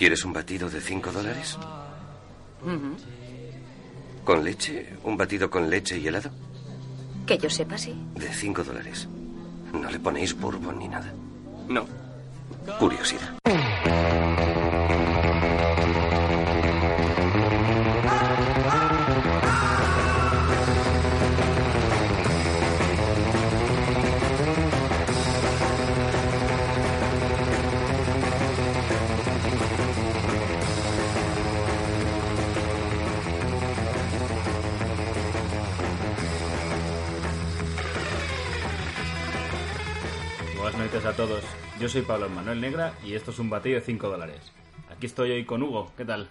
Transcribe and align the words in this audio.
¿Quieres 0.00 0.24
un 0.24 0.32
batido 0.32 0.70
de 0.70 0.80
5 0.80 1.12
dólares? 1.12 1.58
¿Con 4.24 4.42
leche? 4.42 4.96
¿Un 5.04 5.18
batido 5.18 5.50
con 5.50 5.68
leche 5.68 5.98
y 5.98 6.08
helado? 6.08 6.30
Que 7.26 7.36
yo 7.36 7.50
sepa, 7.50 7.76
sí. 7.76 7.94
De 8.14 8.32
5 8.32 8.64
dólares. 8.64 9.06
No 9.74 9.90
le 9.90 10.00
ponéis 10.00 10.34
bourbon 10.34 10.78
ni 10.78 10.88
nada. 10.88 11.12
No. 11.68 11.84
Curiosidad. 12.78 13.34
A 41.10 41.16
todos. 41.16 41.42
Yo 41.80 41.88
soy 41.88 42.02
Pablo 42.02 42.28
Manuel 42.28 42.60
Negra 42.60 42.94
y 43.04 43.14
esto 43.14 43.32
es 43.32 43.38
un 43.40 43.50
batido 43.50 43.80
de 43.80 43.84
5 43.84 44.08
dólares. 44.08 44.52
Aquí 44.88 45.06
estoy 45.06 45.32
hoy 45.32 45.44
con 45.44 45.60
Hugo. 45.60 45.90
¿Qué 45.96 46.04
tal? 46.04 46.28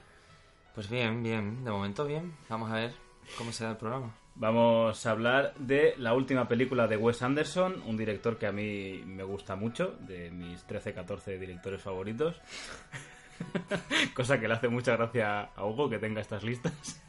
Pues 0.73 0.89
bien, 0.89 1.21
bien. 1.21 1.65
De 1.65 1.71
momento 1.71 2.05
bien. 2.05 2.33
Vamos 2.47 2.71
a 2.71 2.75
ver 2.75 2.93
cómo 3.37 3.51
será 3.51 3.71
el 3.71 3.75
programa. 3.75 4.15
Vamos 4.35 5.05
a 5.05 5.11
hablar 5.11 5.53
de 5.57 5.95
la 5.97 6.13
última 6.13 6.47
película 6.47 6.87
de 6.87 6.95
Wes 6.95 7.21
Anderson, 7.21 7.83
un 7.87 7.97
director 7.97 8.37
que 8.37 8.47
a 8.47 8.53
mí 8.53 9.03
me 9.05 9.23
gusta 9.23 9.57
mucho, 9.57 9.97
de 9.99 10.31
mis 10.31 10.65
13-14 10.65 11.37
directores 11.37 11.81
favoritos. 11.81 12.39
Cosa 14.13 14.39
que 14.39 14.47
le 14.47 14.53
hace 14.53 14.69
mucha 14.69 14.95
gracia 14.95 15.49
a 15.57 15.65
Hugo 15.65 15.89
que 15.89 15.99
tenga 15.99 16.21
estas 16.21 16.43
listas. 16.43 17.01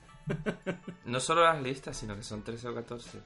No 1.05 1.21
solo 1.21 1.45
las 1.45 1.63
listas, 1.63 1.97
sino 1.97 2.17
que 2.17 2.25
son 2.25 2.43
13 2.43 2.69
o 2.69 2.75
14. 2.75 3.21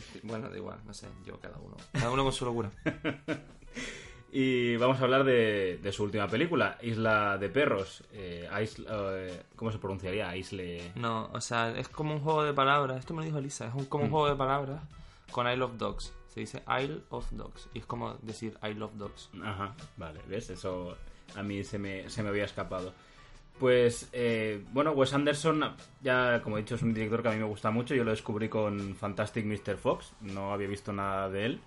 Bueno, 0.22 0.48
da 0.50 0.56
igual, 0.56 0.78
no 0.86 0.94
sé, 0.94 1.08
yo 1.24 1.38
cada 1.40 1.58
uno. 1.58 1.76
Cada 1.92 2.10
uno 2.10 2.22
con 2.24 2.32
su 2.32 2.44
locura. 2.44 2.70
Y 4.34 4.76
vamos 4.76 4.98
a 4.98 5.04
hablar 5.04 5.24
de, 5.24 5.78
de 5.82 5.92
su 5.92 6.04
última 6.04 6.26
película, 6.26 6.78
Isla 6.80 7.36
de 7.36 7.50
Perros. 7.50 8.02
Eh, 8.12 8.48
Isla- 8.62 8.88
eh, 9.28 9.42
¿Cómo 9.56 9.70
se 9.70 9.78
pronunciaría? 9.78 10.34
Isle... 10.34 10.92
No, 10.94 11.28
o 11.34 11.40
sea, 11.42 11.76
es 11.78 11.88
como 11.90 12.14
un 12.14 12.20
juego 12.20 12.42
de 12.42 12.54
palabras. 12.54 12.98
Esto 13.00 13.12
me 13.12 13.20
lo 13.20 13.26
dijo 13.26 13.36
Elisa. 13.38 13.66
Es 13.66 13.74
un, 13.74 13.84
como 13.84 14.04
un 14.04 14.10
juego 14.10 14.30
de 14.30 14.36
palabras 14.36 14.80
con 15.30 15.46
I 15.46 15.56
love 15.56 15.76
dogs. 15.76 16.14
Se 16.28 16.40
dice 16.40 16.62
Isle 16.80 17.02
of 17.10 17.30
Dogs. 17.32 17.68
Y 17.74 17.80
es 17.80 17.84
como 17.86 18.14
decir 18.22 18.56
I 18.62 18.72
love 18.72 18.92
dogs. 18.94 19.28
Ajá, 19.44 19.74
vale, 19.98 20.20
¿ves? 20.26 20.48
Eso 20.48 20.96
a 21.36 21.42
mí 21.42 21.62
se 21.62 21.78
me, 21.78 22.08
se 22.08 22.22
me 22.22 22.30
había 22.30 22.44
escapado. 22.44 22.94
Pues, 23.62 24.08
eh, 24.12 24.60
bueno, 24.72 24.90
Wes 24.90 25.14
Anderson, 25.14 25.76
ya 26.02 26.40
como 26.42 26.58
he 26.58 26.62
dicho, 26.62 26.74
es 26.74 26.82
un 26.82 26.92
director 26.92 27.22
que 27.22 27.28
a 27.28 27.30
mí 27.30 27.38
me 27.38 27.44
gusta 27.44 27.70
mucho. 27.70 27.94
Yo 27.94 28.02
lo 28.02 28.10
descubrí 28.10 28.48
con 28.48 28.96
Fantastic 28.96 29.46
Mr. 29.46 29.76
Fox, 29.76 30.14
no 30.20 30.52
había 30.52 30.66
visto 30.66 30.92
nada 30.92 31.30
de 31.30 31.44
él. 31.46 31.60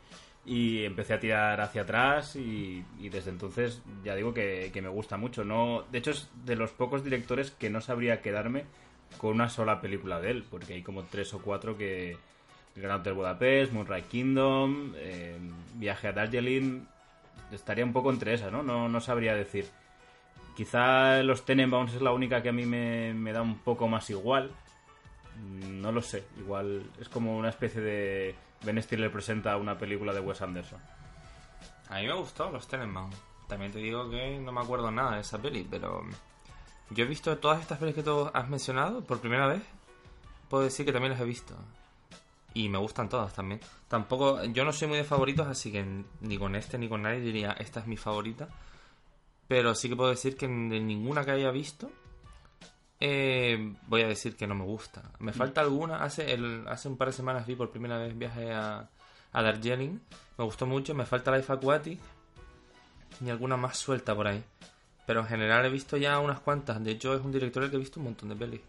Y 0.46 0.84
empecé 0.84 1.14
a 1.14 1.22
tirar 1.22 1.62
hacia 1.62 1.84
atrás 1.84 2.36
y, 2.36 2.84
desde 3.00 3.30
entonces 3.30 3.82
ya 4.04 4.14
digo 4.14 4.34
que, 4.34 4.70
me 4.76 4.90
gusta 4.90 5.16
mucho. 5.16 5.46
No, 5.46 5.86
de 5.90 6.00
hecho, 6.00 6.12
es 6.12 6.30
de 6.44 6.58
los 6.58 6.72
pocos 6.72 7.02
directores 7.02 7.52
que 7.52 7.70
no 7.70 7.80
sabría 7.80 8.22
quedarme 8.22 8.66
con 9.18 9.32
una 9.32 9.48
sola 9.48 9.80
película 9.80 10.20
de 10.20 10.32
él, 10.32 10.46
porque 10.52 10.74
hay 10.74 10.82
como 10.82 11.04
tres 11.04 11.34
o 11.34 11.40
cuatro 11.40 11.78
que... 11.78 12.18
Gran 12.76 13.00
Hotel 13.00 13.14
Budapest, 13.14 13.72
Moonrise 13.72 14.10
Kingdom, 14.10 14.92
eh, 14.98 15.38
Viaje 15.76 16.10
a 16.10 16.12
Darjeeling, 16.12 16.86
estaría 17.54 17.86
un 17.86 17.94
poco 17.94 18.10
entre 18.10 18.34
esas, 18.34 18.52
¿no? 18.52 18.64
No, 18.64 18.90
no 18.90 19.00
sabría 19.00 19.34
decir. 19.34 19.66
Quizá 20.56 21.22
los 21.24 21.44
Tenenbaums 21.44 21.94
es 21.94 22.02
la 22.02 22.12
única 22.12 22.42
que 22.42 22.50
a 22.50 22.54
mí 22.54 22.66
me, 22.66 23.34
da 23.34 23.42
un 23.42 23.60
poco 23.60 23.88
más 23.88 24.10
igual. 24.10 24.52
Mm, 25.38 25.82
No 25.82 25.92
lo 25.92 26.02
sé. 26.02 26.26
Igual 26.38 26.90
es 27.00 27.10
como 27.10 27.38
una 27.38 27.50
especie 27.50 27.82
de... 27.82 28.36
Ben 28.64 28.82
Stiller 28.82 29.12
presenta 29.12 29.58
una 29.58 29.78
película 29.78 30.14
de 30.14 30.22
Wes 30.22 30.42
Anderson. 30.42 30.80
A 31.90 32.00
mí 32.00 32.08
me 32.08 32.14
gustó 32.14 32.50
los 32.50 32.68
Tenenbaum. 32.68 33.12
También 33.48 33.72
te 33.72 33.80
digo 33.80 34.10
que 34.10 34.40
no 34.40 34.52
me 34.52 34.62
acuerdo 34.62 34.90
nada 34.90 35.16
de 35.16 35.22
esa 35.22 35.40
peli, 35.40 35.68
pero 35.70 36.04
yo 36.90 37.04
he 37.04 37.08
visto 37.08 37.38
todas 37.38 37.62
estas 37.62 37.78
pelis 37.78 37.94
que 37.94 38.02
tú 38.02 38.30
has 38.34 38.50
mencionado 38.50 39.04
por 39.04 39.20
primera 39.20 39.48
vez. 39.48 39.62
Puedo 40.50 40.64
decir 40.64 40.86
que 40.86 40.92
también 40.94 41.12
las 41.12 41.22
he 41.22 41.26
visto. 41.26 41.56
Y 42.54 42.70
me 42.70 42.78
gustan 42.78 43.10
todas 43.10 43.34
también. 43.34 43.60
Tampoco, 43.88 44.44
yo 44.46 44.64
no 44.64 44.72
soy 44.72 44.88
muy 44.88 44.98
de 44.98 45.04
favoritos, 45.04 45.46
así 45.48 45.72
que 45.72 45.86
ni 46.22 46.38
con 46.38 46.56
este 46.56 46.78
ni 46.78 46.88
con 46.88 47.02
nadie 47.02 47.20
diría 47.20 47.52
esta 47.60 47.82
es 47.82 47.88
mi 47.88 47.98
favorita. 47.98 48.48
Pero 49.48 49.76
sí 49.76 49.90
que 49.90 49.96
puedo 49.96 50.10
decir 50.10 50.36
que 50.36 50.48
de 50.48 50.80
ninguna 50.80 51.24
que 51.24 51.32
haya 51.32 51.52
visto, 51.52 51.92
eh, 53.00 53.76
voy 53.88 54.02
a 54.02 54.08
decir 54.08 54.36
que 54.36 54.48
no 54.48 54.56
me 54.56 54.64
gusta. 54.64 55.12
Me 55.20 55.34
falta 55.34 55.62
alguna. 55.62 56.04
Hace, 56.04 56.34
el, 56.34 56.68
hace 56.68 56.88
un 56.88 56.98
par 56.98 57.10
de 57.10 57.14
semanas 57.14 57.46
vi 57.46 57.56
por 57.56 57.70
primera 57.70 57.98
vez 57.98 58.18
viaje 58.18 58.52
a, 58.52 58.90
a 59.32 59.42
Darjeeling. 59.42 60.00
Me 60.38 60.46
gustó 60.46 60.66
mucho. 60.66 60.96
Me 60.96 61.06
falta 61.06 61.36
Life 61.36 61.52
Aquatic. 61.52 62.00
Y 63.24 63.30
alguna 63.30 63.58
más 63.58 63.78
suelta 63.78 64.16
por 64.16 64.28
ahí. 64.28 64.44
Pero 65.06 65.20
en 65.20 65.28
general 65.28 65.66
he 65.66 65.70
visto 65.70 65.98
ya 65.98 66.20
unas 66.20 66.40
cuantas. 66.40 66.84
De 66.84 66.92
hecho, 66.92 67.14
es 67.14 67.22
un 67.22 67.32
director 67.32 67.64
el 67.64 67.70
que 67.70 67.76
he 67.76 67.80
visto 67.80 68.00
un 68.00 68.06
montón 68.06 68.30
de 68.30 68.36
pelis. 68.36 68.62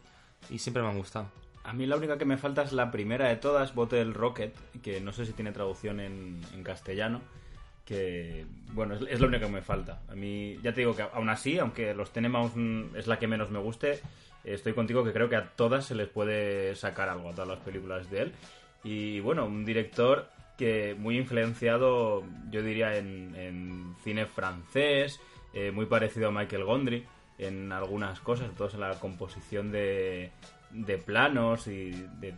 Y 0.50 0.58
siempre 0.58 0.82
me 0.82 0.90
han 0.90 0.98
gustado. 0.98 1.30
A 1.64 1.72
mí 1.72 1.86
la 1.86 1.96
única 1.96 2.18
que 2.18 2.24
me 2.24 2.36
falta 2.36 2.62
es 2.62 2.72
la 2.72 2.92
primera 2.92 3.28
de 3.28 3.36
todas, 3.36 3.74
Bottle 3.74 4.12
Rocket, 4.12 4.54
que 4.82 5.00
no 5.00 5.12
sé 5.12 5.26
si 5.26 5.32
tiene 5.32 5.50
traducción 5.50 5.98
en, 5.98 6.40
en 6.52 6.62
castellano. 6.62 7.22
Que, 7.86 8.44
bueno, 8.72 8.94
es, 8.94 9.20
lo 9.20 9.28
único 9.28 9.46
que 9.46 9.52
me 9.52 9.62
falta. 9.62 10.02
A 10.08 10.14
mí, 10.14 10.58
ya 10.62 10.74
te 10.74 10.80
digo 10.80 10.94
que 10.94 11.02
aún 11.02 11.30
así, 11.30 11.58
aunque 11.58 11.94
los 11.94 12.12
Tenenbaums 12.12 12.52
mm, 12.54 12.96
es 12.96 13.06
la 13.06 13.18
que 13.18 13.28
menos 13.28 13.50
me 13.50 13.60
guste, 13.60 14.00
estoy 14.44 14.74
contigo 14.74 15.04
que 15.04 15.12
creo 15.12 15.28
que 15.28 15.36
a 15.36 15.50
todas 15.50 15.86
se 15.86 15.94
les 15.94 16.08
puede 16.08 16.74
sacar 16.74 17.08
algo, 17.08 17.30
a 17.30 17.32
todas 17.32 17.48
las 17.48 17.60
películas 17.60 18.10
de 18.10 18.22
él. 18.22 18.32
Y 18.84 19.20
bueno, 19.20 19.46
un 19.46 19.64
director 19.64 20.28
que 20.58 20.94
muy 20.98 21.16
influenciado, 21.16 22.24
yo 22.50 22.62
diría, 22.62 22.96
en, 22.96 23.34
en 23.36 23.94
cine 24.02 24.26
francés, 24.26 25.20
eh, 25.56 25.70
muy 25.70 25.86
parecido 25.86 26.28
a 26.28 26.32
Michael 26.32 26.64
Gondry 26.64 27.06
en 27.38 27.72
algunas 27.72 28.20
cosas, 28.20 28.54
todos 28.54 28.74
en 28.74 28.80
la 28.80 28.98
composición 28.98 29.70
de, 29.70 30.30
de 30.70 30.98
planos 30.98 31.66
y 31.66 31.90
de, 32.20 32.34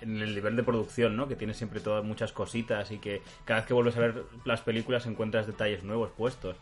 en 0.00 0.20
el 0.20 0.34
nivel 0.34 0.56
de 0.56 0.62
producción, 0.62 1.16
¿no? 1.16 1.28
Que 1.28 1.36
tiene 1.36 1.54
siempre 1.54 1.80
todas 1.80 2.04
muchas 2.04 2.32
cositas 2.32 2.90
y 2.90 2.98
que 2.98 3.22
cada 3.44 3.60
vez 3.60 3.66
que 3.66 3.74
vuelves 3.74 3.96
a 3.96 4.00
ver 4.00 4.24
las 4.44 4.60
películas 4.62 5.06
encuentras 5.06 5.46
detalles 5.46 5.82
nuevos 5.84 6.10
puestos. 6.16 6.56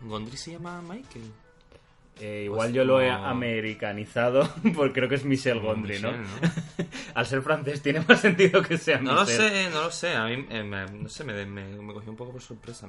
¿Gondry 0.00 0.36
se 0.36 0.52
llama 0.52 0.80
Michael? 0.82 1.30
Eh, 2.20 2.42
igual 2.44 2.68
Pues 2.68 2.74
yo 2.74 2.84
lo 2.84 3.00
he 3.00 3.08
no. 3.10 3.24
americanizado 3.26 4.46
porque 4.74 4.92
creo 4.92 5.08
que 5.08 5.14
es 5.14 5.24
Michel 5.24 5.58
Como 5.58 5.68
Gondry, 5.72 6.00
¿no? 6.00 6.10
Al 7.14 7.26
ser 7.26 7.40
francés 7.42 7.80
tiene 7.82 8.00
más 8.06 8.20
sentido 8.20 8.62
que 8.62 8.76
sea 8.76 9.00
No 9.00 9.14
lo 9.14 9.26
sé, 9.26 9.70
no 9.70 9.82
lo 9.84 9.90
sé. 9.90 10.14
A 10.14 10.26
mí, 10.26 10.46
eh, 10.50 10.62
me, 10.62 10.84
no 10.86 11.08
sé, 11.08 11.24
me, 11.24 11.46
me, 11.46 11.64
me 11.64 11.92
cogió 11.94 12.10
un 12.10 12.16
poco 12.16 12.32
por 12.32 12.42
sorpresa. 12.42 12.86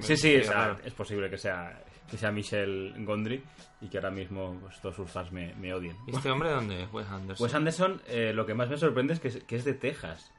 Sí, 0.00 0.16
sí, 0.16 0.34
es, 0.34 0.48
raro. 0.48 0.78
es 0.84 0.92
posible 0.92 1.28
que 1.28 1.38
sea 1.38 1.82
que 2.12 2.18
sea 2.18 2.30
Michel 2.30 2.94
Gondry 2.98 3.42
y 3.80 3.88
que 3.88 3.96
ahora 3.98 4.10
mismo 4.12 4.56
pues, 4.60 4.80
todos 4.80 4.94
sus 4.94 5.10
fans 5.10 5.32
me, 5.32 5.52
me 5.54 5.74
odien. 5.74 5.96
¿Y 6.06 6.14
este 6.14 6.30
hombre 6.30 6.50
de 6.50 6.54
dónde 6.54 6.82
es? 6.84 6.92
Wes 6.92 7.08
Anderson. 7.08 7.42
Wes 7.44 7.54
Anderson, 7.54 8.02
eh, 8.06 8.32
lo 8.32 8.46
que 8.46 8.54
más 8.54 8.68
me 8.68 8.76
sorprende 8.78 9.14
es 9.14 9.18
que, 9.20 9.28
es 9.28 9.42
que 9.42 9.56
es 9.56 9.64
de 9.64 9.74
Texas. 9.74 10.30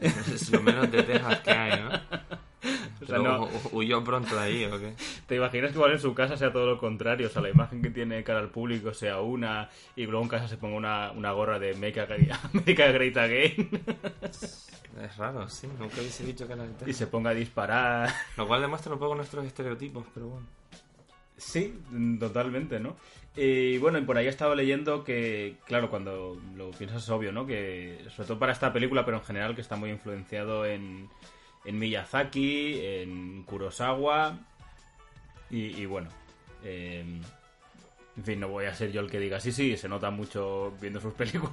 es 0.00 0.50
lo 0.50 0.62
menos 0.62 0.90
de 0.90 1.02
Texas 1.02 1.40
que 1.40 1.50
hay, 1.50 1.80
¿no? 1.80 1.90
O 3.00 3.06
sea, 3.06 3.18
no- 3.18 3.46
hu- 3.46 3.68
huyó 3.72 4.02
pronto 4.02 4.34
de 4.34 4.40
ahí, 4.40 4.64
¿o 4.64 4.80
qué? 4.80 4.94
¿Te 5.28 5.36
imaginas 5.36 5.70
que 5.70 5.76
igual 5.76 5.92
en 5.92 6.00
su 6.00 6.14
casa 6.14 6.36
sea 6.36 6.50
todo 6.52 6.66
lo 6.66 6.78
contrario? 6.78 7.28
O 7.28 7.30
sea, 7.30 7.40
la 7.42 7.50
imagen 7.50 7.80
que 7.80 7.90
tiene 7.90 8.24
cara 8.24 8.40
al 8.40 8.48
público 8.50 8.92
sea 8.94 9.20
una 9.20 9.68
y 9.94 10.06
luego 10.06 10.22
en 10.22 10.28
casa 10.28 10.48
se 10.48 10.56
ponga 10.56 10.76
una, 10.76 11.12
una 11.12 11.30
gorra 11.30 11.58
de 11.60 11.74
Make 11.74 12.00
America 12.00 12.88
Great 12.92 13.16
Again 13.16 13.70
Es 15.02 15.16
raro, 15.18 15.48
sí. 15.48 15.68
Nunca 15.78 15.96
hubiese 16.00 16.24
dicho 16.24 16.46
que 16.48 16.54
era 16.54 16.66
y 16.86 16.92
se 16.94 17.06
ponga 17.06 17.30
a 17.30 17.34
disparar. 17.34 18.10
Lo 18.36 18.48
cual 18.48 18.62
demuestra 18.62 18.92
un 18.94 18.98
poco 18.98 19.14
nuestros 19.14 19.44
estereotipos, 19.44 20.04
pero 20.12 20.26
bueno. 20.28 20.46
Sí, 21.36 21.78
totalmente, 22.18 22.80
¿no? 22.80 22.96
Y 23.36 23.76
bueno, 23.78 23.98
y 23.98 24.02
por 24.02 24.16
ahí 24.16 24.26
he 24.26 24.30
estado 24.30 24.54
leyendo 24.54 25.04
que, 25.04 25.56
claro, 25.66 25.90
cuando 25.90 26.40
lo 26.56 26.70
piensas 26.70 27.02
es 27.02 27.10
obvio, 27.10 27.32
¿no? 27.32 27.46
Que 27.46 27.98
sobre 28.14 28.28
todo 28.28 28.38
para 28.38 28.52
esta 28.52 28.72
película, 28.72 29.04
pero 29.04 29.18
en 29.18 29.24
general 29.24 29.54
que 29.54 29.60
está 29.60 29.76
muy 29.76 29.90
influenciado 29.90 30.64
en, 30.64 31.10
en 31.66 31.78
Miyazaki, 31.78 32.78
en 32.80 33.42
Kurosawa 33.42 34.38
y, 35.50 35.80
y 35.80 35.84
bueno, 35.84 36.08
eh, 36.64 37.04
En 38.16 38.24
fin, 38.24 38.40
no 38.40 38.48
voy 38.48 38.64
a 38.64 38.74
ser 38.74 38.90
yo 38.92 39.02
el 39.02 39.10
que 39.10 39.18
diga, 39.20 39.38
sí, 39.40 39.52
sí, 39.52 39.76
se 39.76 39.88
nota 39.88 40.10
mucho 40.10 40.72
viendo 40.80 41.00
sus 41.00 41.12
películas. 41.12 41.52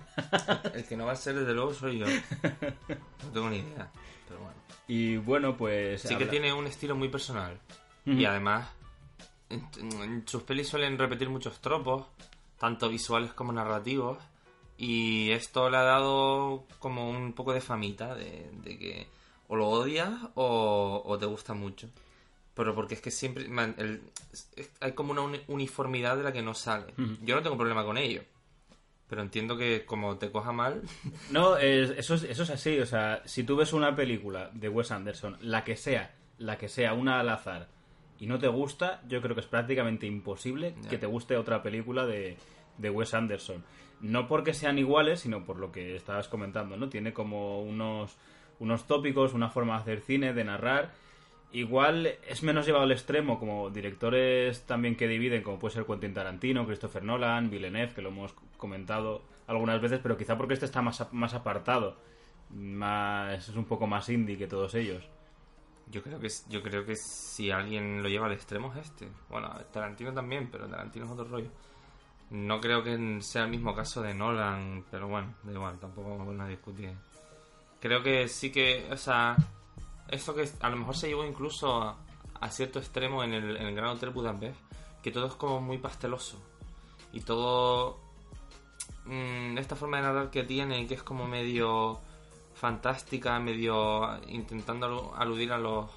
El 0.74 0.86
que 0.86 0.95
no 0.95 1.06
va 1.06 1.12
a 1.12 1.15
ser, 1.18 1.36
desde 1.36 1.53
luego, 1.53 1.74
soy 1.74 2.00
yo. 2.00 2.06
No 2.07 3.31
tengo 3.33 3.50
ni 3.50 3.57
idea. 3.57 3.91
Pero 4.29 4.39
bueno. 4.39 4.56
Y 4.88 5.18
bueno, 5.18 5.57
pues... 5.57 6.01
Sí 6.01 6.15
que 6.15 6.25
tiene 6.25 6.53
un 6.53 6.65
estilo 6.65 6.95
muy 6.95 7.09
personal. 7.09 7.59
Y 8.06 8.24
además, 8.24 8.69
en, 9.53 10.23
sus 10.27 10.44
pelis 10.44 10.67
suelen 10.67 10.97
repetir 10.97 11.29
muchos 11.29 11.59
tropos, 11.59 12.05
tanto 12.59 12.89
visuales 12.89 13.33
como 13.33 13.51
narrativos. 13.53 14.17
Y 14.77 15.31
esto 15.31 15.69
le 15.69 15.77
ha 15.77 15.83
dado 15.83 16.65
como 16.79 17.09
un 17.09 17.33
poco 17.33 17.53
de 17.53 17.61
famita, 17.61 18.15
de, 18.15 18.50
de 18.63 18.77
que 18.77 19.07
o 19.47 19.55
lo 19.55 19.67
odias 19.69 20.11
o, 20.35 21.01
o 21.05 21.17
te 21.17 21.25
gusta 21.25 21.53
mucho. 21.53 21.88
Pero 22.55 22.73
porque 22.75 22.95
es 22.95 23.01
que 23.01 23.11
siempre 23.11 23.47
man, 23.47 23.75
el- 23.77 24.01
es- 24.31 24.71
hay 24.79 24.91
como 24.94 25.11
una 25.11 25.21
uni- 25.21 25.41
uniformidad 25.47 26.17
de 26.17 26.23
la 26.23 26.33
que 26.33 26.41
no 26.41 26.53
sale. 26.53 26.94
Yo 27.21 27.35
no 27.35 27.41
tengo 27.44 27.57
problema 27.57 27.83
con 27.85 27.97
ello. 27.97 28.23
Pero 29.07 29.21
entiendo 29.21 29.55
que 29.57 29.85
como 29.85 30.17
te 30.17 30.31
coja 30.31 30.51
mal, 30.51 30.81
No, 31.29 31.55
es- 31.57 31.91
eso, 31.91 32.15
es, 32.15 32.23
eso 32.23 32.44
es 32.44 32.50
así. 32.50 32.79
O 32.79 32.85
sea, 32.85 33.21
si 33.25 33.44
tú 33.44 33.55
ves 33.55 33.73
una 33.73 33.95
película 33.95 34.50
de 34.53 34.69
Wes 34.69 34.91
Anderson, 34.91 35.38
la 35.41 35.63
que 35.63 35.75
sea, 35.75 36.13
la 36.39 36.57
que 36.57 36.67
sea, 36.67 36.94
una 36.94 37.19
al 37.19 37.29
azar, 37.29 37.67
y 38.24 38.25
no 38.25 38.40
te 38.40 38.48
gusta, 38.48 39.02
yo 39.10 39.22
creo 39.22 39.36
que 39.36 39.42
es 39.42 39.48
prácticamente 39.48 40.08
imposible 40.08 40.75
que 40.90 40.98
te 40.98 41.06
guste 41.06 41.36
otra 41.36 41.62
película 41.62 42.06
de, 42.06 42.38
de 42.78 42.90
Wes 42.90 43.14
Anderson. 43.14 43.66
No 44.00 44.30
porque 44.30 44.54
sean 44.54 44.80
iguales, 44.80 45.20
sino 45.20 45.44
por 45.44 45.58
lo 45.60 45.74
que 45.74 45.98
estabas 45.98 46.30
comentando, 46.30 46.78
¿no? 46.78 46.88
Tiene 46.88 47.12
como 47.12 47.62
unos, 47.62 48.16
unos 48.60 48.88
tópicos, 48.88 49.34
una 49.34 49.50
forma 49.50 49.74
de 49.74 49.81
hacer 49.81 50.00
cine, 50.00 50.31
de 50.34 50.46
narrar. 50.46 50.92
Igual 51.52 52.14
es 52.25 52.44
menos 52.44 52.66
llevado 52.66 52.86
al 52.86 52.94
extremo, 52.94 53.40
como 53.40 53.70
directores 53.72 54.62
también 54.62 54.96
que 54.96 55.10
dividen, 55.10 55.44
como 55.44 55.60
puede 55.60 55.74
ser 55.74 55.86
Quentin 55.86 56.14
Tarantino, 56.14 56.66
Christopher 56.66 57.04
Nolan, 57.04 57.50
Villeneuve, 57.50 57.94
que 57.94 58.02
lo 58.02 58.08
hemos 58.08 58.34
comentado 58.56 59.22
algunas 59.48 59.81
veces, 59.81 60.00
pero 60.02 60.16
quizá 60.16 60.38
porque 60.38 60.54
este 60.54 60.66
está 60.66 60.81
más, 60.81 61.12
más 61.12 61.34
apartado, 61.34 61.98
más 62.52 63.50
es 63.50 63.56
un 63.58 63.66
poco 63.66 63.86
más 63.86 64.08
indie 64.08 64.38
que 64.38 64.48
todos 64.48 64.75
ellos. 64.75 65.04
Yo 65.88 66.01
creo 66.01 66.19
que 66.19 66.30
yo 66.50 66.63
creo 66.63 66.85
que 66.85 66.95
si 66.95 67.51
alguien 67.51 68.01
lo 68.01 68.09
lleva 68.09 68.27
al 68.27 68.31
extremo 68.31 68.74
es 68.74 68.85
este. 68.88 69.09
Bueno, 69.30 69.50
Tarantino 69.71 70.13
también, 70.13 70.50
pero 70.51 70.68
Tarantino 70.68 71.06
es 71.06 71.12
otro 71.12 71.25
rollo. 71.25 71.50
No 72.30 72.59
creo 72.59 72.83
que 72.83 73.21
sea 73.21 73.44
el 73.44 73.51
mismo 73.51 73.75
caso 73.75 74.01
de 74.01 74.13
Nolan, 74.13 74.85
pero 74.89 75.07
bueno, 75.07 75.35
da 75.44 75.51
igual, 75.51 75.77
tampoco 75.80 76.09
vamos 76.09 76.24
a 76.24 76.25
poner 76.25 76.41
a 76.41 76.47
discutir. 76.47 76.91
Creo 77.80 78.01
que 78.01 78.27
sí 78.27 78.51
que, 78.51 78.88
o 78.91 78.97
sea, 78.97 79.35
esto 80.07 80.33
que 80.33 80.50
a 80.62 80.69
lo 80.69 80.77
mejor 80.77 80.95
se 80.95 81.07
llevó 81.09 81.25
incluso 81.25 81.81
a, 81.81 82.50
cierto 82.50 82.79
extremo 82.79 83.24
en 83.24 83.33
el, 83.33 83.57
en 83.57 83.68
el 83.68 83.75
Gran 83.75 83.91
Hotel 83.91 84.09
Budapest, 84.09 84.57
que 85.01 85.12
todo 85.12 85.27
es 85.27 85.36
como 85.36 85.62
muy 85.62 85.77
pasteloso. 85.77 86.41
Y 87.12 87.21
todo, 87.21 88.00
mm, 89.06 89.57
esta 89.57 89.75
forma 89.75 89.97
de 89.97 90.03
narrar 90.03 90.31
que 90.31 90.44
tiene, 90.44 90.88
que 90.88 90.95
es 90.95 91.03
como 91.03 91.27
medio 91.27 92.01
fantástica, 92.63 93.38
medio 93.42 93.75
intentando 94.30 94.88
alu- 94.88 95.12
aludir 95.18 95.51
a 95.51 95.57
los 95.57 95.92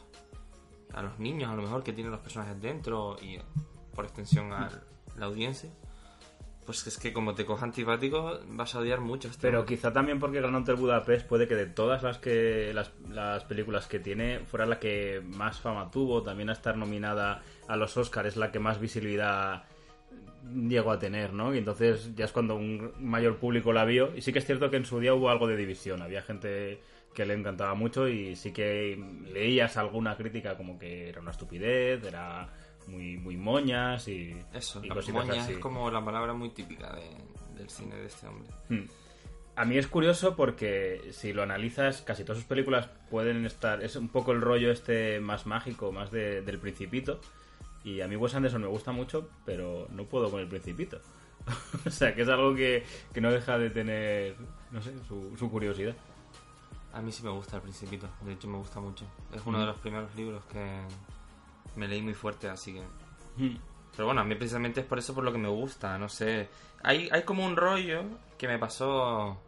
a 0.92 1.00
los 1.00 1.16
niños, 1.20 1.48
a 1.48 1.54
lo 1.54 1.62
mejor 1.62 1.84
que 1.84 1.92
tienen 1.92 2.10
los 2.10 2.20
personajes 2.20 2.60
dentro 2.60 3.16
y 3.22 3.38
por 3.94 4.04
extensión 4.04 4.52
a 4.52 4.68
la 5.16 5.26
audiencia. 5.26 5.70
Pues 6.64 6.84
es 6.88 6.98
que 6.98 7.12
como 7.12 7.34
te 7.36 7.44
coja 7.46 7.64
antipático 7.66 8.40
vas 8.48 8.74
a 8.74 8.80
odiar 8.80 9.00
mucho 9.00 9.28
este 9.28 9.42
Pero 9.42 9.64
quizá 9.64 9.92
también 9.92 10.18
porque 10.18 10.40
Gran 10.40 10.56
Hotel 10.56 10.74
Budapest 10.74 11.28
puede 11.28 11.46
que 11.46 11.54
de 11.54 11.66
todas 11.66 12.02
las 12.02 12.18
que 12.18 12.72
las, 12.74 12.90
las 13.08 13.44
películas 13.44 13.86
que 13.86 14.00
tiene 14.00 14.40
fuera 14.40 14.66
la 14.66 14.80
que 14.80 15.22
más 15.24 15.60
fama 15.60 15.88
tuvo, 15.92 16.24
también 16.24 16.50
a 16.50 16.54
estar 16.54 16.76
nominada 16.76 17.42
a 17.68 17.76
los 17.76 17.96
Oscars 17.96 18.26
es 18.30 18.36
la 18.36 18.50
que 18.50 18.58
más 18.58 18.80
visibilidad 18.80 19.62
llegó 20.54 20.90
a 20.92 20.98
tener, 20.98 21.32
¿no? 21.32 21.54
Y 21.54 21.58
entonces 21.58 22.14
ya 22.14 22.24
es 22.24 22.32
cuando 22.32 22.54
un 22.56 22.92
mayor 23.00 23.36
público 23.38 23.72
la 23.72 23.84
vio 23.84 24.14
y 24.16 24.20
sí 24.22 24.32
que 24.32 24.38
es 24.40 24.46
cierto 24.46 24.70
que 24.70 24.76
en 24.76 24.84
su 24.84 25.00
día 25.00 25.14
hubo 25.14 25.30
algo 25.30 25.46
de 25.46 25.56
división, 25.56 26.02
había 26.02 26.22
gente 26.22 26.80
que 27.14 27.24
le 27.24 27.34
encantaba 27.34 27.74
mucho 27.74 28.08
y 28.08 28.36
sí 28.36 28.52
que 28.52 29.02
leías 29.32 29.76
alguna 29.76 30.16
crítica 30.16 30.56
como 30.56 30.78
que 30.78 31.08
era 31.08 31.20
una 31.20 31.30
estupidez, 31.30 32.04
era 32.04 32.48
muy 32.88 33.16
muy 33.16 33.36
moñas 33.36 34.06
y 34.08 34.36
Eso, 34.52 34.84
y 34.84 34.88
la 34.88 34.94
cositas 34.94 35.26
moña 35.26 35.42
así. 35.42 35.52
es 35.54 35.58
como 35.58 35.90
la 35.90 36.04
palabra 36.04 36.34
muy 36.34 36.50
típica 36.50 36.94
de- 36.94 37.56
del 37.58 37.70
cine 37.70 37.96
de 37.96 38.06
este 38.06 38.26
hombre. 38.28 38.50
Hmm. 38.68 38.84
A 39.56 39.64
mí 39.64 39.78
es 39.78 39.86
curioso 39.86 40.36
porque 40.36 41.00
si 41.12 41.32
lo 41.32 41.42
analizas, 41.42 42.02
casi 42.02 42.22
todas 42.24 42.36
sus 42.38 42.46
películas 42.46 42.90
pueden 43.10 43.46
estar. 43.46 43.82
Es 43.82 43.96
un 43.96 44.08
poco 44.10 44.32
el 44.32 44.42
rollo 44.42 44.70
este 44.70 45.18
más 45.18 45.46
mágico, 45.46 45.90
más 45.92 46.10
de- 46.10 46.42
del 46.42 46.58
Principito. 46.58 47.20
Y 47.86 48.00
a 48.00 48.08
mí 48.08 48.16
Wes 48.16 48.34
Anderson 48.34 48.62
me 48.62 48.66
gusta 48.66 48.90
mucho, 48.90 49.30
pero 49.44 49.86
no 49.90 50.06
puedo 50.06 50.28
con 50.28 50.40
el 50.40 50.48
Principito. 50.48 51.00
o 51.86 51.90
sea, 51.90 52.12
que 52.16 52.22
es 52.22 52.28
algo 52.28 52.52
que, 52.52 52.84
que 53.14 53.20
no 53.20 53.30
deja 53.30 53.58
de 53.58 53.70
tener, 53.70 54.34
no 54.72 54.82
sé, 54.82 54.92
su, 55.06 55.36
su 55.38 55.48
curiosidad. 55.48 55.94
A 56.92 57.00
mí 57.00 57.12
sí 57.12 57.22
me 57.22 57.30
gusta 57.30 57.56
El 57.56 57.62
Principito, 57.62 58.08
de 58.22 58.32
hecho 58.32 58.48
me 58.48 58.58
gusta 58.58 58.80
mucho. 58.80 59.04
Es 59.32 59.40
uno 59.46 59.60
de 59.60 59.66
los 59.66 59.78
primeros 59.78 60.12
libros 60.16 60.44
que 60.46 60.80
me 61.76 61.86
leí 61.86 62.02
muy 62.02 62.14
fuerte, 62.14 62.48
así 62.48 62.74
que... 62.74 62.80
Hmm. 63.36 63.56
Pero 63.92 64.06
bueno, 64.06 64.20
a 64.20 64.24
mí 64.24 64.34
precisamente 64.34 64.80
es 64.80 64.86
por 64.86 64.98
eso 64.98 65.14
por 65.14 65.22
lo 65.22 65.30
que 65.30 65.38
me 65.38 65.48
gusta, 65.48 65.96
no 65.96 66.08
sé. 66.08 66.48
Hay, 66.82 67.08
hay 67.12 67.22
como 67.22 67.46
un 67.46 67.54
rollo 67.54 68.02
que 68.36 68.48
me 68.48 68.58
pasó 68.58 69.38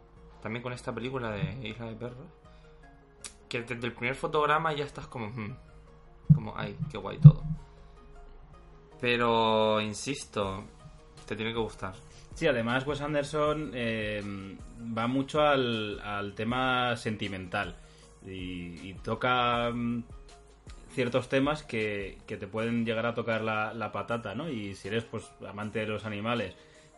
también 0.41 0.63
con 0.63 0.71
esta 0.71 0.95
película 0.95 1.31
de 1.31 1.67
Isla 1.67 1.87
de 1.87 1.95
Perros, 1.95 2.27
que 3.49 3.63
desde 3.63 3.85
el 3.85 3.91
primer 3.91 4.15
fotograma 4.15 4.71
ya 4.71 4.85
estás 4.85 5.07
como... 5.07 5.27
hmm, 5.27 5.57
como, 6.33 6.53
ay, 6.55 6.77
qué 6.89 6.97
guay 6.97 7.17
todo. 7.17 7.43
Pero, 9.01 9.79
insisto, 9.81 10.63
te 11.27 11.35
tiene 11.35 11.53
que 11.53 11.59
gustar. 11.59 11.93
Sí, 12.33 12.47
además 12.47 12.85
Wes 12.87 13.01
Anderson 13.01 13.71
eh, 13.73 14.21
va 14.97 15.07
mucho 15.07 15.41
al, 15.41 15.99
al 16.01 16.33
tema 16.35 16.95
sentimental 16.95 17.75
y, 18.25 18.89
y 18.89 18.93
toca 19.03 19.71
mm, 19.71 20.03
ciertos 20.93 21.27
temas 21.29 21.63
que, 21.63 22.17
que 22.27 22.37
te 22.37 22.47
pueden 22.47 22.85
llegar 22.85 23.05
a 23.05 23.13
tocar 23.13 23.41
la, 23.41 23.73
la 23.73 23.91
patata, 23.91 24.35
¿no? 24.35 24.49
Y 24.49 24.75
si 24.75 24.87
eres 24.87 25.03
pues 25.05 25.29
amante 25.47 25.79
de 25.79 25.87
los 25.87 26.05
animales, 26.05 26.55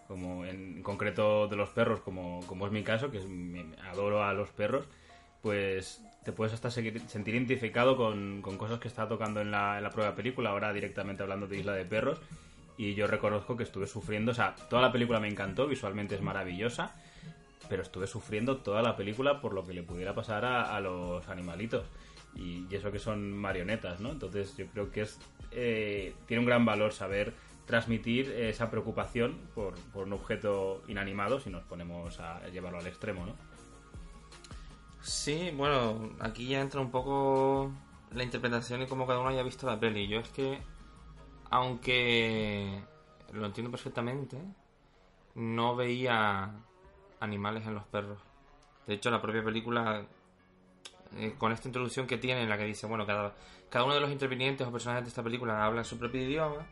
como 0.07 0.45
en 0.45 0.83
concreto 0.83 1.47
de 1.47 1.56
los 1.56 1.69
perros, 1.69 2.01
como, 2.01 2.39
como 2.47 2.65
es 2.65 2.71
mi 2.71 2.83
caso, 2.83 3.09
que 3.12 3.18
es- 3.19 3.27
me- 3.27 3.75
adoro 3.89 4.24
a 4.24 4.33
los 4.33 4.50
perros, 4.51 4.86
pues 5.42 6.04
te 6.23 6.31
puedes 6.31 6.53
hasta 6.53 6.69
seguir- 6.69 7.01
sentir 7.07 7.35
identificado 7.35 7.97
con, 7.97 8.41
con 8.41 8.57
cosas 8.57 8.79
que 8.79 8.88
está 8.88 9.07
tocando 9.07 9.41
en 9.41 9.51
la, 9.51 9.77
en 9.77 9.83
la 9.83 9.89
propia 9.89 10.15
película, 10.15 10.51
ahora 10.51 10.71
directamente 10.73 11.23
hablando 11.23 11.47
de 11.47 11.57
Isla 11.57 11.73
de 11.73 11.85
Perros. 11.85 12.21
Y 12.77 12.95
yo 12.95 13.07
reconozco 13.07 13.57
que 13.57 13.63
estuve 13.63 13.85
sufriendo, 13.88 14.31
o 14.31 14.35
sea, 14.35 14.56
toda 14.69 14.81
la 14.81 14.92
película 14.92 15.19
me 15.19 15.28
encantó, 15.28 15.68
visualmente 15.68 16.16
es 16.16 16.21
maravillosa, 16.21 16.95
pero 17.69 17.83
estuve 17.83 18.07
sufriendo 18.07 18.57
toda 18.57 18.81
la 18.81 18.95
película 18.95 19.40
por 19.40 19.54
lo 19.54 19.66
que 19.66 19.73
le 19.73 19.83
pudiera 19.83 20.16
pasar 20.16 20.45
a, 20.45 20.75
a 20.75 20.80
los 20.80 21.28
animalitos. 21.30 21.85
Y, 22.35 22.66
eso 22.73 22.92
que 22.92 22.99
son 22.99 23.33
marionetas, 23.33 23.99
¿no? 23.99 24.09
Entonces 24.11 24.56
yo 24.57 24.66
creo 24.68 24.92
que 24.92 25.01
es 25.01 25.19
eh, 25.51 26.13
tiene 26.28 26.40
un 26.40 26.45
gran 26.45 26.66
valor 26.66 26.94
saber 26.94 27.33
transmitir 27.66 28.31
esa 28.31 28.71
preocupación 28.71 29.37
por, 29.54 29.75
por 29.94 30.07
un 30.07 30.13
objeto 30.13 30.81
inanimado 30.87 31.40
si 31.40 31.49
nos 31.49 31.63
ponemos 31.63 32.19
a 32.19 32.47
llevarlo 32.47 32.80
al 32.80 32.87
extremo, 32.87 33.25
¿no? 33.25 33.35
Sí, 35.01 35.51
bueno, 35.55 36.11
aquí 36.19 36.47
ya 36.47 36.61
entra 36.61 36.79
un 36.79 36.91
poco 36.91 37.71
la 38.13 38.23
interpretación 38.23 38.81
y 38.83 38.87
cómo 38.87 39.07
cada 39.07 39.19
uno 39.19 39.29
haya 39.29 39.43
visto 39.43 39.65
la 39.67 39.79
peli. 39.79 40.07
Yo 40.07 40.19
es 40.19 40.29
que, 40.29 40.61
aunque 41.49 42.83
lo 43.33 43.45
entiendo 43.45 43.71
perfectamente, 43.71 44.37
no 45.35 45.75
veía 45.75 46.51
animales 47.19 47.65
en 47.65 47.73
los 47.75 47.83
perros. 47.85 48.19
De 48.85 48.95
hecho, 48.95 49.09
la 49.09 49.21
propia 49.21 49.43
película, 49.43 50.05
eh, 51.17 51.35
con 51.37 51.51
esta 51.51 51.67
introducción 51.67 52.05
que 52.05 52.17
tiene, 52.17 52.43
en 52.43 52.49
la 52.49 52.57
que 52.57 52.65
dice, 52.65 52.85
bueno, 52.85 53.05
cada, 53.05 53.33
uno 53.83 53.93
de 53.95 54.01
los 54.01 54.11
intervinientes 54.11 54.67
o 54.67 54.71
personajes 54.71 55.05
de 55.05 55.09
esta 55.09 55.23
película 55.23 55.65
habla 55.65 55.81
en 55.81 55.85
su 55.85 55.97
propio 55.97 56.21
idioma, 56.21 56.67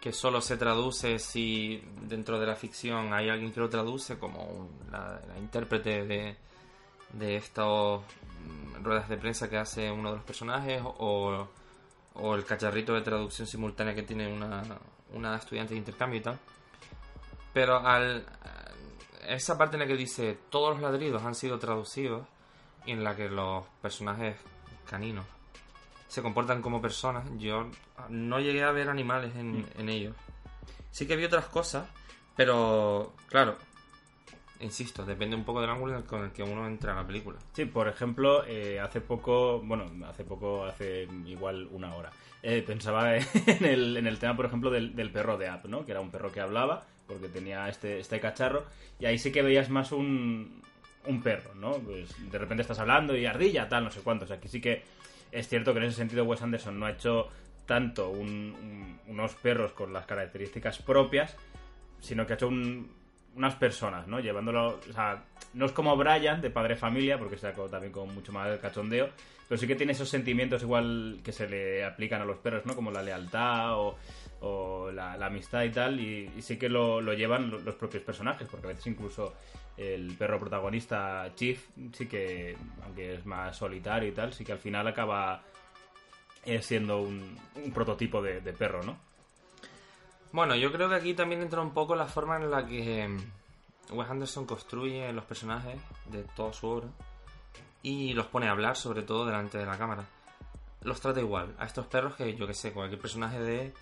que 0.00 0.12
solo 0.12 0.40
se 0.40 0.56
traduce 0.56 1.18
si 1.18 1.82
dentro 2.02 2.38
de 2.38 2.46
la 2.46 2.56
ficción 2.56 3.12
hay 3.12 3.28
alguien 3.30 3.52
que 3.52 3.60
lo 3.60 3.68
traduce, 3.68 4.18
como 4.18 4.44
un- 4.44 4.70
la 4.90 5.20
intérprete 5.38 6.04
de, 6.04 6.36
de 7.18 7.36
estas 7.36 7.66
mm, 7.66 8.82
ruedas 8.82 9.08
de 9.08 9.16
prensa 9.16 9.48
que 9.48 9.58
hace 9.58 9.90
uno 9.90 10.10
de 10.10 10.16
los 10.16 10.24
personajes 10.24 10.82
o, 10.84 11.48
o 12.14 12.34
el 12.34 12.44
cacharrito 12.44 12.94
de 12.94 13.02
traducción 13.02 13.46
simultánea 13.46 13.94
que 13.94 14.02
tiene 14.02 14.32
una, 14.32 14.62
una 15.12 15.36
estudiante 15.36 15.74
de 15.74 15.78
intercambio 15.78 16.20
y 16.20 16.22
tal. 16.22 16.38
Pero 17.52 17.78
al, 17.78 18.26
esa 19.28 19.56
parte 19.56 19.76
en 19.76 19.80
la 19.80 19.86
que 19.86 19.96
dice 19.96 20.38
todos 20.50 20.70
los 20.70 20.80
ladridos 20.80 21.22
han 21.22 21.34
sido 21.34 21.58
traducidos 21.58 22.26
y 22.84 22.92
en 22.92 23.04
la 23.04 23.16
que 23.16 23.28
los 23.28 23.64
personajes 23.80 24.36
caninos 24.88 25.24
se 26.08 26.22
comportan 26.22 26.62
como 26.62 26.80
personas, 26.80 27.24
yo 27.38 27.68
no 28.08 28.38
llegué 28.38 28.62
a 28.62 28.70
ver 28.70 28.88
animales 28.88 29.34
en, 29.34 29.66
en 29.76 29.88
ellos. 29.88 30.14
Sí 30.90 31.08
que 31.08 31.16
vi 31.16 31.24
otras 31.24 31.46
cosas, 31.46 31.88
pero 32.36 33.14
claro, 33.28 33.56
insisto, 34.64 35.04
depende 35.04 35.36
un 35.36 35.44
poco 35.44 35.60
del 35.60 35.70
ángulo 35.70 36.04
con 36.06 36.24
el 36.24 36.32
que 36.32 36.42
uno 36.42 36.66
entra 36.66 36.92
a 36.92 36.96
la 36.96 37.06
película. 37.06 37.38
Sí, 37.52 37.64
por 37.66 37.86
ejemplo, 37.88 38.44
eh, 38.46 38.80
hace 38.80 39.00
poco, 39.00 39.60
bueno, 39.60 39.90
hace 40.08 40.24
poco, 40.24 40.64
hace 40.64 41.06
igual 41.26 41.68
una 41.70 41.94
hora, 41.94 42.10
eh, 42.42 42.62
pensaba 42.66 43.16
en 43.16 43.64
el, 43.64 43.96
en 43.96 44.06
el 44.06 44.18
tema, 44.18 44.34
por 44.36 44.46
ejemplo, 44.46 44.70
del, 44.70 44.94
del 44.96 45.10
perro 45.10 45.36
de 45.38 45.48
App, 45.48 45.66
¿no? 45.66 45.84
Que 45.84 45.92
era 45.92 46.00
un 46.00 46.10
perro 46.10 46.32
que 46.32 46.40
hablaba, 46.40 46.84
porque 47.06 47.28
tenía 47.28 47.68
este, 47.68 48.00
este 48.00 48.18
cacharro, 48.20 48.64
y 48.98 49.06
ahí 49.06 49.18
sí 49.18 49.30
que 49.30 49.42
veías 49.42 49.70
más 49.70 49.92
un, 49.92 50.62
un 51.06 51.22
perro, 51.22 51.54
¿no? 51.54 51.72
Pues 51.74 52.14
de 52.30 52.38
repente 52.38 52.62
estás 52.62 52.78
hablando 52.78 53.16
y 53.16 53.26
ardilla, 53.26 53.68
tal, 53.68 53.84
no 53.84 53.90
sé 53.90 54.00
cuántos. 54.00 54.30
Aquí 54.30 54.48
sí 54.48 54.60
que 54.60 54.82
es 55.32 55.48
cierto 55.48 55.72
que 55.72 55.78
en 55.80 55.84
ese 55.86 55.96
sentido 55.96 56.24
Wes 56.24 56.42
Anderson 56.42 56.78
no 56.78 56.86
ha 56.86 56.90
hecho 56.92 57.28
tanto 57.66 58.08
un- 58.10 58.54
un- 58.62 59.00
unos 59.08 59.34
perros 59.34 59.72
con 59.72 59.92
las 59.92 60.06
características 60.06 60.78
propias, 60.80 61.36
sino 62.00 62.26
que 62.26 62.34
ha 62.34 62.36
hecho 62.36 62.48
un- 62.48 62.90
unas 63.36 63.54
personas, 63.56 64.06
¿no? 64.06 64.20
Llevándolo, 64.20 64.78
o 64.88 64.92
sea, 64.92 65.24
no 65.54 65.66
es 65.66 65.72
como 65.72 65.96
Brian 65.96 66.40
de 66.40 66.50
Padre 66.50 66.76
Familia, 66.76 67.18
porque 67.18 67.34
está 67.36 67.52
también 67.52 67.92
con 67.92 68.14
mucho 68.14 68.32
más 68.32 68.58
cachondeo, 68.58 69.08
pero 69.48 69.58
sí 69.60 69.66
que 69.66 69.74
tiene 69.74 69.92
esos 69.92 70.08
sentimientos 70.08 70.62
igual 70.62 71.20
que 71.24 71.32
se 71.32 71.48
le 71.48 71.84
aplican 71.84 72.22
a 72.22 72.24
los 72.24 72.38
perros, 72.38 72.64
¿no? 72.66 72.74
Como 72.74 72.90
la 72.90 73.02
lealtad 73.02 73.74
o, 74.40 74.90
la, 74.92 75.14
amistad 75.14 75.62
y 75.64 75.70
tal, 75.70 75.98
y, 76.00 76.30
y 76.36 76.42
sí 76.42 76.58
que 76.58 76.68
lo, 76.68 77.00
lo 77.00 77.12
llevan 77.14 77.50
lo- 77.50 77.58
los 77.60 77.74
propios 77.76 78.02
personajes, 78.02 78.46
porque 78.50 78.66
a 78.66 78.70
veces 78.70 78.86
incluso 78.86 79.34
el 79.76 80.14
perro 80.16 80.38
protagonista, 80.38 81.30
Chief, 81.34 81.60
sí 81.92 82.06
que, 82.06 82.56
aunque 82.84 83.14
es 83.14 83.26
más 83.26 83.56
solitario 83.56 84.08
y 84.08 84.12
tal, 84.12 84.32
sí 84.32 84.44
que 84.44 84.52
al 84.52 84.58
final 84.58 84.86
acaba 84.86 85.42
eh, 86.44 86.60
siendo 86.62 87.00
un, 87.00 87.36
un 87.64 87.72
prototipo 87.72 88.20
de 88.22 88.52
perro, 88.52 88.82
¿no? 88.82 88.98
Bueno, 90.34 90.56
yo 90.56 90.72
creo 90.72 90.88
que 90.88 90.96
aquí 90.96 91.14
también 91.14 91.42
entra 91.42 91.60
un 91.60 91.70
poco 91.70 91.94
la 91.94 92.06
forma 92.06 92.34
en 92.38 92.50
la 92.50 92.66
que 92.66 93.06
mm, 93.06 93.96
Wes 93.96 94.10
Anderson 94.10 94.46
construye 94.46 95.12
los 95.12 95.24
personajes 95.26 95.80
de 96.06 96.24
toda 96.24 96.52
su 96.52 96.66
obra 96.66 96.88
y 97.84 98.14
los 98.14 98.26
pone 98.26 98.48
a 98.48 98.50
hablar, 98.50 98.74
sobre 98.74 99.04
todo 99.04 99.24
delante 99.24 99.58
de 99.58 99.64
la 99.64 99.78
cámara. 99.78 100.04
Los 100.82 101.00
trata 101.00 101.20
igual 101.20 101.54
a 101.56 101.66
estos 101.66 101.86
perros 101.86 102.16
que, 102.16 102.34
yo 102.34 102.48
que 102.48 102.54
sé, 102.54 102.72
cualquier 102.72 103.00
personaje 103.00 103.38
de 103.38 103.72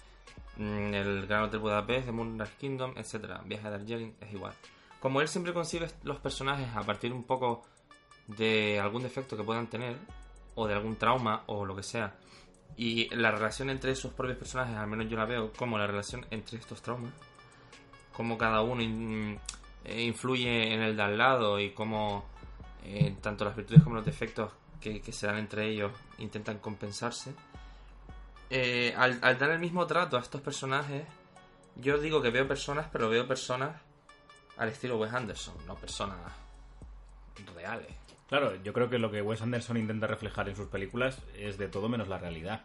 mm, 0.59 0.93
El 0.93 1.27
Gran 1.27 1.45
Hotel 1.45 1.61
Budapest, 1.61 2.05
de 2.05 2.13
Moonrise 2.13 2.53
Kingdom, 2.61 2.93
etcétera, 2.99 3.41
Viaje 3.47 3.69
a 3.69 3.71
Darjeeling, 3.71 4.13
es 4.21 4.35
igual. 4.35 4.53
Como 5.01 5.23
él 5.23 5.29
siempre 5.29 5.55
concibe 5.55 5.89
los 6.03 6.19
personajes 6.19 6.69
a 6.77 6.83
partir 6.83 7.15
un 7.15 7.25
poco 7.25 7.63
de 8.27 8.79
algún 8.79 9.05
defecto 9.05 9.39
que 9.39 9.43
puedan 9.43 9.69
tener, 9.69 9.97
o 10.55 10.67
de 10.67 10.75
algún 10.75 10.97
trauma, 10.97 11.45
o 11.47 11.65
lo 11.65 11.75
que 11.75 11.83
sea, 11.83 12.15
y 12.77 13.15
la 13.15 13.31
relación 13.31 13.71
entre 13.71 13.95
sus 13.95 14.13
propios 14.13 14.39
personajes, 14.39 14.77
al 14.77 14.87
menos 14.87 15.09
yo 15.09 15.17
la 15.17 15.25
veo 15.25 15.53
como 15.53 15.79
la 15.79 15.87
relación 15.87 16.27
entre 16.31 16.59
estos 16.59 16.83
traumas. 16.83 17.13
Cómo 18.13 18.37
cada 18.37 18.63
uno 18.63 18.83
eh, 19.85 20.03
influye 20.03 20.75
en 20.75 20.83
el 20.83 20.97
de 20.97 21.03
al 21.03 21.19
lado 21.19 21.59
y 21.59 21.71
cómo 21.71 22.25
eh, 22.85 23.17
tanto 23.21 23.45
las 23.45 23.57
virtudes 23.57 23.83
como 23.83 23.97
los 23.97 24.05
defectos 24.05 24.53
que, 24.81 25.01
que 25.01 25.13
se 25.13 25.27
dan 25.27 25.39
entre 25.39 25.69
ellos 25.69 25.93
intentan 26.19 26.59
compensarse. 26.59 27.35
Eh, 28.51 28.95
al, 28.97 29.19
al 29.23 29.39
dar 29.39 29.51
el 29.51 29.59
mismo 29.59 29.87
trato 29.87 30.17
a 30.17 30.21
estos 30.21 30.41
personajes, 30.41 31.05
yo 31.77 31.99
digo 31.99 32.21
que 32.21 32.31
veo 32.31 32.47
personas, 32.47 32.87
pero 32.93 33.09
veo 33.09 33.27
personas 33.27 33.81
al 34.59 34.69
estilo 34.69 34.99
Wes 34.99 35.13
Anderson, 35.13 35.55
no 35.67 35.75
personas 35.77 36.19
reales. 37.55 38.02
Claro, 38.33 38.55
yo 38.65 38.73
creo 38.73 38.89
que 38.89 38.99
lo 38.99 39.11
que 39.11 39.21
Wes 39.21 39.43
Anderson 39.43 39.77
intenta 39.77 40.07
reflejar 40.07 40.49
en 40.49 40.57
sus 40.57 40.69
películas 40.69 41.21
es 41.37 41.59
de 41.59 41.69
todo 41.69 41.91
menos 41.91 42.09
la 42.09 42.17
realidad. 42.17 42.63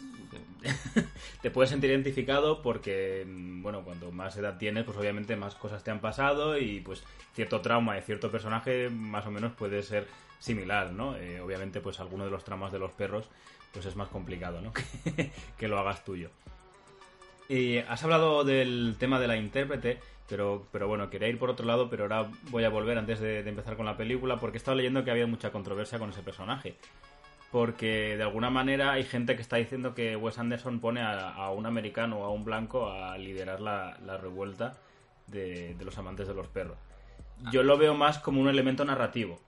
te 1.42 1.50
puedes 1.52 1.70
sentir 1.70 1.90
identificado 1.90 2.60
porque, 2.60 3.24
mm, 3.24 3.62
bueno, 3.62 3.84
cuanto 3.84 4.10
más 4.10 4.36
edad 4.36 4.58
tienes, 4.58 4.82
pues 4.82 4.98
obviamente 4.98 5.36
más 5.36 5.54
cosas 5.54 5.84
te 5.84 5.92
han 5.92 6.00
pasado 6.00 6.58
y 6.58 6.80
pues 6.80 7.04
cierto 7.34 7.60
trauma 7.60 7.94
de 7.94 8.02
cierto 8.02 8.32
personaje 8.32 8.90
más 8.90 9.24
o 9.26 9.30
menos 9.30 9.52
puede 9.52 9.84
ser 9.84 10.08
similar, 10.40 10.90
¿no? 10.90 11.16
Eh, 11.16 11.40
obviamente 11.40 11.80
pues 11.80 12.00
alguno 12.00 12.24
de 12.24 12.32
los 12.32 12.42
traumas 12.42 12.72
de 12.72 12.80
los 12.80 12.90
perros 12.90 13.28
pues 13.72 13.86
es 13.86 13.94
más 13.94 14.08
complicado, 14.08 14.60
¿no? 14.60 14.72
que, 15.14 15.30
que 15.56 15.68
lo 15.68 15.78
hagas 15.78 16.04
tuyo. 16.04 16.30
Y 17.48 17.78
has 17.78 18.02
hablado 18.02 18.42
del 18.42 18.96
tema 18.98 19.20
de 19.20 19.28
la 19.28 19.36
intérprete, 19.36 20.00
pero, 20.28 20.66
pero 20.72 20.88
bueno, 20.88 21.10
quería 21.10 21.28
ir 21.28 21.38
por 21.38 21.50
otro 21.50 21.66
lado, 21.66 21.88
pero 21.88 22.04
ahora 22.04 22.28
voy 22.50 22.64
a 22.64 22.68
volver 22.68 22.98
antes 22.98 23.20
de, 23.20 23.40
empezar 23.40 23.76
con 23.76 23.86
la 23.86 23.96
película, 23.96 24.38
porque 24.38 24.56
he 24.56 24.58
estado 24.58 24.76
leyendo 24.76 25.04
que 25.04 25.10
había 25.10 25.26
mucha 25.26 25.50
controversia 25.50 25.98
con 25.98 26.10
ese 26.10 26.22
personaje. 26.22 26.76
Porque 27.52 28.16
de 28.16 28.22
alguna 28.22 28.50
manera 28.50 28.92
hay 28.92 29.04
gente 29.04 29.36
que 29.36 29.42
está 29.42 29.56
diciendo 29.56 29.94
que 29.94 30.16
Wes 30.16 30.38
Anderson 30.38 30.80
pone 30.80 31.00
a, 31.02 31.50
un 31.50 31.64
americano 31.64 32.18
o 32.18 32.24
a 32.24 32.30
un 32.30 32.44
blanco 32.44 32.90
a 32.90 33.16
liderar 33.16 33.60
la, 33.60 33.96
la 34.04 34.16
revuelta 34.16 34.74
de, 35.28 35.74
de 35.74 35.84
los 35.84 35.96
amantes 35.96 36.26
de 36.26 36.34
los 36.34 36.48
perros. 36.48 36.76
Yo 37.52 37.62
lo 37.62 37.78
veo 37.78 37.94
más 37.94 38.18
como 38.18 38.40
un 38.40 38.48
elemento 38.48 38.84
narrativo. 38.84 39.40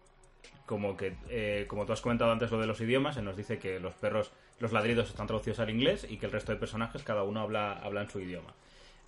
Como 0.66 0.96
que, 0.96 1.16
eh, 1.30 1.64
como 1.66 1.86
tú 1.86 1.92
has 1.92 2.00
comentado 2.00 2.30
antes 2.30 2.50
lo 2.50 2.60
de 2.60 2.66
los 2.66 2.80
idiomas, 2.80 3.14
se 3.14 3.22
nos 3.22 3.36
dice 3.36 3.58
que 3.58 3.80
los 3.80 3.94
perros, 3.94 4.32
los 4.60 4.72
ladridos 4.72 5.08
están 5.08 5.26
traducidos 5.26 5.60
al 5.60 5.70
inglés 5.70 6.06
y 6.08 6.18
que 6.18 6.26
el 6.26 6.32
resto 6.32 6.52
de 6.52 6.58
personajes 6.58 7.02
cada 7.02 7.22
uno 7.24 7.40
habla, 7.40 7.72
habla 7.72 8.02
en 8.02 8.10
su 8.10 8.20
idioma. 8.20 8.52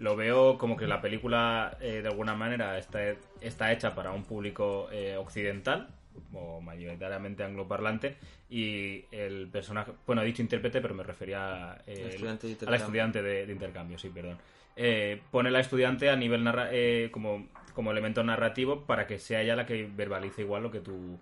Lo 0.00 0.16
veo 0.16 0.59
como 0.59 0.76
que 0.76 0.87
la 0.87 1.00
película 1.00 1.76
eh, 1.80 2.00
de 2.02 2.09
alguna 2.09 2.35
manera 2.35 2.78
está, 2.78 3.00
está 3.40 3.71
hecha 3.73 3.95
para 3.95 4.11
un 4.12 4.25
público 4.25 4.88
eh, 4.90 5.16
occidental 5.16 5.88
o 6.33 6.61
mayoritariamente 6.61 7.45
angloparlante 7.45 8.16
y 8.50 9.04
el 9.12 9.49
personaje, 9.49 9.92
bueno 10.07 10.23
he 10.23 10.25
dicho 10.25 10.42
intérprete 10.42 10.80
pero 10.80 10.95
me 10.95 11.04
refería 11.04 11.83
eh, 11.87 12.02
Al 12.02 12.09
estudiante 12.11 12.47
de 12.49 12.52
al 12.66 12.75
intercambio. 12.75 12.76
estudiante 12.76 13.23
de, 13.23 13.47
de 13.47 13.52
intercambio, 13.52 13.99
sí, 13.99 14.09
perdón. 14.11 14.38
Eh, 14.76 15.21
pone 15.30 15.50
la 15.50 15.61
estudiante 15.61 16.11
a 16.11 16.16
nivel 16.16 16.42
narra 16.45 16.69
eh, 16.73 17.11
como, 17.12 17.49
como 17.75 17.90
elemento 17.90 18.25
narrativo 18.25 18.87
para 18.87 19.07
que 19.07 19.19
sea 19.19 19.42
ella 19.42 19.54
la 19.57 19.66
que 19.66 19.88
verbalice 19.95 20.42
igual 20.42 20.62
lo 20.62 20.71
que 20.71 20.80
tú 20.80 21.19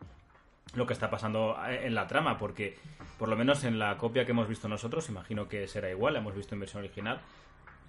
lo 0.74 0.86
que 0.86 0.92
está 0.92 1.10
pasando 1.10 1.56
eh, 1.66 1.86
en 1.86 1.94
la 1.94 2.06
trama, 2.06 2.38
porque 2.38 2.76
por 3.18 3.28
lo 3.28 3.36
menos 3.36 3.64
en 3.64 3.78
la 3.78 3.96
copia 3.96 4.24
que 4.24 4.32
hemos 4.32 4.48
visto 4.48 4.68
nosotros, 4.68 5.08
imagino 5.08 5.48
que 5.48 5.66
será 5.66 5.90
igual, 5.90 6.14
la 6.14 6.20
hemos 6.20 6.34
visto 6.36 6.54
en 6.54 6.60
versión 6.60 6.82
original, 6.82 7.16
eh, 7.16 7.22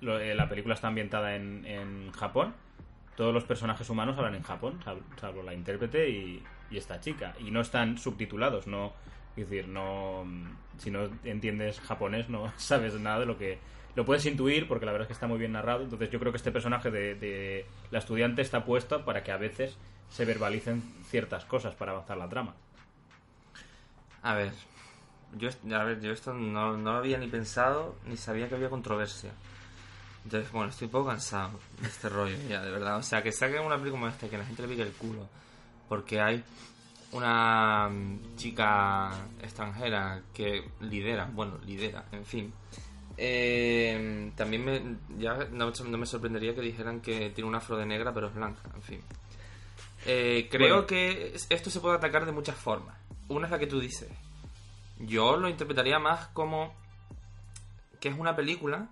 la 0.01 0.47
película 0.49 0.75
está 0.75 0.87
ambientada 0.87 1.35
en, 1.35 1.65
en 1.65 2.11
Japón, 2.11 2.53
todos 3.15 3.33
los 3.33 3.43
personajes 3.43 3.89
humanos 3.89 4.17
hablan 4.17 4.35
en 4.35 4.43
Japón, 4.43 4.79
sal- 4.83 5.01
salvo 5.19 5.43
la 5.43 5.53
intérprete 5.53 6.09
y, 6.09 6.43
esta 6.71 6.99
chica, 6.99 7.33
y 7.39 7.49
no 7.51 7.61
están 7.61 7.97
subtitulados, 7.97 8.67
no, 8.67 8.93
es 9.35 9.49
decir, 9.49 9.67
no, 9.67 10.23
si 10.77 10.91
no 10.91 11.09
entiendes 11.23 11.79
japonés 11.81 12.29
no 12.29 12.53
sabes 12.57 12.93
nada 12.99 13.19
de 13.21 13.25
lo 13.25 13.37
que 13.37 13.57
lo 13.95 14.05
puedes 14.05 14.25
intuir 14.27 14.67
porque 14.67 14.85
la 14.85 14.91
verdad 14.91 15.05
es 15.05 15.07
que 15.07 15.13
está 15.13 15.27
muy 15.27 15.39
bien 15.39 15.51
narrado, 15.51 15.83
entonces 15.83 16.09
yo 16.11 16.19
creo 16.19 16.31
que 16.31 16.37
este 16.37 16.51
personaje 16.51 16.91
de, 16.91 17.15
de 17.15 17.65
la 17.91 17.99
estudiante 17.99 18.41
está 18.41 18.63
puesto 18.63 19.03
para 19.03 19.23
que 19.23 19.31
a 19.31 19.37
veces 19.37 19.77
se 20.09 20.25
verbalicen 20.25 20.81
ciertas 21.05 21.43
cosas 21.45 21.73
para 21.75 21.91
avanzar 21.91 22.17
la 22.17 22.29
trama. 22.29 22.53
A 24.21 24.33
ver, 24.35 24.51
yo, 25.37 25.49
a 25.75 25.83
ver, 25.83 26.01
yo 26.01 26.11
esto 26.11 26.33
no, 26.33 26.77
no 26.77 26.93
lo 26.93 26.97
había 26.99 27.17
ni 27.17 27.27
pensado, 27.27 27.95
ni 28.05 28.17
sabía 28.17 28.47
que 28.49 28.55
había 28.55 28.69
controversia. 28.69 29.31
Entonces, 30.25 30.51
bueno, 30.51 30.69
estoy 30.69 30.85
un 30.85 30.91
poco 30.91 31.07
cansado 31.07 31.59
de 31.81 31.87
este 31.87 32.09
rollo 32.09 32.37
ya, 32.47 32.61
de 32.61 32.71
verdad. 32.71 32.97
O 32.97 33.03
sea, 33.03 33.23
que 33.23 33.31
saquen 33.31 33.61
una 33.61 33.77
película 33.77 33.91
como 34.01 34.07
esta, 34.07 34.29
que 34.29 34.37
la 34.37 34.45
gente 34.45 34.61
le 34.63 34.67
pique 34.67 34.81
el 34.81 34.91
culo, 34.93 35.27
porque 35.87 36.19
hay 36.21 36.43
una 37.11 37.89
mm, 37.89 38.35
chica 38.35 39.11
extranjera 39.41 40.21
que 40.33 40.69
lidera, 40.81 41.25
bueno, 41.33 41.57
lidera, 41.65 42.05
en 42.11 42.25
fin. 42.25 42.53
Eh, 43.17 44.31
también 44.35 44.63
me, 44.63 44.81
ya 45.17 45.35
no, 45.51 45.71
no 45.71 45.97
me 45.97 46.05
sorprendería 46.05 46.55
que 46.55 46.61
dijeran 46.61 47.01
que 47.01 47.31
tiene 47.31 47.49
un 47.49 47.55
afro 47.55 47.75
de 47.77 47.85
negra, 47.85 48.13
pero 48.13 48.27
es 48.27 48.33
blanca, 48.35 48.61
en 48.75 48.81
fin. 48.81 49.01
Eh, 50.05 50.47
creo 50.49 50.75
Bueno. 50.75 50.87
que 50.87 51.35
esto 51.49 51.69
se 51.69 51.79
puede 51.81 51.95
atacar 51.97 52.25
de 52.25 52.31
muchas 52.31 52.55
formas. 52.55 52.95
Una 53.27 53.47
es 53.47 53.51
la 53.51 53.59
que 53.59 53.67
tú 53.67 53.79
dices. 53.79 54.09
Yo 54.99 55.35
lo 55.37 55.49
interpretaría 55.49 55.99
más 55.99 56.27
como 56.27 56.73
que 57.99 58.09
es 58.09 58.17
una 58.17 58.35
película 58.35 58.87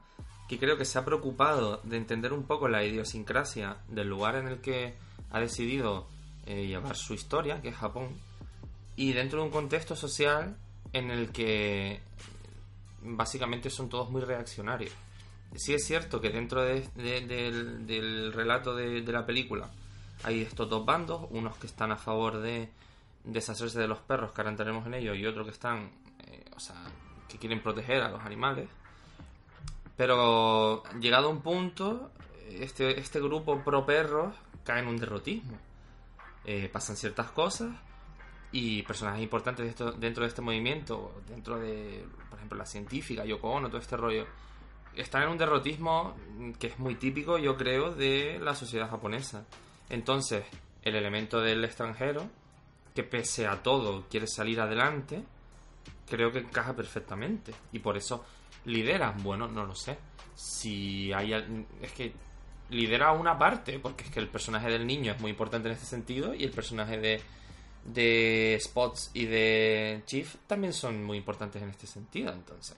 que 0.47 0.57
creo 0.59 0.77
que 0.77 0.85
se 0.85 0.97
ha 0.97 1.05
preocupado 1.05 1.81
de 1.83 1.97
entender 1.97 2.31
un 2.33 2.43
poco 2.43 2.67
la 2.67 2.83
idiosincrasia 2.83 3.77
del 3.89 4.07
lugar 4.07 4.35
en 4.35 4.47
el 4.47 4.61
que 4.61 4.95
ha 5.31 5.39
decidido 5.39 6.07
eh, 6.45 6.67
llevar 6.67 6.95
su 6.95 7.13
historia, 7.13 7.61
que 7.61 7.69
es 7.69 7.75
Japón, 7.75 8.09
y 8.95 9.13
dentro 9.13 9.39
de 9.39 9.45
un 9.45 9.51
contexto 9.51 9.95
social 9.95 10.55
en 10.93 11.11
el 11.11 11.29
que 11.31 11.99
básicamente 13.01 13.69
son 13.69 13.89
todos 13.89 14.09
muy 14.09 14.21
reaccionarios. 14.21 14.93
Sí 15.55 15.73
es 15.73 15.85
cierto 15.85 16.19
que 16.19 16.29
dentro 16.29 16.61
de- 16.63 16.87
de- 16.95 17.21
del, 17.85 18.33
relato 18.33 18.75
de, 18.75 19.01
de 19.01 19.11
la 19.11 19.25
película 19.25 19.69
hay 20.23 20.41
estos 20.41 20.69
dos 20.69 20.85
bandos, 20.85 21.27
unos 21.29 21.55
que 21.57 21.67
están 21.67 21.91
a 21.91 21.95
favor 21.97 22.39
de 22.41 22.69
deshacerse 23.23 23.79
de 23.79 23.87
los 23.87 23.99
perros, 23.99 24.31
que 24.31 24.41
ahora 24.41 24.51
entraremos 24.51 24.85
en 24.87 24.95
ello, 24.95 25.13
y 25.13 25.25
otros 25.25 25.45
que 25.45 25.51
están, 25.53 25.91
eh, 26.27 26.43
o 26.55 26.59
sea, 26.59 26.75
que 27.29 27.37
quieren 27.37 27.61
proteger 27.61 28.01
a 28.01 28.09
los 28.09 28.21
animales. 28.21 28.67
Pero 29.97 30.83
llegado 30.99 31.27
a 31.27 31.31
un 31.31 31.41
punto, 31.41 32.11
este, 32.49 32.99
este 32.99 33.19
grupo 33.19 33.59
pro 33.63 33.85
perros 33.85 34.33
cae 34.63 34.81
en 34.81 34.87
un 34.87 34.97
derrotismo. 34.97 35.57
Eh, 36.45 36.69
pasan 36.71 36.95
ciertas 36.95 37.31
cosas 37.31 37.71
y 38.51 38.83
personajes 38.83 39.21
importantes 39.21 39.75
dentro 39.99 40.23
de 40.23 40.29
este 40.29 40.41
movimiento, 40.41 41.21
dentro 41.27 41.59
de, 41.59 42.05
por 42.29 42.37
ejemplo, 42.37 42.57
la 42.57 42.65
científica, 42.65 43.25
Yoko 43.25 43.49
Ono, 43.49 43.67
todo 43.67 43.79
este 43.81 43.97
rollo, 43.97 44.25
están 44.95 45.23
en 45.23 45.29
un 45.29 45.37
derrotismo 45.37 46.15
que 46.59 46.67
es 46.67 46.79
muy 46.79 46.95
típico, 46.95 47.37
yo 47.37 47.57
creo, 47.57 47.93
de 47.93 48.39
la 48.41 48.55
sociedad 48.55 48.89
japonesa. 48.89 49.45
Entonces, 49.89 50.45
el 50.83 50.95
elemento 50.95 51.41
del 51.41 51.63
extranjero, 51.65 52.29
que 52.95 53.03
pese 53.03 53.47
a 53.47 53.61
todo 53.61 54.05
quiere 54.09 54.27
salir 54.27 54.61
adelante, 54.61 55.23
creo 56.09 56.31
que 56.31 56.39
encaja 56.39 56.75
perfectamente. 56.75 57.53
Y 57.71 57.79
por 57.79 57.97
eso 57.97 58.23
lidera. 58.65 59.15
Bueno, 59.23 59.47
no 59.47 59.65
lo 59.65 59.75
sé. 59.75 59.97
Si 60.35 61.11
hay. 61.13 61.33
Es 61.81 61.91
que 61.93 62.13
lidera 62.69 63.11
una 63.13 63.37
parte, 63.37 63.79
porque 63.79 64.03
es 64.03 64.09
que 64.11 64.19
el 64.19 64.27
personaje 64.27 64.69
del 64.69 64.85
niño 64.85 65.13
es 65.13 65.19
muy 65.19 65.31
importante 65.31 65.69
en 65.69 65.73
este 65.73 65.85
sentido, 65.85 66.33
y 66.33 66.43
el 66.43 66.51
personaje 66.51 66.97
de. 66.97 67.21
de 67.85 68.57
Spots 68.61 69.11
y 69.13 69.25
de 69.25 70.03
Chief 70.05 70.35
también 70.47 70.73
son 70.73 71.03
muy 71.03 71.17
importantes 71.17 71.61
en 71.61 71.69
este 71.69 71.87
sentido. 71.87 72.31
Entonces, 72.33 72.77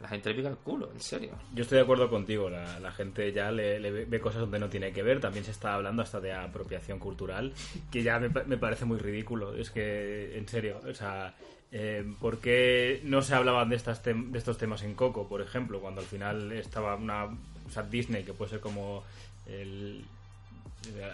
la 0.00 0.08
gente 0.08 0.28
le 0.28 0.34
pica 0.34 0.48
el 0.48 0.56
culo, 0.58 0.90
en 0.92 1.00
serio. 1.00 1.30
Yo 1.54 1.62
estoy 1.62 1.76
de 1.76 1.84
acuerdo 1.84 2.10
contigo, 2.10 2.50
la, 2.50 2.92
gente 2.92 3.32
ya 3.32 3.50
le, 3.50 4.04
ve 4.04 4.20
cosas 4.20 4.42
donde 4.42 4.58
no 4.58 4.68
tiene 4.68 4.92
que 4.92 5.02
ver, 5.02 5.20
también 5.20 5.44
se 5.44 5.52
está 5.52 5.74
hablando 5.74 6.02
hasta 6.02 6.20
de 6.20 6.32
apropiación 6.32 6.98
cultural, 6.98 7.54
que 7.90 8.02
ya 8.02 8.18
me 8.18 8.58
parece 8.58 8.84
muy 8.84 8.98
ridículo, 8.98 9.54
es 9.54 9.70
que, 9.70 10.36
en 10.36 10.46
serio, 10.46 10.80
o 10.86 10.92
sea, 10.92 11.34
eh, 11.76 12.04
¿por 12.20 12.38
qué 12.38 13.00
no 13.02 13.20
se 13.20 13.34
hablaban 13.34 13.68
de, 13.68 13.74
estas 13.76 14.00
tem- 14.04 14.30
de 14.30 14.38
estos 14.38 14.58
temas 14.58 14.82
en 14.84 14.94
Coco, 14.94 15.28
por 15.28 15.40
ejemplo, 15.42 15.80
cuando 15.80 16.00
al 16.02 16.06
final 16.06 16.52
estaba 16.52 16.94
una, 16.94 17.24
o 17.24 17.70
sea, 17.70 17.82
Disney, 17.82 18.22
que 18.22 18.32
puede 18.32 18.52
ser 18.52 18.60
como 18.60 19.02
el, 19.48 20.04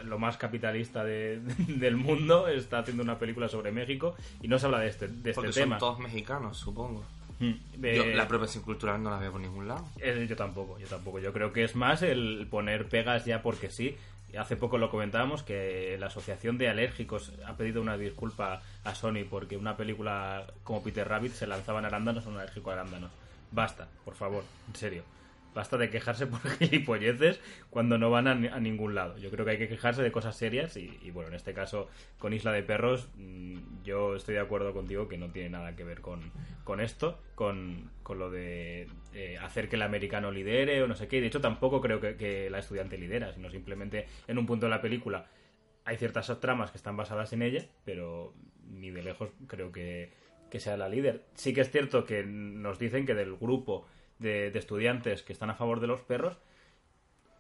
lo 0.05 0.19
más 0.19 0.37
capitalista 0.37 1.03
de- 1.05 1.41
del 1.67 1.97
mundo, 1.97 2.47
está 2.49 2.81
haciendo 2.81 3.03
una 3.03 3.19
película 3.19 3.49
sobre 3.49 3.73
México 3.73 4.15
y 4.43 4.49
no 4.49 4.59
se 4.59 4.67
habla 4.67 4.81
de 4.81 4.89
este, 4.89 5.09
de 5.09 5.31
este 5.31 5.33
Porque 5.35 5.53
tema. 5.53 5.79
son 5.79 5.89
todos 5.89 5.99
mexicanos, 6.01 6.59
supongo. 6.59 7.05
Mm, 7.39 7.53
Yo 7.81 7.89
eh, 8.05 8.15
la 8.15 8.25
apropiación 8.25 8.63
cultural 8.63 9.03
no 9.03 9.09
la 9.11 9.17
veo 9.19 9.33
por 9.33 9.41
ningún 9.41 9.67
lado. 9.67 9.87
eh, 9.99 10.27
yo 10.29 10.37
tampoco, 10.37 10.79
yo 10.79 10.87
tampoco. 10.89 11.21
Yo 11.21 11.33
creo 11.33 11.55
que 11.55 11.65
es 11.65 11.75
más 11.75 12.03
el 12.03 12.47
poner 12.51 12.87
pegas 12.87 13.25
ya 13.25 13.41
porque 13.41 13.71
sí. 13.71 13.97
Hace 14.39 14.57
poco 14.57 14.79
lo 14.79 14.91
comentábamos 14.91 15.43
que 15.43 15.97
la 15.99 16.07
Asociación 16.07 16.59
de 16.59 16.69
Alérgicos 16.69 17.33
ha 17.47 17.57
pedido 17.57 17.83
una 17.83 17.97
disculpa 17.97 18.63
a 18.85 18.95
Sony 18.95 19.25
porque 19.29 19.57
una 19.57 19.77
película 19.77 20.47
como 20.65 20.83
Peter 20.83 21.09
Rabbit 21.09 21.33
se 21.33 21.47
lanzaban 21.47 21.85
arándanos 21.85 22.27
a 22.27 22.29
un 22.29 22.37
alérgico 22.37 22.71
a 22.71 22.75
arándanos. 22.75 23.11
Basta, 23.51 23.89
por 24.05 24.15
favor, 24.15 24.45
en 24.69 24.75
serio. 24.75 25.03
Basta 25.55 25.77
de 25.77 25.91
quejarse 25.91 26.27
por 26.27 26.41
gilipolleces 26.59 27.41
cuando 27.71 27.99
no 27.99 28.11
van 28.11 28.29
a, 28.29 28.33
a 28.33 28.61
ningún 28.61 28.95
lado. 28.95 29.19
Yo 29.19 29.31
creo 29.31 29.45
que 29.45 29.53
hay 29.53 29.59
que 29.59 29.69
quejarse 29.69 30.03
de 30.03 30.13
cosas 30.13 30.37
serias 30.37 30.77
y, 30.77 30.99
y, 31.03 31.11
bueno, 31.11 31.29
en 31.31 31.35
este 31.35 31.53
caso 31.53 31.89
con 32.19 32.33
Isla 32.33 32.53
de 32.53 32.63
Perros 32.63 33.09
mm, 33.17 33.83
yo 33.83 34.15
estoy 34.15 34.35
de 34.35 34.41
acuerdo 34.41 34.73
contigo 34.73 35.09
que 35.09 35.19
no 35.19 35.31
tiene 35.31 35.51
nada 35.51 35.75
que 35.75 35.83
ver 35.83 36.01
con, 36.01 36.31
con 36.63 36.81
esto, 36.81 37.19
con, 37.35 37.91
con 38.05 38.21
lo 38.21 38.31
de 38.31 38.89
eh, 39.13 39.39
hacer 39.39 39.69
que 39.69 39.77
el 39.77 39.83
americano 39.83 40.31
lidere 40.31 40.83
o 40.83 40.87
no 40.87 40.95
sé 40.95 41.09
qué. 41.09 41.21
De 41.21 41.27
hecho 41.27 41.41
tampoco 41.41 41.81
creo 41.81 42.01
que, 42.01 42.49
la 42.51 42.59
estudiante 42.59 42.99
lidera, 42.99 43.33
sino 43.33 43.51
simplemente 43.51 44.07
en 44.27 44.39
un 44.39 44.47
punto 44.47 44.67
de 44.67 44.71
la 44.71 44.81
película 44.81 45.27
hay 45.85 45.97
ciertas 45.97 46.39
tramas 46.41 46.71
que 46.71 46.77
están 46.77 46.97
basadas 46.97 47.33
en 47.33 47.43
ella, 47.43 47.67
pero 47.85 48.35
ni 48.69 48.91
de 48.91 49.03
lejos 49.03 49.31
creo 49.47 49.73
que, 49.73 50.13
que 50.51 50.61
sea 50.61 50.77
la 50.77 50.89
líder. 50.89 51.25
Sí 51.35 51.53
que 51.53 51.63
es 51.63 51.71
cierto 51.71 52.05
que 52.05 52.25
nos 52.25 52.79
dicen 52.79 53.07
que 53.07 53.15
del 53.15 53.37
grupo 53.37 53.87
de, 54.19 54.51
de 54.51 54.59
estudiantes 54.59 55.23
que 55.23 55.33
están 55.33 55.51
a 55.51 55.55
favor 55.55 55.81
de 55.81 55.87
los 55.87 56.03
perros, 56.03 56.39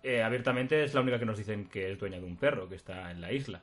eh, 0.02 0.22
abiertamente 0.22 0.82
es 0.82 0.94
la 0.94 1.02
única 1.02 1.18
que 1.18 1.26
nos 1.26 1.36
dicen 1.36 1.66
que 1.66 1.92
es 1.92 1.98
dueña 1.98 2.18
de 2.18 2.24
un 2.24 2.36
perro 2.36 2.68
que 2.68 2.76
está 2.76 3.10
en 3.10 3.20
la 3.20 3.32
isla. 3.32 3.62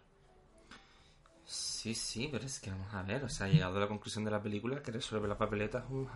Sí, 1.43 1.93
sí, 1.95 2.27
pero 2.31 2.45
es 2.45 2.59
que 2.59 2.69
vamos 2.69 2.93
a 2.93 3.03
ver, 3.03 3.23
o 3.23 3.29
sea, 3.29 3.47
llegado 3.47 3.77
a 3.77 3.79
la 3.79 3.87
conclusión 3.87 4.25
de 4.25 4.31
la 4.31 4.41
película 4.41 4.81
que 4.83 4.91
resuelve 4.91 5.27
la 5.27 5.37
papeleta 5.37 5.79
es 5.79 5.85
un. 5.89 6.07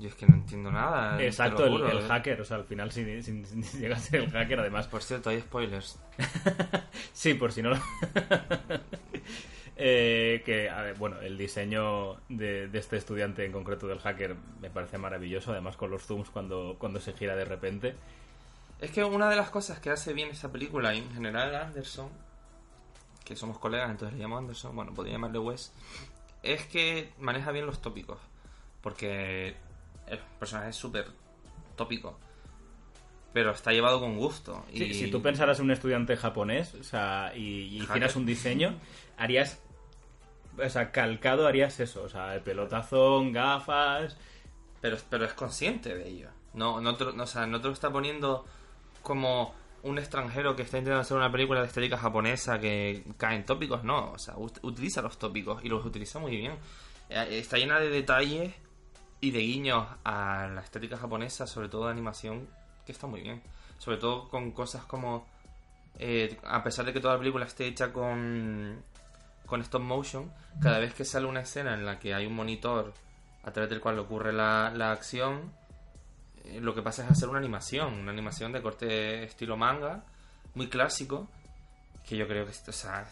Yo 0.00 0.08
es 0.08 0.14
que 0.14 0.26
no 0.26 0.34
entiendo 0.34 0.72
nada. 0.72 1.22
Exacto, 1.22 1.64
el, 1.66 1.72
juro, 1.72 1.90
el 1.90 1.98
¿eh? 1.98 2.08
hacker, 2.08 2.40
o 2.40 2.44
sea, 2.44 2.56
al 2.56 2.64
final 2.64 2.90
si, 2.90 3.22
si- 3.22 3.44
si 3.44 3.78
llega 3.78 3.96
a 3.96 3.98
ser 4.00 4.22
el 4.22 4.30
hacker, 4.30 4.58
además, 4.60 4.88
Por 4.88 5.02
cierto, 5.02 5.30
hay 5.30 5.40
spoilers. 5.40 5.98
Sí, 7.12 7.34
por 7.34 7.52
si 7.52 7.60
no 7.62 7.70
lo... 7.70 7.76
Eh, 9.82 10.42
que, 10.44 10.68
a 10.68 10.82
ver, 10.82 10.94
bueno, 10.96 11.20
el 11.22 11.38
diseño 11.38 12.16
de, 12.28 12.68
de 12.68 12.78
este 12.78 12.98
estudiante 12.98 13.46
en 13.46 13.52
concreto 13.52 13.86
del 13.86 13.98
hacker 13.98 14.36
me 14.60 14.68
parece 14.68 14.98
maravilloso, 14.98 15.52
además 15.52 15.76
con 15.78 15.90
los 15.90 16.02
zooms 16.04 16.28
cuando, 16.28 16.76
cuando 16.78 17.00
se 17.00 17.14
gira 17.14 17.34
de 17.34 17.46
repente. 17.46 17.94
Es 18.80 18.90
que 18.90 19.04
una 19.04 19.30
de 19.30 19.36
las 19.36 19.48
cosas 19.48 19.78
que 19.80 19.88
hace 19.88 20.12
bien 20.12 20.28
esta 20.28 20.50
película, 20.52 20.94
y 20.94 20.98
en 20.98 21.10
general 21.14 21.54
Anderson, 21.54 22.10
que 23.24 23.36
somos 23.36 23.58
colegas, 23.58 23.90
entonces 23.90 24.16
le 24.18 24.22
llamo 24.22 24.36
Anderson, 24.36 24.76
bueno, 24.76 24.92
podría 24.92 25.14
llamarle 25.14 25.38
Wes, 25.38 25.72
es 26.42 26.66
que 26.66 27.10
maneja 27.18 27.50
bien 27.50 27.64
los 27.64 27.80
tópicos. 27.80 28.18
Porque 28.82 29.56
el 30.10 30.18
personaje 30.38 30.70
es 30.70 30.76
súper 30.76 31.06
tópico. 31.76 32.18
Pero 33.32 33.52
está 33.52 33.72
llevado 33.72 34.00
con 34.00 34.16
gusto. 34.16 34.64
Sí, 34.74 34.84
y... 34.84 34.94
Si 34.94 35.10
tú 35.10 35.22
pensaras 35.22 35.58
en 35.60 35.66
un 35.66 35.70
estudiante 35.70 36.16
japonés 36.16 36.74
o 36.74 36.82
sea, 36.82 37.32
y, 37.34 37.66
y 37.68 37.82
hicieras 37.82 38.16
un 38.16 38.26
diseño, 38.26 38.74
harías... 39.16 39.60
O 40.58 40.68
sea, 40.68 40.90
calcado 40.90 41.46
harías 41.46 41.78
eso, 41.80 42.02
o 42.02 42.08
sea, 42.08 42.34
el 42.34 42.42
pelotazón, 42.42 43.32
gafas... 43.32 44.16
Pero, 44.80 44.96
pero 45.10 45.26
es 45.26 45.34
consciente 45.34 45.94
de 45.94 46.08
ello. 46.08 46.28
No, 46.54 46.80
no, 46.80 46.96
te, 46.96 47.04
no, 47.12 47.22
o 47.22 47.26
sea, 47.26 47.46
no 47.46 47.60
te 47.60 47.68
lo 47.68 47.74
está 47.74 47.90
poniendo 47.90 48.46
como 49.02 49.54
un 49.82 49.98
extranjero 49.98 50.56
que 50.56 50.62
está 50.62 50.78
intentando 50.78 51.02
hacer 51.02 51.16
una 51.16 51.30
película 51.30 51.60
de 51.60 51.66
estética 51.66 51.98
japonesa 51.98 52.58
que 52.58 53.04
cae 53.18 53.36
en 53.36 53.44
tópicos. 53.44 53.84
No, 53.84 54.12
o 54.12 54.18
sea, 54.18 54.34
ut- 54.36 54.58
utiliza 54.62 55.02
los 55.02 55.18
tópicos 55.18 55.62
y 55.64 55.68
los 55.68 55.84
utiliza 55.84 56.18
muy 56.18 56.34
bien. 56.36 56.54
Eh, 57.10 57.38
Está 57.38 57.58
llena 57.58 57.78
de 57.78 57.90
detalles 57.90 58.54
y 59.20 59.30
de 59.30 59.40
guiños 59.40 59.86
a 60.04 60.48
la 60.54 60.60
estética 60.62 60.96
japonesa, 60.96 61.46
sobre 61.46 61.68
todo 61.68 61.86
de 61.86 61.92
animación, 61.92 62.48
que 62.86 62.92
está 62.92 63.06
muy 63.06 63.20
bien. 63.20 63.42
Sobre 63.78 63.98
todo 63.98 64.28
con 64.28 64.52
cosas 64.52 64.84
como... 64.84 65.26
eh, 65.98 66.38
a 66.44 66.62
pesar 66.62 66.84
de 66.86 66.92
que 66.92 67.00
toda 67.00 67.14
la 67.14 67.20
película 67.20 67.44
esté 67.44 67.66
hecha 67.66 67.92
con, 67.92 68.82
con 69.46 69.60
stop 69.60 69.82
motion, 69.82 70.32
cada 70.60 70.78
vez 70.78 70.94
que 70.94 71.04
sale 71.04 71.26
una 71.26 71.40
escena 71.40 71.74
en 71.74 71.84
la 71.84 71.98
que 71.98 72.14
hay 72.14 72.26
un 72.26 72.34
monitor 72.34 72.94
a 73.42 73.52
través 73.52 73.70
del 73.70 73.80
cual 73.80 73.98
ocurre 73.98 74.32
la, 74.32 74.70
la 74.74 74.92
acción, 74.92 75.52
eh, 76.44 76.60
lo 76.60 76.74
que 76.74 76.82
pasa 76.82 77.04
es 77.04 77.10
hacer 77.10 77.28
una 77.28 77.38
animación, 77.38 77.94
una 77.94 78.12
animación 78.12 78.52
de 78.52 78.62
corte 78.62 79.24
estilo 79.24 79.56
manga, 79.56 80.04
muy 80.54 80.68
clásico, 80.68 81.28
que 82.06 82.16
yo 82.16 82.26
creo 82.26 82.46
que 82.46 82.52
o 82.52 82.72
sea, 82.72 83.10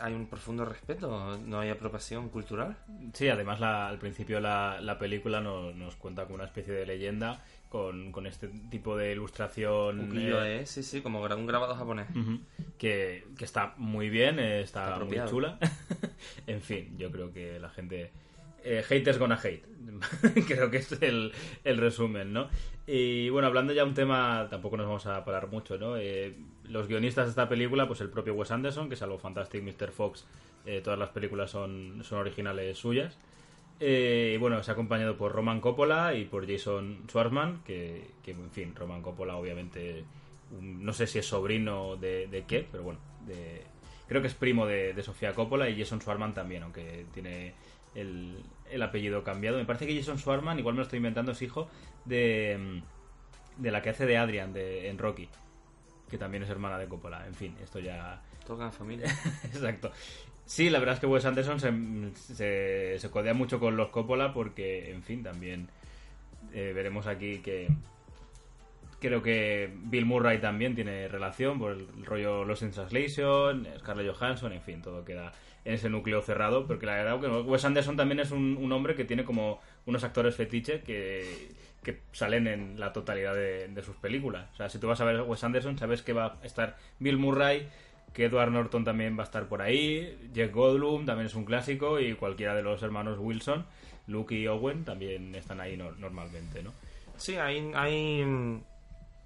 hay 0.00 0.12
un 0.14 0.26
profundo 0.26 0.64
respeto, 0.64 1.38
no 1.38 1.60
hay 1.60 1.70
apropiación 1.70 2.28
cultural. 2.28 2.76
Sí, 3.14 3.28
además 3.28 3.60
la- 3.60 3.88
al 3.88 3.98
principio 3.98 4.40
la, 4.40 4.80
la 4.80 4.98
película 4.98 5.40
nos, 5.40 5.74
nos 5.74 5.96
cuenta 5.96 6.24
como 6.24 6.36
una 6.36 6.44
especie 6.44 6.72
de 6.74 6.86
leyenda 6.86 7.42
con, 7.68 8.12
con 8.12 8.26
este 8.26 8.48
tipo 8.70 8.96
de 8.96 9.12
ilustración... 9.12 10.00
Un 10.00 10.18
eh, 10.18 10.60
eh, 10.60 10.66
sí, 10.66 10.82
sí, 10.82 11.00
como 11.02 11.20
un 11.22 11.46
grabado 11.46 11.74
japonés. 11.74 12.06
Que, 12.78 13.26
que 13.36 13.44
está 13.44 13.74
muy 13.76 14.08
bien, 14.08 14.38
eh, 14.38 14.60
está, 14.62 14.94
Está 14.94 15.04
muy 15.04 15.30
chula. 15.30 15.58
en 16.46 16.60
fin, 16.62 16.96
yo 16.98 17.10
creo 17.10 17.32
que 17.32 17.58
la 17.58 17.68
gente... 17.70 18.10
Eh, 18.70 18.82
haters 18.82 19.18
gonna 19.18 19.40
hate. 19.42 19.64
creo 20.46 20.70
que 20.70 20.76
es 20.76 20.92
el, 21.00 21.32
resumen, 21.64 22.34
¿no? 22.34 22.50
Y 22.86 23.30
bueno, 23.30 23.48
hablando 23.48 23.72
ya 23.72 23.82
un 23.82 23.94
tema, 23.94 24.46
tampoco 24.50 24.76
nos 24.76 24.86
vamos 24.86 25.06
a 25.06 25.24
parar 25.24 25.48
mucho, 25.48 25.78
¿no? 25.78 25.96
Eh, 25.96 26.36
los 26.64 26.86
guionistas 26.86 27.24
de 27.24 27.30
esta 27.30 27.48
película, 27.48 27.86
pues 27.86 28.02
el 28.02 28.10
propio 28.10 28.34
Wes 28.34 28.50
Anderson, 28.50 28.90
que 28.90 28.96
salvo 28.96 29.18
Fantastic 29.18 29.62
Mr. 29.62 29.90
Fox, 29.90 30.26
eh, 30.66 30.82
todas 30.84 30.98
las 30.98 31.08
películas 31.08 31.50
son, 31.50 32.04
son 32.04 32.18
originales 32.18 32.76
suyas. 32.76 33.16
Y 33.80 34.36
bueno, 34.36 34.62
se 34.62 34.72
acompañado 34.72 35.16
por 35.16 35.32
Roman 35.32 35.62
Coppola 35.62 36.12
y 36.14 36.26
por 36.26 36.46
Jason 36.46 37.04
Schwartzman, 37.06 37.62
que, 37.64 38.10
que, 38.22 38.32
en 38.32 38.50
fin, 38.50 38.74
Roman 38.74 39.00
Coppola 39.00 39.36
obviamente, 39.36 40.04
no 40.60 40.92
sé 40.92 41.06
si 41.06 41.20
es 41.20 41.26
sobrino 41.26 41.96
de, 41.96 42.26
de 42.26 42.44
qué, 42.44 42.66
pero 42.70 42.82
bueno, 42.82 42.98
creo 44.08 44.20
que 44.20 44.26
es 44.26 44.34
primo 44.34 44.66
de, 44.66 44.92
de 44.92 45.02
Sofía 45.02 45.32
Coppola 45.32 45.70
y 45.70 45.78
Jason 45.78 46.00
Schwartzman 46.00 46.34
también, 46.34 46.64
aunque 46.64 47.06
tiene 47.14 47.54
el, 47.94 48.36
el 48.70 48.82
apellido 48.82 49.24
cambiado. 49.24 49.58
Me 49.58 49.64
parece 49.64 49.86
que 49.86 49.96
Jason 49.96 50.18
Schwartzman, 50.18 50.58
igual 50.58 50.74
me 50.74 50.78
lo 50.78 50.84
estoy 50.84 50.98
inventando, 50.98 51.32
es 51.32 51.42
hijo 51.42 51.68
de, 52.04 52.56
mm, 52.58 53.62
de 53.62 53.70
la 53.70 53.82
que 53.82 53.90
hace 53.90 54.06
de 54.06 54.16
Adrian 54.16 54.52
de, 54.52 54.88
en 54.88 54.98
Rocky, 54.98 55.28
que 56.10 56.18
también 56.18 56.42
es 56.42 56.50
hermana 56.50 56.78
de 56.78 56.86
Coppola. 56.86 57.26
En 57.26 57.34
fin, 57.34 57.54
esto 57.62 57.78
ya 57.78 58.22
Toca 58.46 58.64
en 58.64 58.72
familia. 58.72 59.06
Exacto. 59.44 59.92
Sí, 60.46 60.70
la 60.70 60.78
verdad 60.78 60.94
es 60.94 61.00
que 61.00 61.06
Wes 61.06 61.26
Anderson 61.26 61.60
se, 61.60 62.34
se, 62.34 62.98
se 62.98 63.10
codea 63.10 63.34
mucho 63.34 63.60
con 63.60 63.76
los 63.76 63.90
Coppola 63.90 64.32
porque, 64.32 64.90
en 64.90 65.02
fin, 65.02 65.22
también 65.22 65.68
eh, 66.54 66.72
veremos 66.74 67.06
aquí 67.06 67.40
que 67.40 67.68
creo 69.00 69.22
que 69.22 69.70
Bill 69.84 70.06
Murray 70.06 70.38
también 70.40 70.74
tiene 70.74 71.08
relación 71.08 71.58
por 71.58 71.72
el 71.72 72.04
rollo 72.04 72.44
Lost 72.44 72.62
in 72.62 72.70
Translation, 72.70 73.66
Scarlett 73.78 74.14
Johansson, 74.14 74.52
en 74.52 74.62
fin, 74.62 74.82
todo 74.82 75.04
queda 75.04 75.32
en 75.64 75.74
ese 75.74 75.90
núcleo 75.90 76.22
cerrado, 76.22 76.66
porque 76.66 76.86
la 76.86 76.94
verdad 76.94 77.20
que 77.20 77.26
Wes 77.26 77.64
Anderson 77.64 77.96
también 77.96 78.20
es 78.20 78.30
un, 78.30 78.56
un 78.60 78.72
hombre 78.72 78.94
que 78.94 79.04
tiene 79.04 79.24
como 79.24 79.60
unos 79.86 80.02
actores 80.02 80.34
fetiche 80.34 80.80
que, 80.80 81.50
que 81.82 82.00
salen 82.12 82.46
en 82.46 82.80
la 82.80 82.92
totalidad 82.92 83.34
de, 83.34 83.82
sus 83.84 83.96
películas. 83.96 84.48
O 84.54 84.56
sea, 84.56 84.68
si 84.68 84.78
tú 84.78 84.88
vas 84.88 85.00
a 85.00 85.04
ver 85.04 85.20
Wes 85.22 85.44
Anderson, 85.44 85.76
sabes 85.78 86.02
que 86.02 86.12
va 86.12 86.38
a 86.42 86.46
estar 86.46 86.76
Bill 86.98 87.18
Murray, 87.18 87.68
que 88.14 88.24
Edward 88.24 88.50
Norton 88.50 88.84
también 88.84 89.16
va 89.18 89.22
a 89.22 89.26
estar 89.26 89.46
por 89.46 89.60
ahí, 89.60 90.30
Jeff 90.34 90.52
Goldblum 90.52 91.04
también 91.04 91.26
es 91.26 91.34
un 91.34 91.44
clásico 91.44 92.00
y 92.00 92.14
cualquiera 92.14 92.54
de 92.54 92.62
los 92.62 92.82
hermanos 92.82 93.18
Wilson, 93.18 93.66
Luke 94.06 94.34
y 94.34 94.46
Owen 94.46 94.84
también 94.84 95.34
están 95.34 95.60
ahí 95.60 95.76
no- 95.76 95.92
normalmente, 95.92 96.62
¿no? 96.62 96.72
Sí, 97.16 97.36
hay, 97.36 97.70
hay 97.74 98.24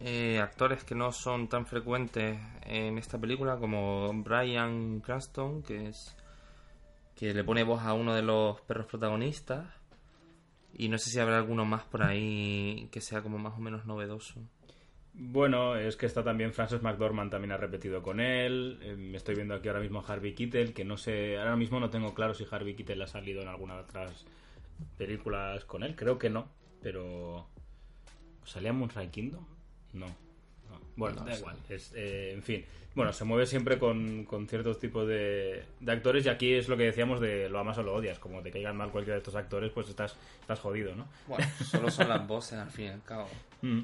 eh, 0.04 0.40
actores 0.40 0.84
que 0.84 0.94
no 0.94 1.12
son 1.12 1.48
tan 1.48 1.66
frecuentes 1.66 2.38
en 2.66 2.98
esta 2.98 3.20
película 3.20 3.56
como 3.56 4.10
Brian 4.22 5.00
Cranston, 5.00 5.62
que 5.62 5.88
es 5.88 6.16
que 7.14 7.32
le 7.32 7.44
pone 7.44 7.62
voz 7.62 7.82
a 7.82 7.94
uno 7.94 8.14
de 8.14 8.22
los 8.22 8.60
perros 8.62 8.86
protagonistas. 8.86 9.66
Y 10.74 10.88
no 10.88 10.98
sé 10.98 11.10
si 11.10 11.20
habrá 11.20 11.36
alguno 11.36 11.64
más 11.64 11.84
por 11.84 12.02
ahí 12.02 12.88
que 12.90 13.00
sea 13.00 13.22
como 13.22 13.38
más 13.38 13.56
o 13.56 13.60
menos 13.60 13.84
novedoso. 13.86 14.40
Bueno, 15.14 15.76
es 15.76 15.96
que 15.96 16.06
está 16.06 16.24
también 16.24 16.54
Frances 16.54 16.82
McDormand, 16.82 17.30
también 17.30 17.52
ha 17.52 17.58
repetido 17.58 18.02
con 18.02 18.18
él. 18.18 18.78
Me 18.96 19.18
estoy 19.18 19.34
viendo 19.34 19.54
aquí 19.54 19.68
ahora 19.68 19.80
mismo 19.80 20.00
a 20.00 20.10
Harvey 20.10 20.34
Keitel, 20.34 20.72
que 20.72 20.84
no 20.84 20.96
sé, 20.96 21.38
ahora 21.38 21.54
mismo 21.54 21.78
no 21.78 21.90
tengo 21.90 22.14
claro 22.14 22.32
si 22.32 22.46
Harvey 22.50 22.74
Keitel 22.74 23.02
ha 23.02 23.06
salido 23.06 23.42
en 23.42 23.48
alguna 23.48 23.74
de 23.74 23.82
otras 23.82 24.24
películas 24.96 25.64
con 25.66 25.82
él. 25.82 25.94
Creo 25.94 26.18
que 26.18 26.30
no, 26.30 26.48
pero 26.80 27.46
¿salía 28.44 28.72
Moonrise 28.72 29.10
Kingdom? 29.10 29.44
No. 29.92 30.06
no. 30.06 30.80
Bueno, 30.96 31.20
No 31.20 31.26
da 31.26 31.36
igual. 31.36 31.56
Es, 31.68 31.92
eh, 31.94 32.32
en 32.34 32.42
fin, 32.42 32.64
bueno, 32.94 33.12
se 33.12 33.24
mueve 33.24 33.46
siempre 33.46 33.78
con, 33.78 34.24
con 34.24 34.46
ciertos 34.48 34.78
tipos 34.78 35.06
de, 35.08 35.64
de 35.80 35.92
actores 35.92 36.26
y 36.26 36.28
aquí 36.28 36.52
es 36.52 36.68
lo 36.68 36.76
que 36.76 36.84
decíamos 36.84 37.20
de 37.20 37.48
lo 37.48 37.58
amas 37.58 37.78
o 37.78 37.82
lo 37.82 37.94
odias. 37.94 38.18
Como 38.18 38.42
te 38.42 38.50
caigan 38.50 38.76
mal 38.76 38.90
cualquiera 38.90 39.14
de 39.14 39.18
estos 39.20 39.34
actores, 39.34 39.70
pues 39.72 39.88
estás, 39.88 40.16
estás 40.40 40.60
jodido, 40.60 40.94
¿no? 40.94 41.06
Bueno, 41.26 41.44
solo 41.64 41.90
son 41.90 42.08
las 42.08 42.26
voces 42.26 42.58
al 42.58 42.70
fin 42.70 42.86
y 42.86 42.88
al 42.88 43.02
cabo. 43.02 43.28
Mm. 43.62 43.80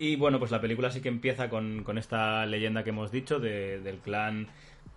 Y 0.00 0.16
bueno, 0.16 0.38
pues 0.38 0.50
la 0.52 0.60
película 0.60 0.90
sí 0.90 1.00
que 1.00 1.08
empieza 1.08 1.48
con, 1.50 1.82
con 1.82 1.98
esta 1.98 2.46
leyenda 2.46 2.84
que 2.84 2.90
hemos 2.90 3.10
dicho 3.10 3.40
de- 3.40 3.80
del 3.80 3.98
clan 3.98 4.46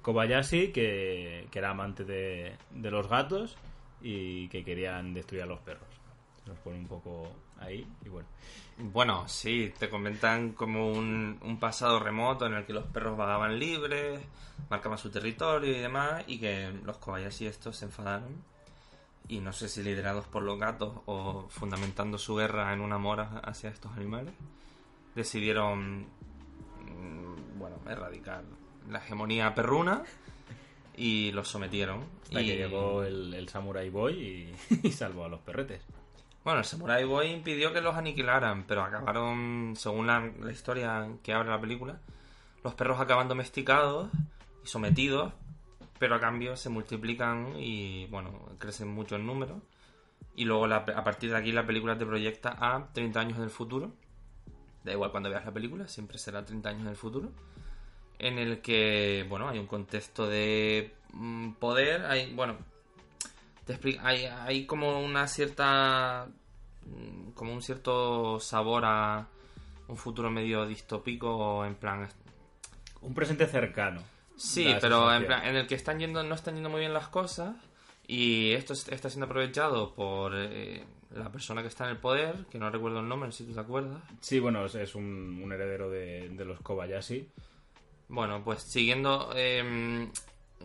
Kobayashi, 0.03 0.71
que, 0.71 1.47
que 1.51 1.59
era 1.59 1.71
amante 1.71 2.03
de, 2.05 2.53
de 2.71 2.91
los 2.91 3.07
gatos 3.09 3.57
y 4.01 4.47
que 4.49 4.63
querían 4.63 5.13
destruir 5.13 5.43
a 5.43 5.47
los 5.47 5.59
perros. 5.59 5.87
Nos 6.47 6.57
pone 6.59 6.77
un 6.79 6.87
poco 6.87 7.27
ahí 7.59 7.87
y 8.03 8.09
bueno. 8.09 8.27
Bueno, 8.77 9.27
sí, 9.27 9.71
te 9.77 9.89
comentan 9.89 10.53
como 10.53 10.91
un, 10.91 11.37
un 11.43 11.59
pasado 11.59 11.99
remoto 11.99 12.45
en 12.47 12.53
el 12.53 12.65
que 12.65 12.73
los 12.73 12.85
perros 12.87 13.15
vagaban 13.17 13.59
libres, 13.59 14.19
marcaban 14.69 14.97
su 14.97 15.11
territorio 15.11 15.69
y 15.75 15.79
demás, 15.79 16.23
y 16.27 16.39
que 16.39 16.71
los 16.83 16.97
Kobayashi 16.97 17.45
estos 17.45 17.77
se 17.77 17.85
enfadaron. 17.85 18.43
Y 19.27 19.39
no 19.39 19.53
sé 19.53 19.69
si 19.69 19.83
liderados 19.83 20.25
por 20.25 20.41
los 20.41 20.59
gatos 20.59 20.93
o 21.05 21.45
fundamentando 21.49 22.17
su 22.17 22.35
guerra 22.35 22.73
en 22.73 22.81
un 22.81 22.91
amor 22.91 23.19
a- 23.21 23.39
hacia 23.39 23.69
estos 23.69 23.91
animales, 23.95 24.33
decidieron, 25.15 26.01
mm, 26.01 27.59
bueno, 27.59 27.77
erradicar 27.87 28.43
la 28.89 28.97
hegemonía 28.99 29.53
perruna 29.53 30.03
y 30.97 31.31
los 31.33 31.47
sometieron. 31.47 32.03
Hasta 32.23 32.41
y 32.41 32.45
que 32.47 32.57
llegó 32.57 33.03
el, 33.03 33.33
el 33.33 33.47
Samurai 33.47 33.89
Boy 33.89 34.53
y, 34.71 34.77
y 34.87 34.91
salvó 34.91 35.25
a 35.25 35.29
los 35.29 35.39
perretes. 35.41 35.81
Bueno, 36.43 36.59
el 36.59 36.65
Samurai 36.65 37.05
Boy 37.05 37.27
impidió 37.27 37.71
que 37.71 37.81
los 37.81 37.95
aniquilaran, 37.95 38.63
pero 38.65 38.83
acabaron, 38.83 39.75
según 39.77 40.07
la, 40.07 40.31
historia 40.51 41.07
que 41.21 41.33
abre 41.33 41.49
la 41.49 41.61
película, 41.61 41.99
los 42.63 42.73
perros 42.73 42.99
acaban 42.99 43.27
domesticados 43.27 44.09
y 44.63 44.67
sometidos, 44.67 45.33
pero 45.99 46.15
a 46.15 46.19
cambio 46.19 46.57
se 46.57 46.69
multiplican 46.69 47.53
y, 47.57 48.07
bueno, 48.07 48.31
crecen 48.57 48.87
mucho 48.87 49.17
en 49.17 49.27
número. 49.27 49.61
Y 50.35 50.45
luego 50.45 50.65
a 50.65 51.03
partir 51.03 51.29
de 51.29 51.37
aquí 51.37 51.51
la 51.51 51.67
película 51.67 51.95
te 51.97 52.07
proyecta 52.07 52.55
a 52.59 52.91
30 52.91 53.19
años 53.19 53.37
en 53.37 53.43
el 53.43 53.51
futuro. 53.51 53.91
Da 54.83 54.93
igual 54.93 55.11
cuando 55.11 55.29
veas 55.29 55.45
la 55.45 55.51
película, 55.51 55.87
siempre 55.87 56.17
será 56.17 56.43
30 56.43 56.69
años 56.69 56.81
en 56.81 56.87
el 56.87 56.95
futuro. 56.95 57.31
En 58.17 58.39
el 58.39 58.61
que, 58.61 59.27
bueno, 59.29 59.47
hay 59.47 59.59
un 59.59 59.67
contexto 59.67 60.27
de 60.27 60.95
mm, 61.13 61.51
poder, 61.53 62.05
hay, 62.05 62.33
bueno, 62.33 62.57
te 63.71 63.75
explica, 63.75 64.07
hay, 64.07 64.25
hay 64.25 64.65
como 64.65 64.99
una 64.99 65.27
cierta 65.27 66.27
mm, 66.85 67.31
como 67.31 67.53
un 67.53 67.61
cierto 67.61 68.39
sabor 68.39 68.83
a 68.85 69.27
un 69.87 69.97
futuro 69.97 70.29
medio 70.29 70.65
distópico 70.65 71.65
en 71.65 71.75
plan 71.75 72.07
Un 73.01 73.13
presente 73.13 73.47
cercano. 73.47 74.01
sí 74.35 74.75
pero 74.81 75.13
en 75.13 75.25
plan 75.25 75.45
en 75.45 75.55
el 75.55 75.67
que 75.67 75.75
están 75.75 75.99
yendo 75.99 76.23
no 76.23 76.35
están 76.35 76.55
yendo 76.55 76.69
muy 76.69 76.79
bien 76.79 76.93
las 76.93 77.07
cosas 77.09 77.55
y 78.07 78.51
esto 78.53 78.73
es- 78.73 78.87
está 78.89 79.09
siendo 79.09 79.25
aprovechado 79.25 79.93
por 79.93 80.33
eh, 80.35 80.83
la 81.15 81.29
persona 81.31 81.61
que 81.61 81.67
está 81.67 81.85
en 81.85 81.91
el 81.91 81.97
poder 81.97 82.45
que 82.49 82.57
no 82.57 82.69
recuerdo 82.69 82.99
el 82.99 83.07
nombre 83.07 83.31
si 83.31 83.43
tú 83.45 83.53
te 83.53 83.59
acuerdas 83.59 84.01
Sí, 84.21 84.39
bueno, 84.39 84.65
es, 84.65 84.75
es 84.75 84.95
un, 84.95 85.39
un 85.43 85.51
heredero 85.51 85.89
de, 85.89 86.29
de 86.29 86.45
los 86.45 86.59
Kobayashi. 86.61 87.27
Bueno, 88.09 88.43
pues 88.43 88.61
siguiendo, 88.63 89.31
eh, 89.35 90.09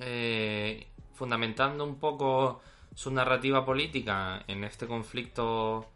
eh, 0.01 0.87
fundamentando 1.15 1.85
un 1.85 1.97
poco 1.99 2.61
su 2.97 3.11
narrativa 3.11 3.65
política 3.65 4.43
en 4.49 4.65
este 4.65 4.87
conflicto 4.87 5.87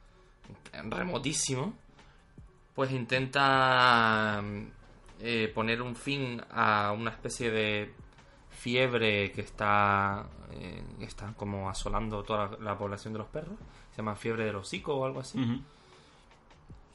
remotísimo, 0.71 1.73
pues 2.75 2.93
intenta 2.93 4.43
eh, 5.19 5.51
poner 5.55 5.81
un 5.81 5.97
fin 5.97 6.43
a 6.51 6.93
una 6.93 7.11
especie 7.11 7.51
de 7.51 7.95
fiebre 8.51 9.33
que 9.33 9.41
está, 9.41 10.27
eh, 10.53 10.85
está 11.01 11.33
como 11.39 11.71
asolando 11.71 12.23
toda 12.23 12.51
la, 12.51 12.59
la 12.59 12.79
población 12.79 13.15
de 13.15 13.21
los 13.21 13.29
perros. 13.29 13.59
Se 13.93 13.97
llama 13.97 14.15
fiebre 14.15 14.45
del 14.45 14.57
hocico 14.57 14.95
o 14.95 15.07
algo 15.07 15.21
así. 15.21 15.63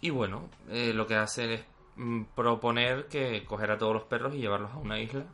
Y 0.02 0.12
bueno, 0.12 0.50
eh, 0.70 0.94
lo 0.94 1.08
que 1.08 1.16
hace 1.16 1.56
es 1.56 1.66
mm, 1.96 2.26
proponer 2.36 3.08
que 3.08 3.44
coger 3.44 3.72
a 3.72 3.80
todos 3.80 3.96
los 3.96 4.04
perros 4.04 4.36
y 4.36 4.38
llevarlos 4.38 4.72
a 4.72 4.78
una 4.78 5.00
isla, 5.00 5.26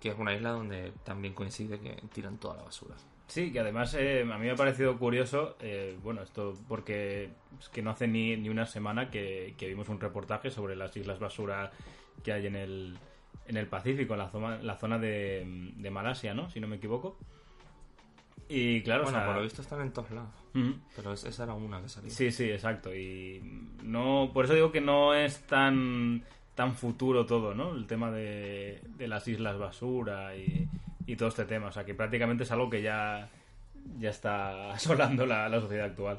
que 0.00 0.10
es 0.10 0.18
una 0.18 0.32
isla 0.32 0.52
donde 0.52 0.92
también 1.02 1.34
coincide 1.34 1.80
que 1.80 2.00
tiran 2.12 2.38
toda 2.38 2.54
la 2.54 2.62
basura. 2.62 2.94
Sí, 3.30 3.52
que 3.52 3.60
además 3.60 3.94
eh, 3.94 4.22
a 4.22 4.38
mí 4.38 4.46
me 4.46 4.50
ha 4.50 4.56
parecido 4.56 4.98
curioso, 4.98 5.56
eh, 5.60 5.96
bueno, 6.02 6.20
esto 6.22 6.54
porque 6.68 7.30
es 7.60 7.68
que 7.68 7.80
no 7.80 7.90
hace 7.90 8.08
ni, 8.08 8.36
ni 8.36 8.48
una 8.48 8.66
semana 8.66 9.08
que, 9.08 9.54
que 9.56 9.68
vimos 9.68 9.88
un 9.88 10.00
reportaje 10.00 10.50
sobre 10.50 10.74
las 10.74 10.96
islas 10.96 11.20
basura 11.20 11.70
que 12.24 12.32
hay 12.32 12.46
en 12.48 12.56
el, 12.56 12.98
en 13.46 13.56
el 13.56 13.66
Pacífico, 13.68 14.14
en 14.14 14.18
la 14.18 14.30
zona, 14.30 14.56
la 14.60 14.76
zona 14.76 14.98
de, 14.98 15.44
de 15.76 15.90
Malasia, 15.90 16.34
¿no? 16.34 16.50
Si 16.50 16.58
no 16.58 16.66
me 16.66 16.76
equivoco. 16.76 17.16
Y 18.48 18.82
claro, 18.82 19.04
bueno, 19.04 19.18
o 19.18 19.20
sea, 19.20 19.26
por 19.28 19.36
lo 19.36 19.42
visto 19.42 19.62
están 19.62 19.80
en 19.80 19.92
todos 19.92 20.10
lados, 20.10 20.34
pero 20.96 21.12
es- 21.12 21.22
esa 21.22 21.44
era 21.44 21.54
una 21.54 21.80
que 21.80 21.88
salía. 21.88 22.10
Sí, 22.10 22.32
sí, 22.32 22.50
exacto. 22.50 22.92
Y 22.92 23.40
no, 23.84 24.32
por 24.34 24.44
eso 24.46 24.54
digo 24.54 24.72
que 24.72 24.80
no 24.80 25.14
es 25.14 25.46
tan 25.46 26.24
tan 26.56 26.74
futuro 26.74 27.24
todo, 27.26 27.54
¿no? 27.54 27.74
El 27.76 27.86
tema 27.86 28.10
de, 28.10 28.82
de 28.96 29.06
las 29.08 29.26
islas 29.28 29.56
basura 29.56 30.36
y, 30.36 30.68
y 31.10 31.16
todo 31.16 31.28
este 31.28 31.44
tema. 31.44 31.68
O 31.68 31.72
sea, 31.72 31.84
que 31.84 31.94
prácticamente 31.94 32.44
es 32.44 32.52
algo 32.52 32.70
que 32.70 32.82
ya, 32.82 33.28
ya 33.98 34.10
está 34.10 34.70
asolando 34.72 35.26
la, 35.26 35.50
sociedad 35.60 35.86
actual. 35.86 36.18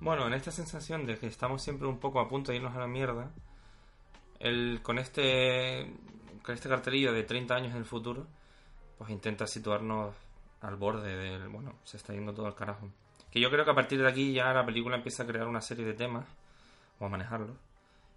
Bueno, 0.00 0.26
en 0.26 0.34
esta 0.34 0.50
sensación 0.50 1.06
de 1.06 1.16
que 1.16 1.28
estamos 1.28 1.62
siempre 1.62 1.86
un 1.86 1.98
poco 1.98 2.18
a 2.20 2.28
punto 2.28 2.50
de 2.50 2.56
irnos 2.56 2.74
a 2.74 2.80
la 2.80 2.88
mierda, 2.88 3.30
el, 4.40 4.80
con 4.82 4.98
este 4.98 5.92
con 6.42 6.56
este 6.56 6.68
cartelillo 6.68 7.12
de 7.12 7.22
30 7.22 7.54
años 7.54 7.70
en 7.70 7.76
el 7.76 7.84
futuro, 7.84 8.26
pues 8.98 9.10
intenta 9.10 9.46
situarnos 9.46 10.12
al 10.60 10.74
borde 10.74 11.16
del, 11.16 11.48
bueno, 11.48 11.74
se 11.84 11.98
está 11.98 12.12
yendo 12.12 12.34
todo 12.34 12.46
al 12.46 12.56
carajo. 12.56 12.88
Que 13.30 13.38
yo 13.38 13.48
creo 13.48 13.64
que 13.64 13.70
a 13.70 13.76
partir 13.76 14.02
de 14.02 14.08
aquí 14.08 14.32
ya 14.32 14.52
la 14.52 14.66
película 14.66 14.96
empieza 14.96 15.22
a 15.22 15.26
crear 15.26 15.46
una 15.46 15.60
serie 15.60 15.84
de 15.84 15.94
temas, 15.94 16.26
o 16.98 17.06
a 17.06 17.08
manejarlos, 17.08 17.56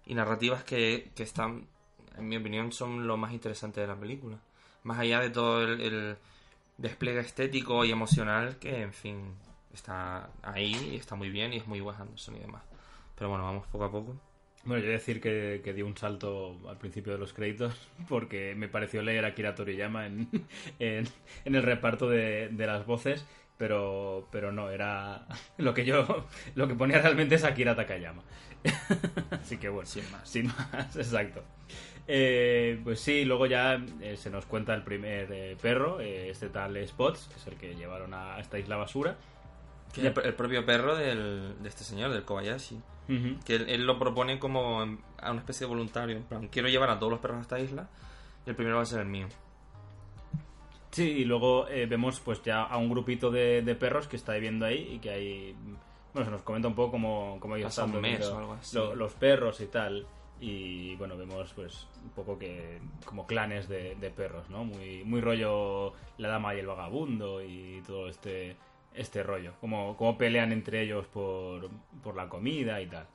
y 0.06 0.14
narrativas 0.14 0.64
que, 0.64 1.12
que 1.14 1.22
están, 1.22 1.68
en 2.16 2.26
mi 2.26 2.36
opinión, 2.36 2.72
son 2.72 3.06
lo 3.06 3.16
más 3.16 3.32
interesante 3.32 3.80
de 3.80 3.86
la 3.86 3.94
película. 3.94 4.40
Más 4.86 4.98
allá 5.00 5.20
de 5.20 5.30
todo 5.30 5.64
el, 5.64 5.80
el 5.80 6.16
despliegue 6.78 7.20
estético 7.20 7.84
y 7.84 7.90
emocional 7.90 8.58
que, 8.58 8.82
en 8.82 8.92
fin, 8.92 9.34
está 9.72 10.30
ahí 10.42 10.74
y 10.92 10.96
está 10.96 11.14
muy 11.16 11.30
bien 11.30 11.52
y 11.52 11.56
es 11.58 11.66
muy 11.66 11.80
Wes 11.80 11.98
Anderson 11.98 12.36
y 12.36 12.40
demás. 12.40 12.62
Pero 13.16 13.30
bueno, 13.30 13.44
vamos 13.44 13.66
poco 13.66 13.84
a 13.84 13.90
poco. 13.90 14.14
Bueno, 14.64 14.82
yo 14.84 14.90
decir 14.90 15.20
que, 15.20 15.60
que 15.62 15.72
di 15.72 15.82
un 15.82 15.96
salto 15.96 16.58
al 16.68 16.76
principio 16.78 17.12
de 17.12 17.18
los 17.18 17.32
créditos 17.32 17.74
porque 18.08 18.54
me 18.56 18.68
pareció 18.68 19.02
leer 19.02 19.24
a 19.24 19.28
Akira 19.28 19.54
Toriyama 19.54 20.06
en, 20.06 20.28
en, 20.78 21.08
en 21.44 21.54
el 21.54 21.62
reparto 21.62 22.08
de, 22.08 22.48
de 22.50 22.66
las 22.66 22.86
voces, 22.86 23.24
pero, 23.58 24.28
pero 24.32 24.52
no, 24.52 24.70
era 24.70 25.26
lo 25.58 25.74
que 25.74 25.84
yo, 25.84 26.26
lo 26.54 26.68
que 26.68 26.74
ponía 26.74 27.00
realmente 27.00 27.36
es 27.36 27.44
Akira 27.44 27.76
Takayama. 27.76 28.22
Así 29.30 29.58
que 29.58 29.68
bueno, 29.68 29.86
Sin 29.86 30.10
más. 30.10 30.28
sin 30.28 30.46
más, 30.48 30.96
exacto. 30.96 31.42
Eh, 32.08 32.80
pues 32.84 33.00
sí, 33.00 33.24
luego 33.24 33.46
ya 33.46 33.82
eh, 34.00 34.16
se 34.16 34.30
nos 34.30 34.46
cuenta 34.46 34.74
el 34.74 34.82
primer 34.84 35.30
eh, 35.32 35.56
perro, 35.60 36.00
eh, 36.00 36.30
este 36.30 36.48
tal 36.48 36.76
Spots, 36.86 37.28
que 37.28 37.34
es 37.36 37.46
el 37.48 37.54
que 37.56 37.74
llevaron 37.74 38.14
a 38.14 38.38
esta 38.38 38.58
isla 38.58 38.76
basura. 38.76 39.16
El, 40.08 40.12
el 40.24 40.34
propio 40.34 40.64
perro 40.66 40.94
del, 40.94 41.54
de 41.62 41.68
este 41.68 41.82
señor, 41.84 42.10
del 42.12 42.22
Kobayashi. 42.24 42.78
Que 43.44 43.54
él, 43.56 43.68
él 43.68 43.86
lo 43.86 43.98
propone 43.98 44.38
como 44.38 44.80
a 44.82 45.30
una 45.30 45.40
especie 45.40 45.66
de 45.66 45.68
voluntario. 45.70 46.16
En 46.16 46.24
plan, 46.24 46.48
quiero 46.48 46.68
llevar 46.68 46.90
a 46.90 46.98
todos 46.98 47.10
los 47.12 47.20
perros 47.20 47.38
a 47.38 47.42
esta 47.42 47.58
isla 47.60 47.88
y 48.46 48.50
el 48.50 48.56
primero 48.56 48.76
va 48.76 48.82
a 48.82 48.86
ser 48.86 49.00
el 49.00 49.06
mío. 49.06 49.26
Sí, 50.90 51.08
y 51.10 51.24
luego 51.24 51.68
eh, 51.68 51.86
vemos 51.86 52.20
pues 52.20 52.42
ya 52.42 52.62
a 52.62 52.76
un 52.78 52.88
grupito 52.88 53.30
de, 53.30 53.62
de 53.62 53.74
perros 53.74 54.06
que 54.08 54.16
está 54.16 54.32
viviendo 54.34 54.64
ahí 54.66 54.90
y 54.94 54.98
que 54.98 55.10
hay... 55.10 55.56
Bueno, 56.14 56.26
se 56.26 56.30
nos 56.32 56.42
comenta 56.42 56.68
un 56.68 56.74
poco 56.74 56.92
cómo, 56.92 57.36
cómo 57.40 57.56
ellos 57.56 57.66
están 57.86 58.00
mes 58.00 58.12
viviendo 58.12 58.34
o 58.34 58.38
algo 58.38 58.52
así. 58.54 58.76
lo- 58.76 58.94
los 58.94 59.12
perros 59.14 59.60
y 59.60 59.66
tal. 59.66 60.06
Y 60.38 60.94
bueno, 60.96 61.16
vemos 61.16 61.52
pues 61.54 61.86
un 62.02 62.10
poco 62.10 62.38
que 62.38 62.80
como 63.04 63.26
clanes 63.26 63.68
de, 63.68 63.94
de 63.94 64.10
perros, 64.10 64.48
¿no? 64.50 64.64
Muy, 64.64 65.02
muy 65.04 65.20
rollo 65.20 65.94
la 66.18 66.28
dama 66.28 66.54
y 66.54 66.58
el 66.58 66.66
vagabundo 66.66 67.42
y 67.42 67.82
todo 67.86 68.08
este, 68.08 68.56
este 68.94 69.22
rollo. 69.22 69.54
Como, 69.60 69.96
como 69.96 70.18
pelean 70.18 70.52
entre 70.52 70.82
ellos 70.82 71.06
por, 71.06 71.70
por 72.02 72.16
la 72.16 72.28
comida 72.28 72.80
y 72.80 72.86
tal. 72.86 73.06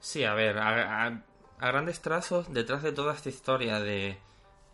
Sí, 0.00 0.24
a 0.24 0.34
ver, 0.34 0.58
a, 0.58 1.22
grandes 1.60 2.02
trazos, 2.02 2.52
detrás 2.52 2.82
de 2.82 2.92
toda 2.92 3.14
esta 3.14 3.28
historia 3.28 3.80
de 3.80 4.18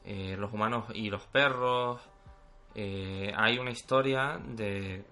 eh, 0.04 0.36
los 0.38 0.52
humanos 0.52 0.86
y 0.94 1.10
los 1.10 1.22
perros, 1.26 2.00
eh, 2.74 3.32
hay 3.36 3.58
una 3.58 3.70
historia 3.70 4.40
de 4.44 5.04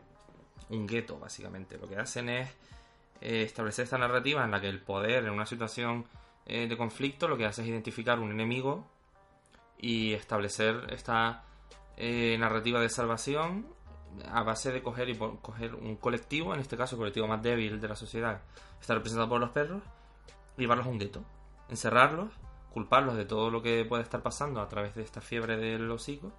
un 0.70 0.86
gueto, 0.86 1.18
básicamente. 1.18 1.78
Lo 1.78 1.88
que 1.88 1.96
hacen 1.96 2.28
es 2.28 2.48
eh, 3.20 3.42
establecer 3.42 3.84
esta 3.84 3.98
narrativa 3.98 4.44
en 4.44 4.50
la 4.50 4.60
que 4.60 4.68
el 4.68 4.80
poder 4.80 5.24
en 5.24 5.30
una 5.30 5.46
situación 5.46 6.04
eh, 6.48 6.66
de 6.66 6.76
conflicto 6.76 7.28
lo 7.28 7.36
que 7.36 7.44
hace 7.44 7.62
es 7.62 7.68
identificar 7.68 8.18
un 8.18 8.32
enemigo 8.32 8.86
y 9.78 10.14
establecer 10.14 10.86
esta 10.90 11.44
eh, 11.96 12.36
narrativa 12.38 12.80
de 12.80 12.88
salvación 12.88 13.66
a 14.30 14.42
base 14.42 14.72
de 14.72 14.82
coger 14.82 15.10
y 15.10 15.16
coger 15.16 15.74
un 15.74 15.96
colectivo, 15.96 16.54
en 16.54 16.60
este 16.60 16.76
caso 16.76 16.96
el 16.96 17.00
colectivo 17.00 17.28
más 17.28 17.42
débil 17.42 17.80
de 17.80 17.88
la 17.88 17.94
sociedad, 17.94 18.40
está 18.80 18.94
representado 18.94 19.28
por 19.28 19.40
los 19.40 19.50
perros, 19.50 19.82
y 20.56 20.62
llevarlos 20.62 20.86
a 20.86 20.90
un 20.90 20.98
gueto, 20.98 21.22
encerrarlos, 21.68 22.30
culparlos 22.72 23.16
de 23.16 23.26
todo 23.26 23.50
lo 23.50 23.62
que 23.62 23.84
puede 23.84 24.02
estar 24.02 24.22
pasando 24.22 24.60
a 24.60 24.68
través 24.68 24.94
de 24.94 25.02
esta 25.02 25.20
fiebre 25.20 25.58
del 25.58 25.90
hocico, 25.90 26.32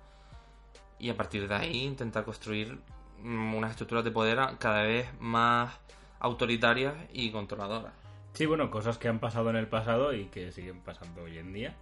y 0.97 1.09
a 1.09 1.15
partir 1.15 1.47
de 1.47 1.55
ahí 1.55 1.83
intentar 1.83 2.25
construir 2.25 2.79
mm, 3.21 3.53
unas 3.53 3.71
estructuras 3.71 4.03
de 4.03 4.11
poder 4.11 4.39
cada 4.57 4.81
vez 4.81 5.07
más 5.19 5.79
autoritarias 6.19 6.95
y 7.13 7.31
controladoras. 7.31 7.98
Sí, 8.39 8.45
bueno, 8.45 8.71
cosas 8.71 8.97
que 8.97 9.09
han 9.09 9.19
pasado 9.19 9.49
en 9.49 9.57
el 9.57 9.67
pasado 9.67 10.13
y 10.13 10.27
que 10.27 10.53
siguen 10.53 10.79
pasando 10.79 11.23
hoy 11.23 11.37
en 11.39 11.51
día. 11.51 11.75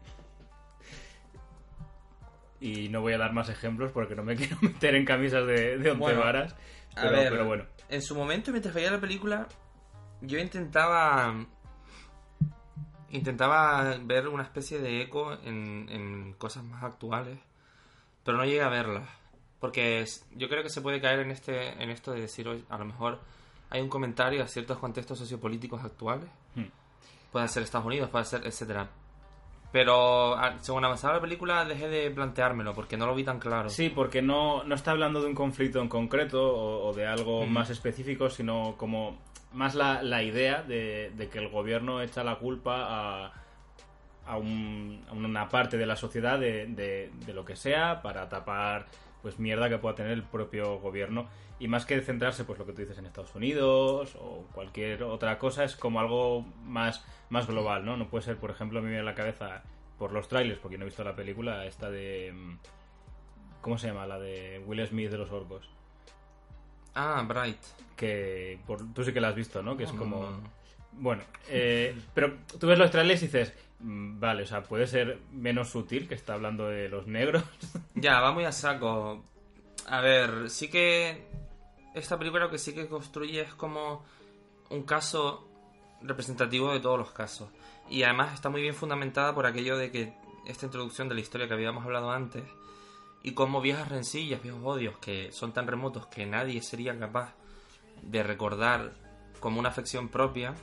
Y 2.59 2.89
no 2.89 3.01
voy 3.01 3.13
a 3.13 3.19
dar 3.19 3.31
más 3.31 3.47
ejemplos 3.49 3.91
porque 3.91 4.15
no 4.15 4.23
me 4.23 4.35
quiero 4.35 4.57
meter 4.61 4.95
en 4.95 5.05
camisas 5.05 5.45
de, 5.45 5.77
de 5.77 5.91
once 5.91 5.99
Bueno, 5.99 6.19
varas. 6.21 6.53
A 6.95 7.01
Pero, 7.01 7.11
ver, 7.11 7.29
pero 7.29 7.45
bueno. 7.45 7.65
en 7.89 8.01
su 8.01 8.15
momento, 8.15 8.49
mientras 8.49 8.73
veía 8.73 8.89
la 8.89 8.99
película, 8.99 9.47
yo 10.21 10.39
intentaba. 10.39 11.45
Intentaba 13.11 13.95
ver 14.03 14.27
una 14.27 14.41
especie 14.41 14.79
de 14.79 15.03
eco 15.03 15.33
en, 15.33 15.87
en 15.89 16.33
cosas 16.39 16.63
más 16.63 16.81
actuales, 16.83 17.37
pero 18.23 18.35
no 18.39 18.45
llegué 18.45 18.63
a 18.63 18.69
verlas. 18.69 19.07
Porque 19.59 20.03
yo 20.35 20.49
creo 20.49 20.63
que 20.63 20.71
se 20.71 20.81
puede 20.81 21.01
caer 21.01 21.19
en 21.19 21.29
este 21.29 21.83
en 21.83 21.91
esto 21.91 22.13
de 22.13 22.21
decir, 22.21 22.47
"Oye, 22.47 22.63
a 22.67 22.79
lo 22.79 22.85
mejor 22.85 23.19
hay 23.69 23.79
un 23.79 23.89
comentario 23.89 24.41
a 24.41 24.47
ciertos 24.47 24.79
contextos 24.79 25.19
sociopolíticos 25.19 25.83
actuales. 25.83 26.27
Hmm. 27.27 27.31
Puede 27.31 27.47
ser 27.47 27.63
Estados 27.63 27.85
Unidos, 27.87 28.09
puede 28.09 28.25
ser, 28.25 28.45
etcétera. 28.45 28.87
Pero 29.71 30.35
a- 30.37 30.57
según 30.59 30.85
avanzaba 30.85 31.15
la 31.15 31.21
película 31.21 31.65
dejé 31.65 31.89
de 31.89 32.09
planteármelo 32.11 32.73
porque 32.73 32.95
no 32.97 33.05
lo 33.05 33.13
vi 33.13 33.23
tan 33.23 33.37
claro. 33.39 33.69
Sí, 33.69 33.89
porque 33.89 34.21
no, 34.21 34.63
no 34.63 34.75
está 34.75 34.91
hablando 34.91 35.21
de 35.21 35.27
un 35.27 35.35
conflicto 35.35 35.81
en 35.81 35.89
concreto 35.89 36.41
o, 36.41 36.87
o 36.87 36.93
de 36.93 37.05
algo 37.05 37.45
Mm. 37.45 37.49
más 37.51 37.69
específico, 37.69 38.29
sino 38.29 38.75
como 38.77 39.19
más 39.53 39.75
la, 39.75 40.01
la 40.03 40.23
idea 40.23 40.63
de, 40.63 41.11
de 41.15 41.27
que 41.29 41.39
el 41.39 41.49
gobierno 41.49 42.01
echa 42.01 42.23
la 42.23 42.35
culpa 42.37 42.85
a, 43.25 43.31
a, 44.25 44.37
un- 44.37 45.03
a 45.09 45.13
una 45.13 45.47
parte 45.49 45.77
de 45.77 45.85
la 45.85 45.95
sociedad 45.97 46.39
de, 46.39 46.67
de- 46.67 47.11
de 47.25 47.33
lo 47.33 47.43
que 47.43 47.55
sea 47.57 48.01
para 48.01 48.27
tapar 48.29 48.85
pues 49.27 49.39
mierda 49.39 49.67
que 49.67 49.77
pueda 49.77 49.95
tener 49.95 50.13
el 50.13 50.23
propio 50.23 50.79
gobierno 50.79 51.27
y 51.59 51.67
más 51.67 51.85
que 51.85 51.99
centrarse 51.99 52.45
pues 52.45 52.57
lo 52.57 52.65
que 52.65 52.71
tú 52.71 52.81
dices 52.81 52.97
en 52.97 53.05
Estados 53.05 53.35
Unidos 53.35 54.15
o 54.19 54.45
cualquier 54.53 55.03
otra 55.03 55.37
cosa 55.37 55.65
es 55.65 55.75
como 55.75 55.99
algo 55.99 56.45
más 56.63 57.05
más 57.29 57.45
global 57.45 57.83
no 57.83 57.97
no 57.97 58.09
puede 58.09 58.23
ser 58.23 58.37
por 58.37 58.51
ejemplo 58.51 58.79
a 58.79 58.81
mí 58.81 58.85
me 58.85 58.93
viene 58.93 59.07
a 59.07 59.11
la 59.11 59.15
cabeza 59.15 59.63
por 59.97 60.13
los 60.13 60.29
trailers 60.29 60.59
porque 60.59 60.77
no 60.77 60.83
he 60.83 60.85
visto 60.85 61.03
la 61.03 61.15
película 61.15 61.65
esta 61.65 61.89
de 61.89 62.31
mm, 62.33 62.57
¿Cómo 63.67 63.77
se 63.77 63.87
llama? 63.87 64.07
La 64.07 64.17
de 64.17 64.63
Will 64.65 64.87
Smith 64.87 65.11
de 65.11 65.17
los 65.17 65.29
orcos. 65.29 65.69
Ah, 66.95 67.21
Bright. 67.27 67.59
Que 67.97 68.59
por, 68.65 68.93
tú 68.93 69.03
sí 69.03 69.11
que 69.11 69.19
la 69.19 69.27
has 69.27 69.35
visto, 69.35 69.61
¿no? 69.61 69.75
Que 69.75 69.83
es 69.83 69.91
como... 69.91 70.21
no, 70.21 70.31
no. 70.31 70.56
Bueno, 70.99 71.23
eh, 71.47 71.95
pero 72.13 72.37
tú 72.59 72.67
ves 72.67 72.79
los 72.79 72.91
trailers 72.91 73.21
y 73.21 73.27
dices, 73.27 73.53
mm, 73.79 74.19
vale, 74.19 74.43
o 74.43 74.45
sea, 74.45 74.63
puede 74.63 74.87
ser 74.87 75.19
menos 75.31 75.69
sutil 75.69 76.07
que 76.07 76.15
está 76.15 76.33
hablando 76.33 76.67
de 76.67 76.89
los 76.89 77.07
negros. 77.07 77.43
Ya, 77.95 78.19
va 78.19 78.31
muy 78.31 78.45
a 78.45 78.51
saco. 78.51 79.23
A 79.87 80.01
ver, 80.01 80.49
sí 80.49 80.69
que 80.69 81.25
esta 81.95 82.17
película 82.17 82.45
lo 82.45 82.51
que 82.51 82.59
sí 82.59 82.73
que 82.73 82.87
construye 82.87 83.41
es 83.41 83.53
como 83.55 84.05
un 84.69 84.83
caso 84.83 85.47
representativo 86.01 86.71
de 86.73 86.79
todos 86.79 86.99
los 86.99 87.11
casos. 87.11 87.49
Y 87.89 88.03
además 88.03 88.33
está 88.33 88.49
muy 88.49 88.61
bien 88.61 88.75
fundamentada 88.75 89.33
por 89.33 89.45
aquello 89.45 89.77
de 89.77 89.91
que 89.91 90.13
esta 90.45 90.65
introducción 90.65 91.09
de 91.09 91.15
la 91.15 91.21
historia 91.21 91.47
que 91.47 91.53
habíamos 91.53 91.83
hablado 91.85 92.11
antes 92.11 92.43
y 93.23 93.33
cómo 93.33 93.61
viejas 93.61 93.89
rencillas, 93.89 94.41
viejos 94.41 94.61
odios 94.63 94.97
que 94.99 95.31
son 95.31 95.53
tan 95.53 95.67
remotos 95.67 96.07
que 96.07 96.25
nadie 96.25 96.61
sería 96.61 96.97
capaz 96.97 97.33
de 98.01 98.23
recordar 98.23 98.93
como 99.39 99.59
una 99.59 99.69
afección 99.69 100.09
propia, 100.09 100.53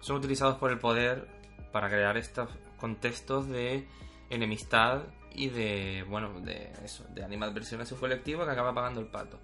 son 0.00 0.16
utilizados 0.16 0.56
por 0.56 0.70
el 0.70 0.78
poder 0.78 1.28
para 1.72 1.88
crear 1.88 2.16
estos 2.16 2.48
contextos 2.78 3.48
de 3.48 3.86
enemistad 4.30 5.02
y 5.32 5.48
de, 5.48 6.04
bueno, 6.08 6.40
de 6.40 6.72
eso, 6.84 7.04
de 7.10 7.24
animadversión 7.24 7.80
a 7.80 7.86
su 7.86 7.96
colectivo 7.98 8.44
que 8.44 8.50
acaba 8.50 8.74
pagando 8.74 9.00
el 9.00 9.06
pato. 9.06 9.38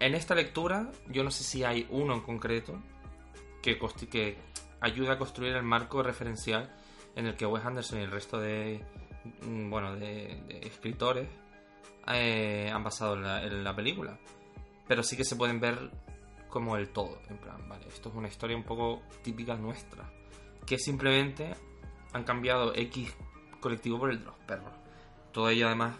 En 0.00 0.14
esta 0.14 0.34
lectura, 0.34 0.90
yo 1.08 1.22
no 1.22 1.30
sé 1.30 1.44
si 1.44 1.62
hay 1.64 1.86
uno 1.90 2.14
en 2.14 2.20
concreto 2.20 2.80
que, 3.62 3.78
que 4.10 4.36
ayuda 4.80 5.12
a 5.12 5.18
construir 5.18 5.54
el 5.54 5.62
marco 5.62 6.02
referencial 6.02 6.74
en 7.14 7.26
el 7.26 7.36
que 7.36 7.46
Wes 7.46 7.64
Anderson 7.64 8.00
y 8.00 8.02
el 8.02 8.10
resto 8.10 8.40
de, 8.40 8.84
mm, 9.42 9.70
bueno, 9.70 9.94
de, 9.94 10.42
de 10.48 10.60
escritores 10.66 11.28
eh, 12.08 12.70
han 12.72 12.82
basado 12.82 13.14
en 13.14 13.62
la 13.62 13.76
película. 13.76 14.18
Pero 14.88 15.02
sí 15.02 15.16
que 15.16 15.24
se 15.24 15.36
pueden 15.36 15.60
ver 15.60 15.90
como 16.52 16.76
el 16.76 16.90
todo, 16.90 17.18
en 17.30 17.38
plan, 17.38 17.66
vale, 17.66 17.88
esto 17.88 18.10
es 18.10 18.14
una 18.14 18.28
historia 18.28 18.54
un 18.54 18.62
poco 18.62 19.00
típica 19.22 19.56
nuestra, 19.56 20.04
que 20.66 20.78
simplemente 20.78 21.54
han 22.12 22.24
cambiado 22.24 22.74
X 22.74 23.10
colectivo 23.58 23.98
por 23.98 24.10
el 24.10 24.18
de 24.18 24.26
los 24.26 24.36
perros. 24.46 24.74
Todo 25.32 25.48
ello 25.48 25.66
además 25.66 25.96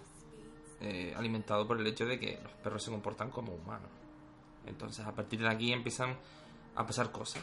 eh, 0.83 1.15
alimentado 1.17 1.67
por 1.67 1.81
el 1.81 1.87
hecho 1.87 2.05
de 2.05 2.21
que 2.21 2.39
los 2.43 2.53
perros 2.53 2.85
se 2.85 2.91
comportan 2.91 3.31
como 3.31 3.55
humanos. 3.55 3.89
Entonces 4.67 5.07
a 5.07 5.15
partir 5.15 5.41
de 5.41 5.49
aquí 5.49 5.73
empiezan 5.73 6.19
a 6.75 6.85
pasar 6.85 7.11
cosas. 7.11 7.43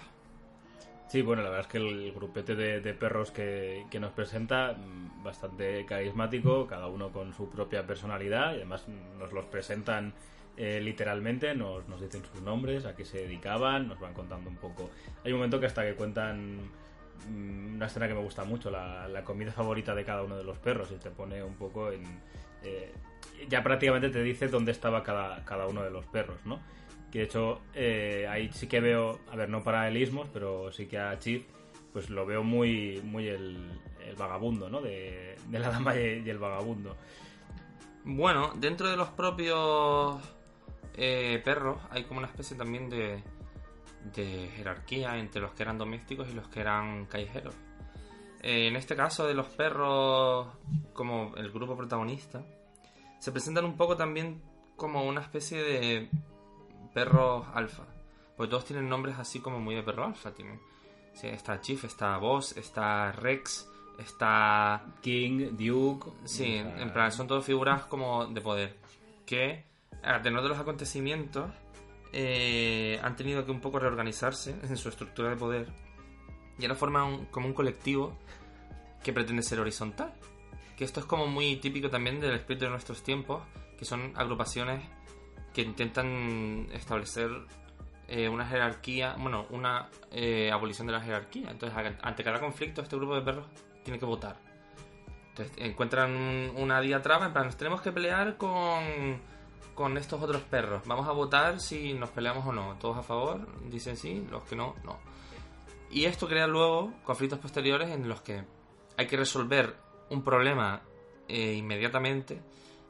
Sí, 1.08 1.24
bueno, 1.24 1.42
la 1.42 1.50
verdad 1.50 1.66
es 1.66 1.72
que 1.72 1.80
el 1.80 2.12
grupete 2.12 2.54
de, 2.54 2.94
perros 2.94 3.32
que, 3.32 3.88
nos 4.00 4.12
presenta, 4.12 4.74
mm, 4.74 5.24
bastante 5.24 5.84
carismático, 5.88 6.68
cada 6.68 6.86
uno 6.86 7.12
con 7.12 7.34
su 7.34 7.50
propia 7.50 7.88
personalidad 7.88 8.52
y 8.52 8.58
además 8.58 8.88
nos 9.18 9.34
los 9.34 9.46
presentan 9.46 10.14
eh, 10.62 10.82
literalmente, 10.82 11.56
nos, 11.56 11.86
dicen 12.02 12.22
sus 12.26 12.42
nombres, 12.42 12.86
a 12.86 12.94
qué 12.94 13.06
se 13.06 13.20
dedicaban, 13.20 13.88
nos 13.88 13.98
van 13.98 14.14
contando 14.14 14.50
un 14.50 14.58
poco. 14.58 14.90
Hay 15.24 15.32
un 15.32 15.38
momento 15.38 15.58
que 15.58 15.68
hasta 15.68 15.86
que 15.86 15.96
cuentan 15.96 16.58
mm, 17.30 17.76
una 17.76 17.86
escena 17.86 18.10
que 18.10 18.14
me 18.14 18.20
gusta 18.20 18.44
mucho, 18.44 18.70
la, 18.70 19.24
comida 19.24 19.54
favorita 19.54 19.96
de 19.96 20.04
cada 20.04 20.22
uno 20.22 20.36
de 20.36 20.44
los 20.44 20.58
perros 20.58 20.92
y 20.92 20.96
te 20.96 21.12
pone 21.12 21.42
un 21.42 21.56
poco 21.56 21.94
en... 21.94 22.04
eh, 22.64 22.92
ya 23.48 23.64
prácticamente 23.64 24.10
te 24.10 24.22
dice 24.22 24.50
dónde 24.50 24.74
estaba 24.74 25.02
cada, 25.02 25.46
cada 25.46 25.66
uno 25.66 25.82
de 25.82 25.92
los 25.92 26.06
perros, 26.08 26.38
¿no? 26.44 26.60
Que 27.10 27.20
de 27.20 27.26
hecho 27.26 27.62
eh, 27.74 28.28
ahí 28.30 28.52
sí 28.52 28.68
que 28.68 28.82
veo, 28.82 29.18
a 29.32 29.38
ver, 29.38 29.48
no 29.48 29.64
paralelismos, 29.64 30.28
pero 30.34 30.74
sí 30.74 30.88
que 30.88 31.00
a 31.00 31.18
Chief 31.20 31.42
pues 31.94 32.10
lo 32.10 32.26
veo 32.26 32.44
muy 32.44 33.02
muy 33.06 33.30
el, 33.30 33.80
el 34.06 34.16
vagabundo, 34.18 34.70
¿no? 34.70 34.82
De, 34.82 35.38
de 35.48 35.60
la 35.60 35.70
dama 35.72 35.96
y 35.96 36.30
el 36.30 36.38
vagabundo. 36.38 36.98
Bueno, 38.04 38.52
dentro 38.58 38.90
de 38.90 38.98
los 38.98 39.08
propios 39.10 40.22
eh, 41.00 41.42
perros 41.44 41.78
hay 41.92 42.04
como 42.04 42.20
una 42.20 42.28
especie 42.28 42.58
también 42.58 42.90
de, 42.90 43.24
de 44.14 44.50
jerarquía 44.56 45.18
entre 45.18 45.42
los 45.42 45.52
que 45.54 45.64
eran 45.64 45.78
domésticos 45.78 46.28
y 46.30 46.34
los 46.34 46.48
que 46.50 46.60
eran 46.60 47.06
callejeros. 47.06 47.56
Eh, 48.42 48.68
en 48.68 48.76
este 48.76 48.96
caso 48.96 49.26
de 49.26 49.34
los 49.34 49.48
perros 49.48 50.48
como 50.94 51.34
el 51.38 51.52
grupo 51.52 51.78
protagonista, 51.78 52.44
se 53.20 53.32
presentan 53.32 53.64
un 53.66 53.78
poco 53.78 53.96
también 53.96 54.42
como 54.76 55.06
una 55.06 55.22
especie 55.22 55.64
de 55.64 56.10
perros 56.94 57.46
alfa. 57.54 57.86
Porque 58.36 58.50
todos 58.52 58.66
tienen 58.66 58.90
nombres 58.90 59.18
así 59.18 59.40
como 59.40 59.60
muy 59.60 59.76
de 59.76 59.84
perro 59.84 60.06
alfa. 60.06 60.34
Tienen, 60.34 60.60
sí, 61.14 61.28
está 61.28 61.62
Chief, 61.62 61.84
está 61.86 62.18
Boss, 62.18 62.56
está 62.58 63.12
Rex, 63.14 63.70
está 63.98 64.86
King, 65.02 65.58
Duke. 65.58 66.12
Sí, 66.26 66.56
en 66.56 66.92
plan, 66.92 67.12
son 67.12 67.28
todas 67.28 67.46
figuras 67.46 67.86
como 67.86 68.26
de 68.28 68.42
poder. 68.42 68.78
Que, 69.26 69.69
a 70.04 70.22
tenor 70.22 70.42
de 70.44 70.50
los 70.50 70.60
acontecimientos, 70.60 71.52
eh, 72.14 73.00
han 73.04 73.16
tenido 73.16 73.46
que 73.46 73.52
un 73.52 73.60
poco 73.62 73.80
reorganizarse 73.80 74.56
en 74.64 74.78
su 74.78 74.90
estructura 74.90 75.30
de 75.30 75.36
poder. 75.36 75.68
Y 76.58 76.64
ahora 76.64 76.76
forman 76.76 77.04
un- 77.04 77.26
como 77.28 77.48
un 77.48 77.54
colectivo 77.54 78.18
que 79.04 79.14
pretende 79.14 79.44
ser 79.44 79.60
horizontal. 79.60 80.14
Que 80.78 80.84
esto 80.86 81.00
es 81.00 81.06
como 81.06 81.28
muy 81.28 81.58
típico 81.58 81.90
también 81.90 82.20
del 82.20 82.34
espíritu 82.36 82.66
de 82.66 82.72
nuestros 82.72 83.04
tiempos, 83.04 83.44
que 83.78 83.86
son 83.86 84.14
agrupaciones 84.16 84.82
que 85.54 85.62
intentan 85.62 86.68
establecer 86.74 87.30
eh, 88.12 88.28
una 88.28 88.46
jerarquía, 88.48 89.16
bueno, 89.20 89.46
una 89.52 89.88
eh, 90.12 90.50
abolición 90.52 90.88
de 90.88 90.94
la 90.94 91.02
jerarquía. 91.02 91.52
Entonces, 91.52 91.78
ante 92.02 92.24
cada 92.24 92.40
conflicto, 92.40 92.82
este 92.82 92.96
grupo 92.96 93.14
de 93.16 93.22
perros 93.22 93.46
tiene 93.84 94.00
que 94.00 94.06
votar. 94.06 94.36
Entonces 95.30 95.56
encuentran 95.60 96.12
un- 96.16 96.54
una 96.56 96.82
diatraba, 96.82 97.28
en 97.28 97.34
plan, 97.34 97.46
nos 97.46 97.56
tenemos 97.58 97.82
que 97.82 97.92
pelear 97.92 98.36
con, 98.38 99.22
con 99.80 99.98
estos 99.98 100.22
otros 100.22 100.42
perros. 100.42 100.82
Vamos 100.86 101.08
a 101.08 101.14
votar 101.14 101.62
si 101.62 101.94
nos 101.94 102.10
peleamos 102.10 102.46
o 102.46 102.52
no. 102.52 102.76
Todos 102.82 102.98
a 102.98 103.02
favor, 103.02 103.48
dicen 103.70 103.96
sí, 103.96 104.28
los 104.30 104.44
que 104.44 104.58
no, 104.58 104.76
no. 104.84 105.00
Y 105.90 106.04
esto 106.04 106.28
crea 106.28 106.48
luego 106.48 106.92
conflictos 107.06 107.40
posteriores 107.40 107.90
en 107.90 108.10
los 108.10 108.20
que 108.20 108.44
hay 108.98 109.08
que 109.08 109.16
resolver 109.16 109.78
un 110.10 110.22
problema 110.22 110.82
eh, 111.30 111.54
inmediatamente 111.54 112.42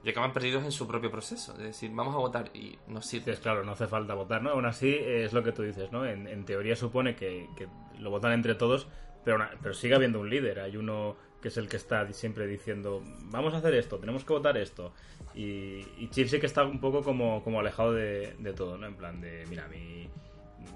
y 0.04 0.10
acaban 0.10 0.34
perdidos 0.34 0.64
en 0.64 0.72
su 0.72 0.88
propio 0.88 1.12
proceso. 1.12 1.52
Es 1.52 1.60
decir, 1.60 1.92
vamos 1.94 2.16
a 2.16 2.18
votar 2.18 2.50
y 2.56 2.76
no 2.88 3.04
sirve. 3.04 3.34
Es 3.34 3.40
claro, 3.40 3.64
no 3.64 3.74
hace 3.74 3.86
falta 3.86 4.16
votar, 4.16 4.42
¿no? 4.42 4.50
Aún 4.50 4.66
así, 4.66 4.92
es 4.92 5.32
lo 5.32 5.44
que 5.44 5.52
tú 5.52 5.62
dices, 5.62 5.92
¿no? 5.92 6.08
En, 6.08 6.44
teoría 6.44 6.76
supone 6.76 7.16
que, 7.16 7.50
que 7.56 7.68
lo 8.00 8.10
votan 8.10 8.32
entre 8.32 8.56
todos, 8.56 8.88
pero, 9.24 9.48
pero 9.62 9.76
sigue 9.76 9.94
habiendo 9.94 10.20
un 10.20 10.32
líder. 10.32 10.62
Hay 10.62 10.76
uno 10.76 11.18
que 11.42 11.48
es 11.48 11.58
el 11.58 11.68
que 11.70 11.78
está 11.78 12.12
siempre 12.14 12.48
diciendo, 12.48 13.02
vamos 13.32 13.54
a 13.54 13.58
hacer 13.58 13.74
esto, 13.76 13.98
tenemos 13.98 14.26
que 14.26 14.34
votar 14.34 14.58
esto. 14.58 14.94
Y, 15.34 15.86
y 15.98 16.10
Chip 16.10 16.28
sí 16.28 16.40
que 16.40 16.46
está 16.46 16.64
un 16.64 16.80
poco 16.80 17.02
como, 17.04 17.44
como 17.44 17.60
alejado 17.60 17.94
de, 17.94 18.36
de 18.40 18.54
todo, 18.54 18.78
¿no? 18.78 18.88
En 18.88 18.96
plan 18.96 19.22
de, 19.22 19.46
mira, 19.48 19.68
mí, 19.68 20.10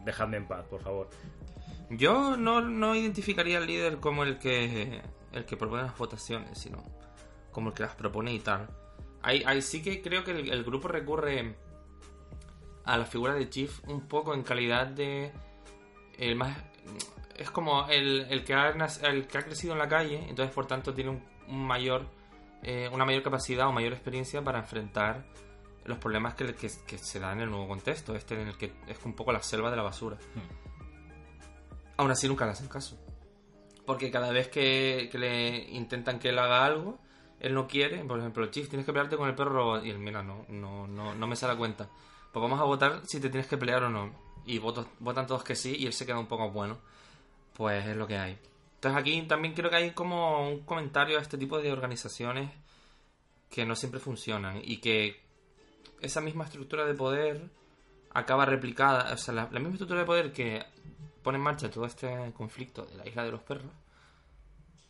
dejadme 0.06 0.38
en 0.38 0.48
paz, 0.48 0.66
por 0.68 0.82
favor. 0.82 1.10
Yo 1.90 2.38
no, 2.38 2.62
no 2.62 2.96
identificaría 2.96 3.58
al 3.58 3.68
líder 3.68 3.98
como 3.98 4.24
el 4.24 4.40
que 4.40 5.02
el 5.34 5.46
que 5.46 5.58
propone 5.58 5.84
las 5.84 5.98
votaciones, 5.98 6.58
sino 6.58 6.84
como 7.52 7.70
el 7.70 7.76
que 7.76 7.84
las 7.84 7.96
propone 7.96 8.34
y 8.34 8.40
tal. 8.40 8.68
Ahí, 9.22 9.44
ahí 9.46 9.62
sí 9.62 9.82
que 9.82 10.02
creo 10.02 10.24
que 10.24 10.32
el, 10.32 10.52
el 10.52 10.64
grupo 10.64 10.88
recurre 10.88 11.56
a 12.86 12.98
la 12.98 13.06
figura 13.06 13.34
de 13.34 13.50
Chief 13.50 13.80
un 13.88 14.08
poco 14.08 14.34
en 14.34 14.44
calidad 14.44 14.88
de 14.88 15.32
el 16.18 16.36
más 16.36 16.58
es 17.36 17.50
como 17.52 17.88
el, 17.88 18.28
el 18.30 18.44
que 18.44 18.54
ha 18.54 18.70
el 19.04 19.28
que 19.28 19.38
ha 19.38 19.42
crecido 19.44 19.74
en 19.74 19.80
la 19.80 19.88
calle, 19.88 20.26
entonces 20.30 20.54
por 20.54 20.68
tanto 20.68 20.94
tiene 20.94 21.12
un, 21.12 21.24
un 21.48 21.66
mayor 21.66 22.06
eh, 22.62 22.90
una 22.92 23.06
mayor 23.06 23.24
capacidad 23.24 23.68
o 23.68 23.72
mayor 23.72 23.94
experiencia 23.94 24.42
para 24.42 24.60
enfrentar 24.60 25.26
los 25.86 25.98
problemas 25.98 26.34
que, 26.36 26.56
que, 26.56 26.70
que 26.88 26.98
se 26.98 27.20
dan 27.20 27.38
en 27.38 27.44
el 27.44 27.50
nuevo 27.50 27.68
contexto, 27.68 28.16
este 28.16 28.42
en 28.42 28.48
el 28.48 28.58
que 28.58 28.72
es 28.88 28.98
un 29.04 29.14
poco 29.14 29.34
la 29.34 29.42
selva 29.42 29.70
de 29.70 29.76
la 29.76 29.84
basura. 29.84 30.18
Aún 31.98 32.10
así 32.10 32.28
nunca 32.28 32.46
le 32.46 32.52
hacen 32.52 32.68
caso. 32.68 32.98
Porque 33.86 34.10
cada 34.10 34.32
vez 34.32 34.48
que, 34.48 35.10
que 35.12 35.18
le 35.18 35.58
intentan 35.72 36.20
que 36.20 36.30
él 36.30 36.40
haga 36.40 36.66
algo, 36.66 37.00
él 37.40 37.54
no 37.54 37.68
quiere. 37.68 38.04
Por 38.06 38.18
ejemplo, 38.20 38.46
Chief, 38.48 38.70
tienes 38.70 38.86
que 38.86 38.94
pelearte 38.94 39.18
con 39.18 39.28
el 39.28 39.36
perro 39.36 39.52
robot. 39.52 39.86
Y 39.86 39.90
él, 39.90 40.00
mira, 40.00 40.24
no, 40.24 40.46
no, 40.48 40.88
no, 40.88 41.14
no 41.14 41.28
me 41.28 41.36
sale 41.36 41.54
a 41.54 41.58
cuenta. 41.58 41.90
Pues 42.32 42.42
vamos 42.42 42.60
a 42.62 42.64
votar 42.64 43.02
si 43.06 43.20
te 43.20 43.30
tienes 43.30 43.48
que 43.48 43.58
pelear 43.58 43.84
o 43.84 43.90
no. 43.90 44.12
Y 44.46 44.58
votos, 44.58 44.88
votan 45.00 45.28
todos 45.28 45.44
que 45.44 45.56
sí 45.56 45.76
y 45.78 45.86
él 45.86 45.94
se 45.94 46.06
queda 46.06 46.18
un 46.18 46.28
poco 46.28 46.50
bueno. 46.50 46.78
Pues 47.54 47.86
es 47.86 47.96
lo 47.96 48.08
que 48.08 48.18
hay. 48.18 48.38
Entonces 48.76 49.00
aquí 49.00 49.22
también 49.24 49.54
creo 49.54 49.70
que 49.70 49.78
hay 49.78 49.92
como 49.92 50.48
un 50.50 50.62
comentario 50.62 51.18
a 51.18 51.22
este 51.22 51.38
tipo 51.38 51.60
de 51.60 51.72
organizaciones 51.72 52.52
que 53.50 53.66
no 53.66 53.76
siempre 53.76 54.00
funcionan 54.00 54.62
y 54.64 54.78
que 54.78 55.22
esa 56.02 56.22
misma 56.22 56.44
estructura 56.44 56.86
de 56.86 56.94
poder 56.94 57.50
acaba 58.14 58.46
replicada, 58.46 59.14
o 59.14 59.18
sea, 59.18 59.34
la, 59.34 59.46
misma 59.48 59.70
estructura 59.70 60.02
de 60.02 60.06
poder 60.06 60.34
que 60.34 60.64
pone 61.22 61.38
en 61.38 61.44
marcha 61.44 61.70
todo 61.70 61.86
este 61.86 62.34
conflicto 62.36 62.86
de 62.86 62.96
la 62.96 63.08
isla 63.08 63.24
de 63.24 63.32
los 63.32 63.42
perros, 63.42 63.72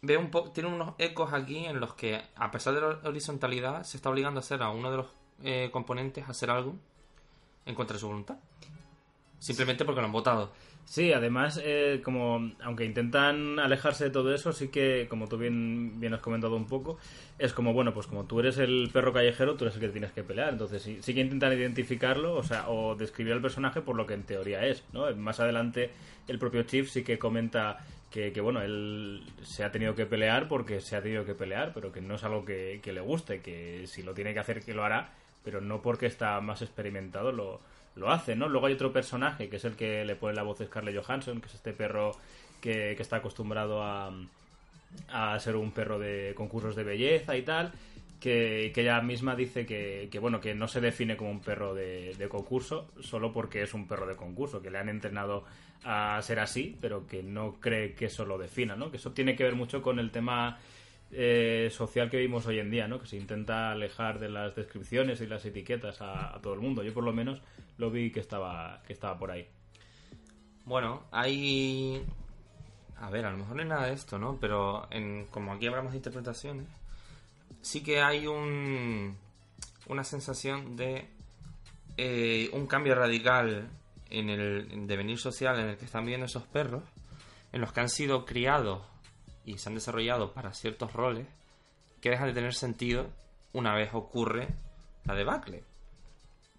ve 0.02 0.18
un 0.18 0.32
tiene 0.54 0.70
unos 0.70 0.96
ecos 0.98 1.32
aquí 1.32 1.66
en 1.66 1.80
los 1.80 1.94
que, 1.94 2.22
a 2.36 2.52
pesar 2.52 2.74
de 2.74 2.82
la 2.82 2.88
horizontalidad, 3.04 3.84
se 3.84 3.98
está 3.98 4.10
obligando 4.10 4.40
a 4.40 4.42
hacer 4.42 4.62
a 4.64 4.70
uno 4.70 4.92
de 4.92 4.98
los 4.98 5.08
eh, 5.44 5.70
componentes 5.72 6.28
a 6.28 6.32
hacer 6.32 6.50
algo 6.50 6.76
en 7.66 7.76
contra 7.76 7.94
de 7.94 8.00
su 8.00 8.08
voluntad. 8.08 8.38
Simplemente 9.40 9.86
porque 9.86 10.02
lo 10.02 10.08
han 10.08 10.14
votado. 10.14 10.52
Sí, 10.86 11.12
además, 11.14 11.60
eh, 11.64 12.02
como 12.04 12.52
aunque 12.62 12.86
intentan 12.86 13.58
alejarse 13.60 14.06
de 14.06 14.10
todo 14.10 14.34
eso, 14.34 14.52
sí 14.52 14.68
que, 14.68 15.08
como 15.10 15.28
tú 15.28 15.38
bien, 15.38 16.00
bien 16.00 16.14
has 16.14 16.20
comentado 16.20 16.56
un 16.56 16.68
poco, 16.68 17.00
es 17.40 17.54
como, 17.54 17.74
bueno, 17.74 17.94
pues 17.94 18.06
como 18.06 18.26
tú 18.26 18.40
eres 18.42 18.58
el 18.58 18.90
perro 18.94 19.14
callejero, 19.14 19.56
tú 19.56 19.64
eres 19.64 19.76
el 19.76 19.82
que 19.82 19.90
tienes 19.90 20.12
que 20.12 20.24
pelear. 20.24 20.50
Entonces, 20.50 20.84
sí, 20.84 21.00
sí 21.02 21.14
que 21.14 21.22
intentan 21.22 21.54
identificarlo, 21.54 22.36
o 22.36 22.44
sea, 22.44 22.70
o 22.70 22.96
describir 22.96 23.34
al 23.34 23.42
personaje 23.42 23.82
por 23.82 23.96
lo 23.96 24.06
que 24.06 24.14
en 24.14 24.24
teoría 24.24 24.66
es, 24.66 24.84
¿no? 24.94 25.14
Más 25.16 25.40
adelante, 25.40 25.90
el 26.28 26.38
propio 26.38 26.64
Chief 26.64 26.90
sí 26.90 27.04
que 27.04 27.18
comenta 27.18 27.78
que, 28.12 28.32
que, 28.32 28.42
bueno, 28.42 28.62
él 28.62 29.24
se 29.42 29.64
ha 29.64 29.72
tenido 29.72 29.96
que 29.96 30.06
pelear 30.06 30.48
porque 30.48 30.80
se 30.82 30.96
ha 30.96 31.02
tenido 31.02 31.26
que 31.26 31.34
pelear, 31.34 31.72
pero 31.74 31.92
que 31.92 32.02
no 32.02 32.16
es 32.16 32.24
algo 32.24 32.46
que, 32.46 32.80
que 32.84 32.94
le 32.94 33.02
guste, 33.02 33.42
que 33.42 33.88
si 33.88 34.04
lo 34.04 34.14
tiene 34.14 34.34
que 34.34 34.40
hacer, 34.40 34.64
que 34.64 34.74
lo 34.74 34.84
hará, 34.84 35.12
pero 35.44 35.62
no 35.62 35.82
porque 35.82 36.06
está 36.06 36.40
más 36.42 36.62
experimentado 36.62 37.32
lo, 37.32 37.60
lo 37.96 38.12
hace, 38.12 38.36
¿no? 38.36 38.50
Luego 38.50 38.68
hay 38.68 38.74
otro 38.74 38.92
personaje 38.92 39.50
que 39.50 39.58
es 39.58 39.66
el 39.66 39.76
que 39.76 40.06
le 40.06 40.16
pone 40.16 40.36
la 40.36 40.44
voz 40.44 40.62
a 40.62 40.66
Scarlett 40.66 41.04
Johansson, 41.04 41.42
que 41.42 41.48
es 41.48 41.56
este 41.56 41.74
perro 41.74 42.12
que, 42.62 42.94
que 42.96 43.02
está 43.02 43.18
acostumbrado 43.18 43.84
a, 43.84 44.12
a 45.10 45.40
ser 45.40 45.56
un 45.56 45.72
perro 45.72 46.00
de 46.00 46.34
concursos 46.36 46.76
de 46.76 46.84
belleza 46.84 47.36
y 47.38 47.44
tal, 47.44 47.72
que, 48.20 48.72
que 48.74 48.82
ella 48.82 49.02
misma 49.02 49.36
dice 49.36 49.66
que, 49.66 50.08
que, 50.12 50.20
bueno, 50.20 50.40
que 50.40 50.56
no 50.56 50.68
se 50.68 50.80
define 50.80 51.18
como 51.18 51.30
un 51.30 51.42
perro 51.42 51.74
de, 51.74 52.16
de 52.18 52.30
concurso 52.30 52.88
solo 53.02 53.34
porque 53.34 53.62
es 53.62 53.74
un 53.74 53.88
perro 53.88 54.08
de 54.08 54.16
concurso, 54.16 54.62
que 54.62 54.72
le 54.72 54.78
han 54.78 54.90
entrenado 54.90 55.44
a 55.84 56.22
ser 56.22 56.40
así, 56.40 56.78
pero 56.80 57.06
que 57.06 57.22
no 57.22 57.56
cree 57.60 57.94
que 57.94 58.06
eso 58.06 58.26
lo 58.26 58.38
defina, 58.38 58.76
¿no? 58.76 58.90
Que 58.90 58.98
eso 58.98 59.12
tiene 59.12 59.36
que 59.36 59.44
ver 59.44 59.56
mucho 59.56 59.82
con 59.82 60.00
el 60.00 60.12
tema 60.12 60.58
eh, 61.12 61.70
social 61.72 62.10
que 62.10 62.18
vivimos 62.18 62.46
hoy 62.48 62.60
en 62.60 62.72
día, 62.72 62.88
¿no? 62.88 63.00
Que 63.00 63.08
se 63.08 63.18
intenta 63.18 63.72
alejar 63.72 64.20
de 64.20 64.30
las 64.30 64.56
descripciones 64.56 65.22
y 65.22 65.28
las 65.28 65.46
etiquetas 65.46 66.02
a, 66.02 66.40
todo 66.42 66.54
el 66.54 66.60
mundo. 66.60 66.84
Yo 66.84 66.94
por 66.94 67.04
lo 67.04 67.14
menos 67.14 67.42
lo 67.78 67.92
vi 67.92 68.12
que 68.12 68.20
estaba, 68.20 68.82
que 68.88 68.94
estaba 68.94 69.18
por 69.18 69.32
ahí. 69.32 69.48
Bueno, 70.66 71.04
hay... 71.12 72.04
A 72.98 73.10
ver, 73.10 73.26
a 73.26 73.32
lo 73.32 73.38
mejor 73.38 73.58
no 73.58 73.62
es 73.64 73.68
nada 73.68 73.88
de 73.88 73.94
esto, 73.94 74.18
¿no? 74.18 74.38
Pero 74.40 74.88
en, 74.90 75.26
como 75.26 75.54
aquí 75.54 75.68
hablamos 75.68 75.92
de 75.92 75.98
interpretaciones, 75.98 76.68
sí 77.62 77.84
que 77.84 78.02
hay 78.02 78.28
un, 78.28 79.18
una 79.88 80.04
sensación 80.04 80.76
de 80.78 81.10
eh, 81.98 82.50
un 82.54 82.66
cambio 82.66 82.96
radical 82.96 83.70
en 84.10 84.30
el 84.30 84.88
devenir 84.88 85.18
social 85.18 85.60
en 85.60 85.70
el 85.70 85.78
que 85.78 85.86
están 85.86 86.06
viviendo 86.06 86.28
esos 86.28 86.44
perros, 86.44 86.84
en 87.52 87.62
los 87.62 87.74
que 87.74 87.82
han 87.82 87.90
sido 87.90 88.26
criados 88.26 88.82
y 89.46 89.58
se 89.58 89.70
han 89.70 89.76
desarrollado 89.76 90.34
para 90.34 90.54
ciertos 90.54 90.94
roles 90.94 91.28
que 92.02 92.10
dejan 92.10 92.28
de 92.28 92.34
tener 92.34 92.54
sentido 92.54 93.10
una 93.54 93.74
vez 93.74 93.94
ocurre 93.94 94.50
la 95.06 95.16
debacle. 95.16 95.64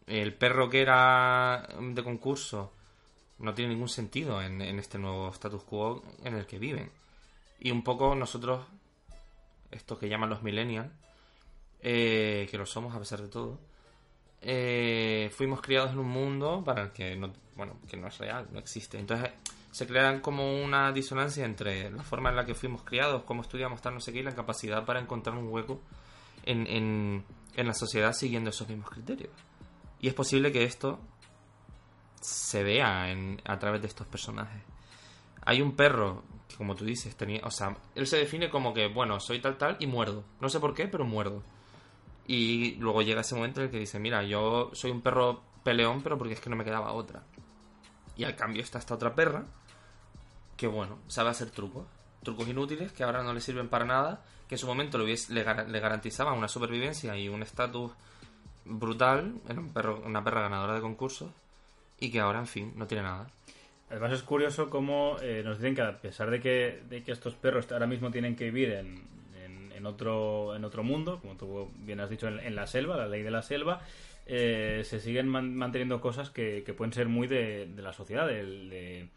El 0.06 0.34
perro 0.34 0.68
que 0.68 0.82
era 0.82 1.66
de 1.78 2.04
concurso 2.04 2.72
no 3.38 3.54
tiene 3.54 3.72
ningún 3.72 3.88
sentido 3.88 4.40
en, 4.42 4.60
este 4.78 4.98
nuevo 4.98 5.28
status 5.30 5.62
quo 5.64 6.02
en 6.22 6.34
el 6.34 6.46
que 6.46 6.58
viven. 6.58 6.90
Y 7.58 7.70
un 7.70 7.82
poco 7.82 8.14
nosotros, 8.14 8.66
estos 9.70 9.98
que 9.98 10.08
llaman 10.08 10.30
los 10.30 10.42
millennials, 10.42 10.90
eh, 11.80 12.46
que 12.50 12.58
lo 12.58 12.66
somos 12.66 12.94
a 12.94 12.98
pesar 12.98 13.20
de 13.20 13.28
todo, 13.28 13.58
eh, 14.40 15.30
fuimos 15.32 15.62
criados 15.62 15.92
en 15.92 15.98
un 15.98 16.08
mundo 16.08 16.62
para 16.64 16.82
el 16.82 16.92
que 16.92 17.16
no, 17.16 17.32
bueno, 17.56 17.78
que 17.88 17.96
no 17.96 18.08
es 18.08 18.18
real, 18.18 18.48
no 18.52 18.58
existe. 18.58 18.98
Entonces 18.98 19.30
se 19.74 19.88
crean 19.88 20.20
como 20.20 20.62
una 20.62 20.92
disonancia 20.92 21.44
entre 21.44 21.90
la 21.90 22.04
forma 22.04 22.30
en 22.30 22.36
la 22.36 22.46
que 22.46 22.54
fuimos 22.54 22.84
criados, 22.84 23.24
cómo 23.24 23.42
estudiamos 23.42 23.82
tal, 23.82 23.94
no 23.94 23.98
sé 24.00 24.12
qué, 24.12 24.20
y 24.20 24.22
la 24.22 24.32
capacidad 24.32 24.84
para 24.84 25.00
encontrar 25.00 25.36
un 25.36 25.48
hueco 25.48 25.80
en, 26.44 26.64
en, 26.68 27.24
en 27.56 27.66
la 27.66 27.74
sociedad 27.74 28.12
siguiendo 28.12 28.50
esos 28.50 28.68
mismos 28.68 28.88
criterios. 28.88 29.32
Y 30.00 30.06
es 30.06 30.14
posible 30.14 30.52
que 30.52 30.62
esto 30.62 31.00
se 32.20 32.62
vea 32.62 33.10
en, 33.10 33.42
a 33.44 33.58
través 33.58 33.80
de 33.80 33.88
estos 33.88 34.06
personajes. 34.06 34.62
Hay 35.44 35.60
un 35.60 35.74
perro 35.74 36.22
que, 36.46 36.54
como 36.54 36.76
tú 36.76 36.84
dices, 36.84 37.16
tenía, 37.16 37.40
o 37.42 37.50
sea, 37.50 37.76
él 37.96 38.06
se 38.06 38.18
define 38.18 38.50
como 38.50 38.72
que, 38.72 38.86
bueno, 38.86 39.18
soy 39.18 39.40
tal 39.40 39.58
tal 39.58 39.76
y 39.80 39.88
muerdo. 39.88 40.22
No 40.40 40.48
sé 40.50 40.60
por 40.60 40.72
qué, 40.72 40.86
pero 40.86 41.04
muerdo. 41.04 41.42
Y 42.28 42.76
luego 42.76 43.02
llega 43.02 43.22
ese 43.22 43.34
momento 43.34 43.58
en 43.58 43.66
el 43.66 43.72
que 43.72 43.80
dice, 43.80 43.98
mira, 43.98 44.22
yo 44.22 44.70
soy 44.72 44.92
un 44.92 45.00
perro 45.00 45.42
peleón, 45.64 46.00
pero 46.00 46.16
porque 46.16 46.34
es 46.34 46.40
que 46.40 46.48
no 46.48 46.54
me 46.54 46.64
quedaba 46.64 46.92
otra. 46.92 47.24
Y 48.16 48.22
al 48.22 48.36
cambio 48.36 48.62
está 48.62 48.78
esta 48.78 48.94
otra 48.94 49.16
perra 49.16 49.44
que, 50.64 50.68
bueno, 50.68 50.98
sabe 51.08 51.28
hacer 51.28 51.50
trucos. 51.50 51.86
Trucos 52.22 52.48
inútiles 52.48 52.90
que 52.92 53.04
ahora 53.04 53.22
no 53.22 53.34
le 53.34 53.40
sirven 53.42 53.68
para 53.68 53.84
nada, 53.84 54.24
que 54.48 54.54
en 54.54 54.58
su 54.58 54.66
momento 54.66 54.96
le, 54.96 55.04
hubiese, 55.04 55.34
le, 55.34 55.42
garantizaban 55.44 56.38
una 56.38 56.48
supervivencia 56.48 57.14
y 57.18 57.28
un 57.28 57.42
estatus 57.42 57.92
brutal. 58.64 59.34
Era 59.46 59.60
un 59.60 59.74
perro, 59.74 60.02
una 60.06 60.24
perra 60.24 60.40
ganadora 60.40 60.74
de 60.74 60.80
concursos 60.80 61.30
y 62.00 62.10
que 62.10 62.20
ahora, 62.20 62.38
en 62.38 62.46
fin, 62.46 62.72
no 62.76 62.86
tiene 62.86 63.02
nada. 63.02 63.26
Además 63.90 64.12
es 64.12 64.22
curioso 64.22 64.70
cómo 64.70 65.18
eh, 65.20 65.42
nos 65.44 65.58
dicen 65.58 65.74
que 65.74 65.82
a 65.82 66.00
pesar 66.00 66.30
de 66.30 66.40
que, 66.40 66.82
de 66.88 67.02
que 67.02 67.12
estos 67.12 67.34
perros 67.34 67.70
ahora 67.70 67.86
mismo 67.86 68.10
tienen 68.10 68.34
que 68.34 68.44
vivir 68.46 68.70
en, 68.72 69.02
en, 69.76 69.84
otro, 69.84 70.56
en 70.56 70.64
otro 70.64 70.82
mundo, 70.82 71.20
como 71.20 71.36
tú 71.36 71.70
bien 71.80 72.00
has 72.00 72.08
dicho, 72.08 72.26
en, 72.26 72.54
la 72.54 72.66
selva, 72.66 72.96
la 72.96 73.06
ley 73.06 73.22
de 73.22 73.30
la 73.30 73.42
selva, 73.42 73.82
eh, 74.24 74.80
se 74.82 74.98
siguen 74.98 75.28
man, 75.28 75.54
manteniendo 75.54 76.00
cosas 76.00 76.30
que, 76.30 76.64
pueden 76.74 76.94
ser 76.94 77.08
muy 77.08 77.28
de, 77.28 77.66
de 77.66 77.82
la 77.82 77.92
sociedad, 77.92 78.26
de, 78.26 78.44
de, 78.44 79.08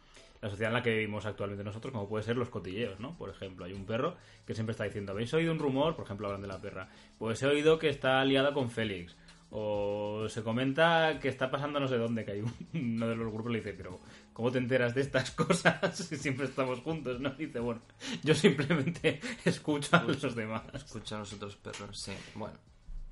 la 0.47 0.51
sociedad 0.51 0.71
en 0.71 0.75
la 0.75 0.83
que 0.83 0.91
vivimos 0.91 1.25
actualmente 1.25 1.63
nosotros, 1.63 1.91
como 1.91 2.07
puede 2.07 2.23
ser 2.23 2.37
los 2.37 2.49
cotilleos, 2.49 2.99
¿no? 2.99 3.17
Por 3.17 3.29
ejemplo, 3.29 3.65
hay 3.65 3.73
un 3.73 3.85
perro 3.85 4.15
que 4.45 4.53
siempre 4.53 4.71
está 4.71 4.85
diciendo, 4.85 5.11
¿habéis 5.11 5.33
oído 5.33 5.51
un 5.51 5.59
rumor? 5.59 5.95
Por 5.95 6.05
ejemplo, 6.05 6.27
hablan 6.27 6.41
de 6.41 6.47
la 6.47 6.59
perra. 6.59 6.89
Pues 7.17 7.41
he 7.43 7.47
oído 7.47 7.77
que 7.77 7.89
está 7.89 8.23
liada 8.25 8.53
con 8.53 8.69
Félix. 8.69 9.15
O 9.49 10.27
se 10.27 10.43
comenta 10.43 11.19
que 11.21 11.29
está 11.29 11.49
pasando 11.49 11.79
no 11.79 11.87
sé 11.87 11.97
dónde, 11.97 12.25
que 12.25 12.31
hay 12.31 12.43
uno 12.73 13.07
de 13.07 13.15
los 13.15 13.31
grupos 13.31 13.51
le 13.51 13.59
dice, 13.59 13.73
pero 13.73 13.99
¿cómo 14.33 14.51
te 14.51 14.57
enteras 14.57 14.93
de 14.93 15.01
estas 15.01 15.31
cosas 15.45 15.95
si 15.95 16.17
siempre 16.17 16.45
estamos 16.45 16.79
juntos? 16.79 17.19
¿no? 17.19 17.29
dice, 17.29 17.59
bueno, 17.59 17.81
yo 18.23 18.33
simplemente 18.35 19.21
escucho 19.45 19.95
a 19.95 20.03
los 20.03 20.35
demás. 20.35 20.63
Escucho 20.73 21.15
a 21.15 21.19
los 21.19 21.33
otros 21.33 21.55
perros, 21.55 21.97
sí. 21.97 22.13
Bueno, 22.35 22.57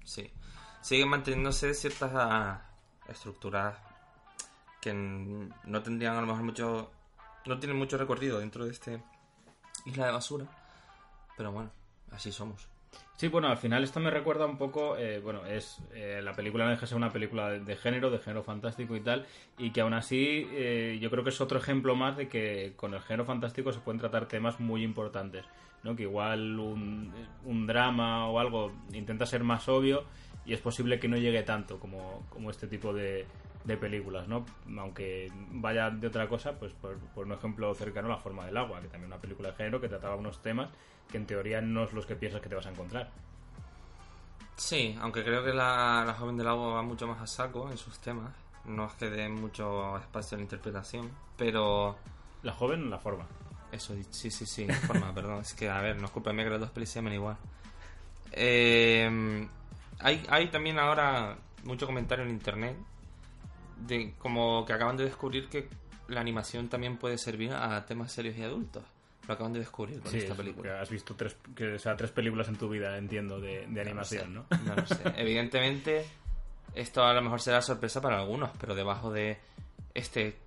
sí. 0.03 0.29
Siguen 0.81 1.09
manteniéndose 1.09 1.73
ciertas 1.73 2.11
uh, 2.13 3.11
estructuras 3.11 3.75
que 4.81 4.93
no 4.93 5.81
tendrían 5.81 6.15
a 6.15 6.21
lo 6.21 6.27
mejor 6.27 6.43
mucho 6.43 6.91
no 7.45 7.59
tienen 7.59 7.77
mucho 7.77 7.97
recorrido 7.97 8.39
dentro 8.39 8.65
de 8.65 8.71
este 8.71 9.01
isla 9.85 10.07
de 10.07 10.11
basura. 10.11 10.45
Pero 11.37 11.51
bueno, 11.51 11.71
así 12.11 12.31
somos. 12.31 12.67
Sí, 13.17 13.29
bueno, 13.29 13.47
al 13.47 13.57
final 13.57 13.83
esto 13.83 14.01
me 14.01 14.09
recuerda 14.09 14.45
un 14.45 14.57
poco, 14.57 14.97
eh, 14.97 15.19
bueno, 15.19 15.45
es 15.45 15.77
eh, 15.93 16.19
la 16.21 16.33
película 16.33 16.65
no 16.65 16.71
deja 16.71 16.81
de 16.81 16.87
ser 16.87 16.97
una 16.97 17.11
película 17.11 17.49
de, 17.49 17.59
de 17.61 17.75
género, 17.77 18.09
de 18.09 18.19
género 18.19 18.43
fantástico 18.43 18.95
y 18.95 18.99
tal, 18.99 19.25
y 19.57 19.71
que 19.71 19.81
aún 19.81 19.93
así 19.93 20.47
eh, 20.51 20.97
yo 21.01 21.09
creo 21.09 21.23
que 21.23 21.29
es 21.29 21.39
otro 21.39 21.57
ejemplo 21.57 21.95
más 21.95 22.17
de 22.17 22.27
que 22.27 22.73
con 22.75 22.93
el 22.93 22.99
género 23.01 23.23
fantástico 23.23 23.71
se 23.71 23.79
pueden 23.79 23.99
tratar 23.99 24.27
temas 24.27 24.59
muy 24.59 24.83
importantes, 24.83 25.45
¿no? 25.83 25.95
Que 25.95 26.03
igual 26.03 26.59
un, 26.59 27.13
un 27.45 27.67
drama 27.67 28.27
o 28.27 28.39
algo 28.39 28.73
intenta 28.91 29.25
ser 29.25 29.45
más 29.45 29.69
obvio 29.69 30.03
y 30.45 30.53
es 30.53 30.59
posible 30.59 30.99
que 30.99 31.07
no 31.07 31.15
llegue 31.15 31.43
tanto 31.43 31.79
como, 31.79 32.25
como 32.29 32.51
este 32.51 32.67
tipo 32.67 32.93
de, 32.93 33.25
de 33.65 33.77
películas, 33.77 34.27
¿no? 34.27 34.45
Aunque 34.77 35.31
vaya 35.51 35.89
de 35.89 36.07
otra 36.07 36.27
cosa, 36.29 36.53
pues 36.57 36.71
por, 36.73 36.97
por 37.13 37.25
un 37.25 37.33
ejemplo 37.33 37.73
cercano, 37.73 38.07
La 38.07 38.17
forma 38.17 38.45
del 38.45 38.55
agua, 38.57 38.79
que 38.81 38.87
también 38.87 39.11
una 39.11 39.19
película 39.19 39.49
de 39.49 39.55
género 39.55 39.81
que 39.81 39.89
trataba 39.89 40.15
unos 40.15 40.41
temas 40.41 40.69
que 41.11 41.17
en 41.17 41.25
teoría 41.25 41.61
no 41.61 41.83
es 41.83 41.93
los 41.93 42.05
que 42.05 42.15
piensas 42.15 42.41
que 42.41 42.49
te 42.49 42.55
vas 42.55 42.65
a 42.65 42.71
encontrar. 42.71 43.11
Sí, 44.55 44.95
aunque 45.01 45.23
creo 45.23 45.43
que 45.43 45.53
la, 45.53 46.03
la 46.05 46.13
joven 46.13 46.37
del 46.37 46.47
agua 46.47 46.75
va 46.75 46.81
mucho 46.81 47.07
más 47.07 47.19
a 47.21 47.27
saco 47.27 47.69
en 47.69 47.77
sus 47.77 47.99
temas. 47.99 48.33
No 48.65 48.85
es 48.87 48.93
que 48.93 49.09
dé 49.09 49.29
mucho 49.29 49.97
espacio 49.97 50.35
a 50.35 50.37
la 50.37 50.43
interpretación, 50.43 51.11
pero 51.37 51.97
La 52.41 52.53
joven, 52.53 52.89
la 52.89 52.99
forma. 52.99 53.25
Eso, 53.71 53.93
sí, 54.11 54.31
sí, 54.31 54.45
sí, 54.45 54.65
la 54.67 54.75
forma, 54.75 55.13
perdón. 55.15 55.41
Es 55.41 55.53
que, 55.53 55.69
a 55.69 55.81
ver, 55.81 55.97
no 55.97 56.05
es 56.05 56.11
culpa 56.11 56.31
mía 56.33 56.45
que 56.45 56.51
las 56.51 56.59
dos 56.61 56.71
pelis 56.71 56.89
se 56.89 56.99
llamen 56.99 57.13
igual. 57.13 57.37
Eh, 58.31 59.47
hay, 59.99 60.23
hay 60.29 60.47
también 60.49 60.79
ahora 60.79 61.37
mucho 61.63 61.85
comentario 61.85 62.25
en 62.25 62.31
internet 62.31 62.77
de 63.77 64.13
como 64.17 64.65
que 64.65 64.73
acaban 64.73 64.97
de 64.97 65.05
descubrir 65.05 65.49
que 65.49 65.67
la 66.07 66.21
animación 66.21 66.69
también 66.69 66.97
puede 66.97 67.17
servir 67.17 67.51
a 67.53 67.85
temas 67.85 68.11
serios 68.11 68.37
y 68.37 68.43
adultos. 68.43 68.83
Lo 69.27 69.33
acaban 69.33 69.53
de 69.53 69.59
descubrir 69.59 69.99
con 70.01 70.11
Sí, 70.11 70.19
esta 70.19 70.33
es 70.33 70.37
película. 70.37 70.81
has 70.81 70.89
visto 70.89 71.15
tres, 71.15 71.35
que, 71.55 71.73
o 71.73 71.79
sea, 71.79 71.95
tres 71.95 72.11
películas 72.11 72.47
en 72.47 72.57
tu 72.57 72.69
vida, 72.69 72.95
entiendo, 72.97 73.39
de, 73.39 73.65
de 73.67 73.81
animación, 73.81 74.33
¿no? 74.35 74.45
No 74.65 74.75
lo 74.75 74.85
sé. 74.85 75.01
Evidentemente, 75.17 76.05
esto 76.75 77.03
a 77.03 77.13
lo 77.13 77.21
mejor 77.23 77.41
será 77.41 77.61
sorpresa 77.61 78.01
para 78.01 78.19
algunos, 78.19 78.51
pero 78.59 78.75
debajo 78.75 79.11
de 79.11 79.39
este. 79.93 80.37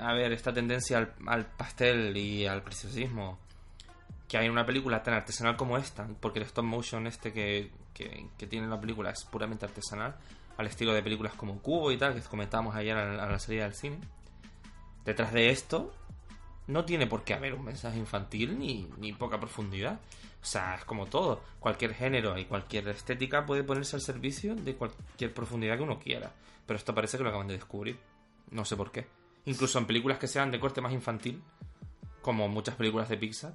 A 0.00 0.12
ver, 0.14 0.32
esta 0.32 0.52
tendencia 0.52 0.98
al, 0.98 1.12
al 1.26 1.46
pastel 1.46 2.16
y 2.16 2.46
al 2.46 2.62
preciosismo 2.62 3.38
que 4.28 4.36
hay 4.36 4.48
una 4.48 4.66
película 4.66 5.02
tan 5.02 5.14
artesanal 5.14 5.56
como 5.56 5.78
esta, 5.78 6.06
porque 6.20 6.38
el 6.40 6.44
stop 6.44 6.64
motion 6.64 7.06
este 7.06 7.32
que, 7.32 7.70
que, 7.94 8.26
que 8.36 8.46
tiene 8.46 8.66
la 8.68 8.78
película 8.78 9.10
es 9.10 9.24
puramente 9.24 9.64
artesanal, 9.64 10.16
al 10.58 10.66
estilo 10.66 10.92
de 10.92 11.02
películas 11.02 11.32
como 11.34 11.62
Cubo 11.62 11.90
y 11.92 11.96
tal, 11.96 12.14
que 12.14 12.20
comentábamos 12.20 12.74
ayer 12.74 12.96
a 12.96 13.30
la, 13.30 13.38
salida 13.38 13.64
del 13.64 13.74
cine. 13.74 13.98
Detrás 15.04 15.32
de 15.32 15.50
esto 15.50 15.94
no 16.66 16.84
tiene 16.84 17.06
por 17.06 17.24
qué 17.24 17.32
haber 17.32 17.54
un 17.54 17.64
mensaje 17.64 17.96
infantil 17.96 18.58
ni, 18.58 18.90
ni 18.98 19.12
poca 19.12 19.40
profundidad. 19.40 20.00
O 20.42 20.44
sea, 20.44 20.74
es 20.74 20.84
como 20.84 21.06
todo. 21.06 21.40
Cualquier 21.60 21.94
género 21.94 22.36
y 22.36 22.44
cualquier 22.44 22.88
estética 22.88 23.46
puede 23.46 23.62
ponerse 23.62 23.96
al 23.96 24.02
servicio 24.02 24.56
de 24.56 24.74
cualquier 24.74 25.32
profundidad 25.32 25.76
que 25.76 25.84
uno 25.84 26.00
quiera. 26.00 26.32
Pero 26.66 26.76
esto 26.76 26.94
parece 26.94 27.16
que 27.16 27.22
lo 27.22 27.30
acaban 27.30 27.48
de 27.48 27.54
descubrir. 27.54 27.98
No 28.50 28.64
sé 28.64 28.76
por 28.76 28.90
qué. 28.90 29.06
Incluso 29.44 29.78
en 29.78 29.86
películas 29.86 30.18
que 30.18 30.26
sean 30.26 30.50
de 30.50 30.58
corte 30.58 30.80
más 30.80 30.92
infantil, 30.92 31.40
como 32.20 32.48
muchas 32.48 32.74
películas 32.74 33.08
de 33.08 33.16
Pixar, 33.16 33.54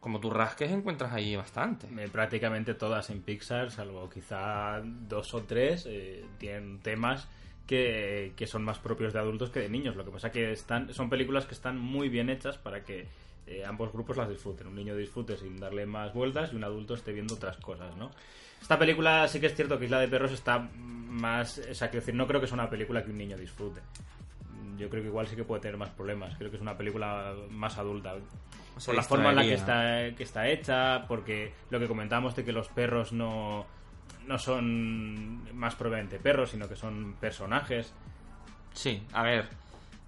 como 0.00 0.20
tú 0.20 0.30
rasques 0.30 0.70
encuentras 0.70 1.12
ahí 1.12 1.36
bastante. 1.36 1.86
Eh, 1.86 2.08
Prácticamente 2.10 2.74
todas 2.74 3.10
en 3.10 3.22
Pixar, 3.22 3.70
salvo 3.70 4.08
quizá 4.08 4.80
dos 4.82 5.34
o 5.34 5.42
tres, 5.42 5.86
eh, 5.88 6.24
tienen 6.38 6.78
temas 6.80 7.28
que, 7.66 8.32
que 8.36 8.46
son 8.46 8.64
más 8.64 8.78
propios 8.78 9.12
de 9.12 9.18
adultos 9.18 9.50
que 9.50 9.60
de 9.60 9.68
niños. 9.68 9.96
Lo 9.96 10.04
que 10.04 10.10
pasa 10.10 10.30
que 10.30 10.52
están, 10.52 10.92
son 10.94 11.10
películas 11.10 11.46
que 11.46 11.54
están 11.54 11.78
muy 11.78 12.08
bien 12.08 12.30
hechas 12.30 12.56
para 12.56 12.82
que 12.82 13.06
eh, 13.46 13.64
ambos 13.64 13.92
grupos 13.92 14.16
las 14.16 14.28
disfruten. 14.28 14.66
Un 14.66 14.76
niño 14.76 14.96
disfrute 14.96 15.36
sin 15.36 15.58
darle 15.58 15.86
más 15.86 16.12
vueltas 16.14 16.52
y 16.52 16.56
un 16.56 16.64
adulto 16.64 16.94
esté 16.94 17.12
viendo 17.12 17.34
otras 17.34 17.56
cosas, 17.58 17.96
¿no? 17.96 18.10
Esta 18.60 18.78
película 18.78 19.26
sí 19.28 19.40
que 19.40 19.46
es 19.46 19.54
cierto 19.54 19.78
que 19.78 19.84
Isla 19.84 20.00
de 20.00 20.08
Perros 20.08 20.32
está 20.32 20.58
más... 20.58 21.58
O 21.58 21.74
sea, 21.74 21.88
quiero 21.88 22.02
decir, 22.02 22.14
no 22.14 22.26
creo 22.26 22.40
que 22.40 22.46
sea 22.46 22.54
una 22.54 22.68
película 22.70 23.04
que 23.04 23.10
un 23.10 23.18
niño 23.18 23.36
disfrute. 23.36 23.80
Yo 24.76 24.88
creo 24.88 25.02
que 25.02 25.08
igual 25.08 25.26
sí 25.26 25.36
que 25.36 25.44
puede 25.44 25.60
tener 25.62 25.76
más 25.76 25.90
problemas. 25.90 26.36
Creo 26.36 26.50
que 26.50 26.56
es 26.56 26.62
una 26.62 26.76
película 26.76 27.34
más 27.50 27.78
adulta. 27.78 28.14
O 28.76 28.80
sea, 28.80 28.92
por 28.92 28.94
la 28.94 29.02
forma 29.02 29.30
en 29.30 29.36
la 29.36 29.42
que 29.42 29.54
está, 29.54 30.16
que 30.16 30.22
está 30.22 30.48
hecha, 30.48 31.04
porque 31.08 31.52
lo 31.70 31.80
que 31.80 31.88
comentábamos 31.88 32.36
de 32.36 32.44
que 32.44 32.52
los 32.52 32.68
perros 32.68 33.12
no, 33.12 33.66
no 34.26 34.38
son 34.38 35.54
más 35.56 35.74
probablemente 35.74 36.18
perros, 36.18 36.50
sino 36.50 36.68
que 36.68 36.76
son 36.76 37.14
personajes. 37.20 37.92
Sí, 38.72 39.02
a 39.12 39.22
ver. 39.22 39.48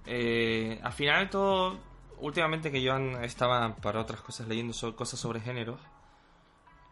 eh, 0.07 0.78
al 0.82 0.92
final 0.92 1.28
todo, 1.30 1.78
últimamente 2.20 2.70
que 2.70 2.80
yo 2.82 2.96
estaba 3.22 3.74
para 3.76 4.01
otras 4.01 4.20
cosas 4.20 4.46
leyendo 4.46 4.72
cosas 4.94 5.18
sobre 5.18 5.40
géneros. 5.40 5.80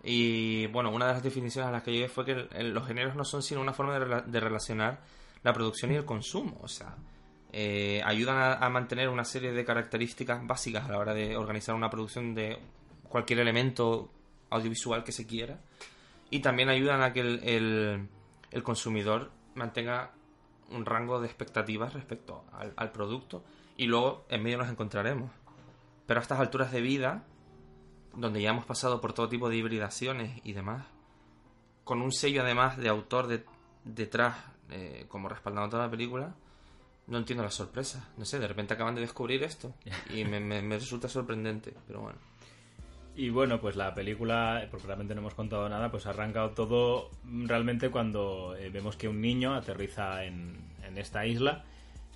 Y 0.02 0.66
bueno, 0.68 0.90
una 0.90 1.06
de 1.06 1.12
las 1.14 1.22
definiciones 1.22 1.68
a 1.68 1.72
las 1.72 1.82
que 1.82 1.92
llegué 1.92 2.08
fue 2.08 2.24
que 2.24 2.34
los 2.62 2.86
géneros 2.86 3.16
no 3.16 3.24
son 3.24 3.42
sino 3.42 3.60
una 3.60 3.72
forma 3.72 3.98
de, 3.98 4.06
rela- 4.06 4.24
de 4.24 4.40
relacionar 4.40 5.00
la 5.42 5.52
producción 5.52 5.92
y 5.92 5.96
el 5.96 6.04
consumo. 6.04 6.58
O 6.62 6.68
sea, 6.68 6.94
eh, 7.52 8.02
ayudan 8.04 8.62
a, 8.62 8.68
mantener 8.68 9.08
una 9.08 9.24
serie 9.24 9.52
de 9.52 9.64
características 9.64 10.46
básicas 10.46 10.86
a 10.88 10.92
la 10.92 10.98
hora 10.98 11.14
de 11.14 11.36
organizar 11.36 11.74
una 11.74 11.88
producción 11.90 12.34
de 12.34 12.58
cualquier 13.08 13.38
elemento 13.40 14.10
audiovisual 14.50 15.04
que 15.04 15.12
se 15.12 15.26
quiera. 15.26 15.58
Y 16.30 16.40
también 16.40 16.68
ayudan 16.68 17.02
a 17.02 17.12
que 17.12 17.20
el, 17.20 18.08
el- 18.50 18.62
consumidor 18.62 19.30
mantenga 19.54 20.12
un 20.70 20.84
rango 20.84 21.20
de 21.20 21.26
expectativas 21.26 21.94
respecto 21.94 22.44
al, 22.52 22.74
al 22.76 22.92
producto 22.92 23.42
y 23.76 23.86
luego 23.86 24.26
en 24.28 24.42
medio 24.42 24.58
nos 24.58 24.68
encontraremos. 24.68 25.30
Pero 26.06 26.20
a 26.20 26.22
estas 26.22 26.40
alturas 26.40 26.70
de 26.72 26.80
vida, 26.82 27.24
donde 28.14 28.42
ya 28.42 28.50
hemos 28.50 28.66
pasado 28.66 29.00
por 29.00 29.12
todo 29.14 29.28
tipo 29.28 29.48
de 29.48 29.56
hibridaciones 29.56 30.40
y 30.44 30.52
demás, 30.52 30.84
con 31.84 32.02
un 32.02 32.12
sello 32.12 32.42
además 32.42 32.76
de 32.76 32.88
autor 32.90 33.26
de- 33.26 33.44
detrás 33.84 34.36
eh, 34.70 35.06
como 35.08 35.28
respaldando 35.30 35.70
toda 35.70 35.84
la 35.86 35.90
película, 35.90 36.34
no 37.08 37.18
entiendo 37.18 37.42
la 37.42 37.50
sorpresa. 37.50 38.08
No 38.16 38.24
sé, 38.24 38.38
de 38.38 38.46
repente 38.48 38.74
acaban 38.74 38.94
de 38.94 39.00
descubrir 39.00 39.42
esto 39.42 39.74
y 40.14 40.24
me, 40.24 40.40
me- 40.40 40.62
me 40.62 40.78
resulta 40.78 41.08
sorprendente, 41.08 41.74
pero 41.86 42.00
bueno. 42.02 42.18
Y 43.16 43.30
bueno, 43.30 43.60
pues 43.60 43.74
la 43.74 43.94
película, 43.94 44.68
porque 44.70 44.86
realmente 44.86 45.12
no 45.14 45.20
hemos 45.22 45.34
contado 45.34 45.68
nada, 45.68 45.90
pues 45.90 46.06
ha 46.06 46.10
arrancado 46.10 46.50
todo 46.50 47.10
realmente 47.24 47.90
cuando 47.90 48.54
eh, 48.56 48.70
vemos 48.70 48.94
que 48.96 49.08
un 49.08 49.20
niño 49.20 49.54
aterriza 49.56 50.22
en, 50.24 50.56
en 50.86 50.96
esta 50.98 51.26
isla, 51.26 51.64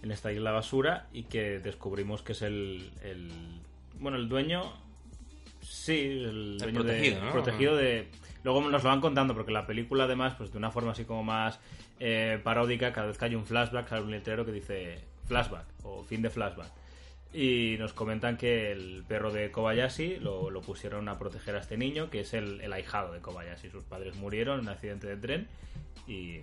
en 0.05 0.12
esta 0.12 0.32
isla 0.32 0.53
basura, 0.53 1.09
y 1.12 1.24
que 1.24 1.59
descubrimos 1.59 2.22
que 2.22 2.32
es 2.32 2.43
el, 2.43 2.93
el 3.03 3.32
bueno, 3.99 4.16
el 4.16 4.28
dueño, 4.28 4.72
sí, 5.61 5.99
el, 6.03 6.59
dueño 6.59 6.74
protegido, 6.82 7.16
de, 7.16 7.26
¿no? 7.26 7.32
protegido 7.32 7.76
de... 7.76 8.09
Luego 8.45 8.61
nos 8.68 8.82
lo 8.82 8.88
van 8.88 9.01
contando, 9.01 9.34
porque 9.34 9.53
la 9.53 9.66
película 9.66 10.05
además, 10.05 10.34
pues 10.36 10.51
de 10.53 10.59
una 10.59 10.70
forma 10.70 10.93
así 10.93 11.05
como 11.05 11.22
más 11.22 11.61
eh, 12.01 12.40
paródica, 12.43 12.93
cada 12.93 13.07
vez 13.07 13.18
que 13.18 13.24
hay 13.26 13.34
un 13.34 13.47
flashback 13.47 13.88
sale 13.88 14.03
un 14.03 14.11
letrero 14.11 14.45
que 14.45 14.53
dice 14.53 14.99
flashback 15.26 15.64
o 15.84 16.03
fin 16.03 16.22
de 16.22 16.30
flashback. 16.30 16.70
Y 17.34 17.76
nos 17.78 17.95
comentan 17.95 18.36
que 18.36 18.72
el 18.72 19.05
perro 19.09 19.32
de 19.32 19.51
Kobayashi 19.51 20.16
lo, 20.18 20.51
lo 20.51 20.61
pusieron 20.61 21.09
a 21.09 21.18
proteger 21.18 21.55
a 21.57 21.61
este 21.61 21.78
niño, 21.78 22.11
que 22.11 22.20
es 22.20 22.34
el, 22.34 22.61
el 22.61 22.72
ahijado 22.74 23.12
de 23.12 23.20
Kobayashi. 23.20 23.70
Sus 23.70 23.84
padres 23.84 24.16
murieron 24.16 24.59
en 24.59 24.66
un 24.66 24.68
accidente 24.70 25.07
de 25.07 25.16
tren 25.16 25.49
y... 26.07 26.40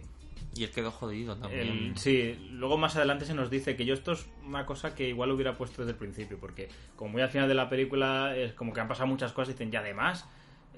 Y 0.56 0.64
él 0.64 0.72
quedó 0.72 0.90
jodido 0.90 1.36
también. 1.36 1.68
el- 1.68 1.98
sí, 1.98 2.34
luego 2.54 2.78
más 2.78 2.96
adelante 2.96 3.26
se 3.26 3.36
nos 3.36 3.52
dice 3.52 3.76
que 3.76 3.86
yo 3.86 3.94
esto 3.94 4.14
es 4.14 4.26
una 4.48 4.66
cosa 4.66 4.96
que 4.96 5.08
igual 5.08 5.30
hubiera 5.32 5.54
puesto 5.56 5.82
desde 5.84 5.92
el 5.92 5.98
principio, 5.98 6.40
porque 6.40 6.70
como 6.96 7.12
muy 7.12 7.22
al 7.22 7.30
final 7.30 7.48
de 7.48 7.54
la 7.54 7.70
película 7.70 8.36
es 8.36 8.54
como 8.54 8.74
que 8.74 8.80
han 8.80 8.88
pasado 8.88 9.06
muchas 9.08 9.32
cosas 9.32 9.50
y 9.50 9.52
dicen, 9.54 9.70
ya 9.70 9.82
además 9.82 10.28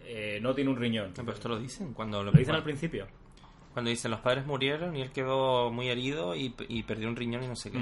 eh, 0.05 0.39
no 0.41 0.53
tiene 0.53 0.69
un 0.69 0.77
riñón. 0.77 1.09
No, 1.17 1.23
pero 1.23 1.33
esto 1.33 1.49
lo 1.49 1.59
dicen 1.59 1.93
cuando 1.93 2.23
Lo 2.23 2.31
dicen 2.31 2.55
al 2.55 2.63
principio. 2.63 3.07
Cuando 3.73 3.89
dicen 3.89 4.11
los 4.11 4.19
padres 4.19 4.45
murieron 4.45 4.95
y 4.97 5.01
él 5.01 5.11
quedó 5.11 5.71
muy 5.71 5.87
herido 5.87 6.35
y, 6.35 6.53
y 6.67 6.83
perdió 6.83 7.07
un 7.07 7.15
riñón 7.15 7.43
y 7.43 7.47
no 7.47 7.55
sé 7.55 7.71
qué. 7.71 7.79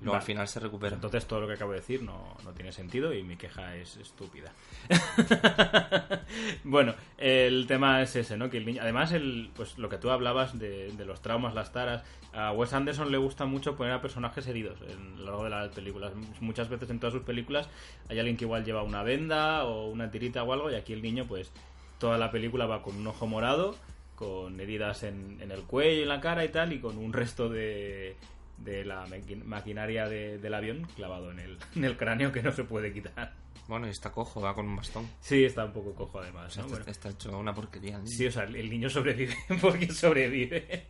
Luego 0.00 0.12
Vale. 0.12 0.20
al 0.22 0.26
final 0.26 0.48
se 0.48 0.60
recupera. 0.60 0.94
Entonces 0.94 1.26
todo 1.26 1.40
lo 1.40 1.48
que 1.48 1.54
acabo 1.54 1.72
de 1.72 1.78
decir 1.78 2.02
no, 2.02 2.36
no 2.44 2.52
tiene 2.52 2.70
sentido 2.70 3.12
y 3.12 3.24
mi 3.24 3.36
queja 3.36 3.74
es 3.74 3.96
estúpida. 3.96 4.52
bueno, 6.64 6.94
el 7.16 7.66
tema 7.66 8.00
es 8.00 8.14
ese, 8.14 8.36
¿no? 8.36 8.48
Que 8.48 8.58
el 8.58 8.66
niño, 8.66 8.80
además, 8.80 9.10
el, 9.12 9.50
pues 9.56 9.76
lo 9.76 9.88
que 9.88 9.98
tú 9.98 10.10
hablabas 10.10 10.56
de, 10.56 10.92
de 10.92 11.04
los 11.04 11.20
traumas, 11.20 11.52
las 11.52 11.72
taras, 11.72 12.04
a 12.32 12.52
Wes 12.52 12.72
Anderson 12.72 13.10
le 13.10 13.18
gusta 13.18 13.44
mucho 13.44 13.74
poner 13.76 13.92
a 13.92 14.00
personajes 14.00 14.46
heridos 14.46 14.78
en, 14.82 15.14
a 15.14 15.18
lo 15.18 15.24
largo 15.24 15.44
de 15.44 15.50
las 15.50 15.68
películas. 15.70 16.12
Muchas 16.40 16.68
veces 16.68 16.88
en 16.90 17.00
todas 17.00 17.14
sus 17.14 17.22
películas 17.22 17.68
hay 18.08 18.20
alguien 18.20 18.36
que 18.36 18.44
igual 18.44 18.64
lleva 18.64 18.84
una 18.84 19.02
venda 19.02 19.64
o 19.64 19.88
una 19.88 20.10
tirita 20.10 20.44
o 20.44 20.52
algo 20.52 20.70
y 20.70 20.76
aquí 20.76 20.92
el 20.92 21.02
niño, 21.02 21.24
pues 21.26 21.50
toda 21.98 22.18
la 22.18 22.30
película 22.30 22.66
va 22.66 22.82
con 22.82 22.96
un 22.96 23.06
ojo 23.08 23.26
morado, 23.26 23.74
con 24.14 24.60
heridas 24.60 25.02
en, 25.02 25.38
en 25.40 25.50
el 25.50 25.62
cuello 25.62 26.00
y 26.00 26.02
en 26.02 26.08
la 26.08 26.20
cara 26.20 26.44
y 26.44 26.50
tal, 26.50 26.72
y 26.72 26.80
con 26.80 26.98
un 26.98 27.12
resto 27.12 27.48
de, 27.48 28.16
de 28.58 28.84
la 28.84 29.06
maqui- 29.06 29.42
maquinaria 29.44 30.08
de- 30.08 30.38
del 30.38 30.54
avión 30.54 30.86
clavado 30.96 31.30
en 31.30 31.38
el, 31.38 31.58
en 31.76 31.84
el 31.84 31.96
cráneo 31.96 32.32
que 32.32 32.42
no 32.42 32.52
se 32.52 32.64
puede 32.64 32.92
quitar. 32.92 33.32
Bueno, 33.68 33.86
y 33.86 33.90
está 33.90 34.10
cojo, 34.12 34.40
va 34.40 34.54
con 34.54 34.66
un 34.66 34.76
bastón. 34.76 35.06
Sí, 35.20 35.44
está 35.44 35.64
un 35.66 35.72
poco 35.72 35.94
cojo 35.94 36.20
además. 36.20 36.56
¿no? 36.56 36.62
Está, 36.64 36.74
Bueno, 36.76 36.90
está 36.90 37.08
hecho 37.10 37.38
una 37.38 37.54
porquería. 37.54 37.98
¿no? 37.98 38.06
sí, 38.06 38.26
o 38.26 38.30
sea, 38.32 38.44
el 38.44 38.70
niño 38.70 38.88
sobrevive 38.88 39.34
porque 39.60 39.88
sobrevive. 39.92 40.86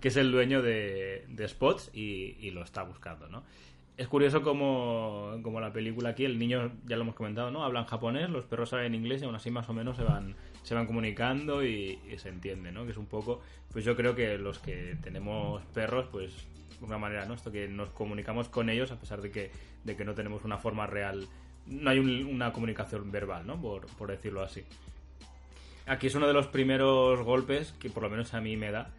que 0.00 0.08
es 0.08 0.16
el 0.16 0.32
dueño 0.32 0.62
de, 0.62 1.26
de 1.28 1.48
Spots 1.48 1.90
y, 1.92 2.36
y 2.40 2.50
lo 2.50 2.62
está 2.62 2.82
buscando, 2.82 3.28
¿no? 3.28 3.44
Es 3.98 4.08
curioso 4.08 4.40
como, 4.40 5.36
como 5.42 5.60
la 5.60 5.74
película 5.74 6.08
aquí, 6.10 6.24
el 6.24 6.38
niño, 6.38 6.72
ya 6.86 6.96
lo 6.96 7.02
hemos 7.02 7.14
comentado, 7.14 7.50
¿no? 7.50 7.62
Hablan 7.64 7.84
japonés, 7.84 8.30
los 8.30 8.46
perros 8.46 8.72
hablan 8.72 8.94
inglés 8.94 9.20
y 9.20 9.26
aún 9.26 9.34
así 9.34 9.50
más 9.50 9.68
o 9.68 9.74
menos 9.74 9.98
se 9.98 10.02
van, 10.04 10.34
se 10.62 10.74
van 10.74 10.86
comunicando 10.86 11.62
y, 11.62 11.98
y 12.10 12.16
se 12.18 12.30
entiende, 12.30 12.72
¿no? 12.72 12.86
Que 12.86 12.92
es 12.92 12.96
un 12.96 13.04
poco, 13.04 13.42
pues 13.70 13.84
yo 13.84 13.94
creo 13.96 14.14
que 14.14 14.38
los 14.38 14.58
que 14.58 14.96
tenemos 15.02 15.62
perros, 15.74 16.06
pues 16.10 16.32
una 16.80 16.98
manera, 16.98 17.24
¿no? 17.26 17.34
Esto 17.34 17.50
que 17.52 17.68
nos 17.68 17.90
comunicamos 17.90 18.48
con 18.48 18.70
ellos 18.70 18.90
a 18.90 18.98
pesar 18.98 19.20
de 19.20 19.30
que, 19.30 19.50
de 19.84 19.96
que 19.96 20.04
no 20.04 20.14
tenemos 20.14 20.44
una 20.44 20.58
forma 20.58 20.86
real, 20.86 21.26
no 21.66 21.90
hay 21.90 21.98
un- 21.98 22.24
una 22.26 22.52
comunicación 22.52 23.10
verbal, 23.10 23.46
¿no? 23.46 23.60
Por, 23.60 23.86
por 23.96 24.10
decirlo 24.10 24.42
así. 24.42 24.64
Aquí 25.86 26.06
es 26.06 26.14
uno 26.14 26.26
de 26.26 26.32
los 26.32 26.46
primeros 26.46 27.20
golpes 27.22 27.72
que 27.80 27.90
por 27.90 28.02
lo 28.02 28.10
menos 28.10 28.34
a 28.34 28.40
mí 28.40 28.56
me 28.56 28.70
da, 28.70 28.90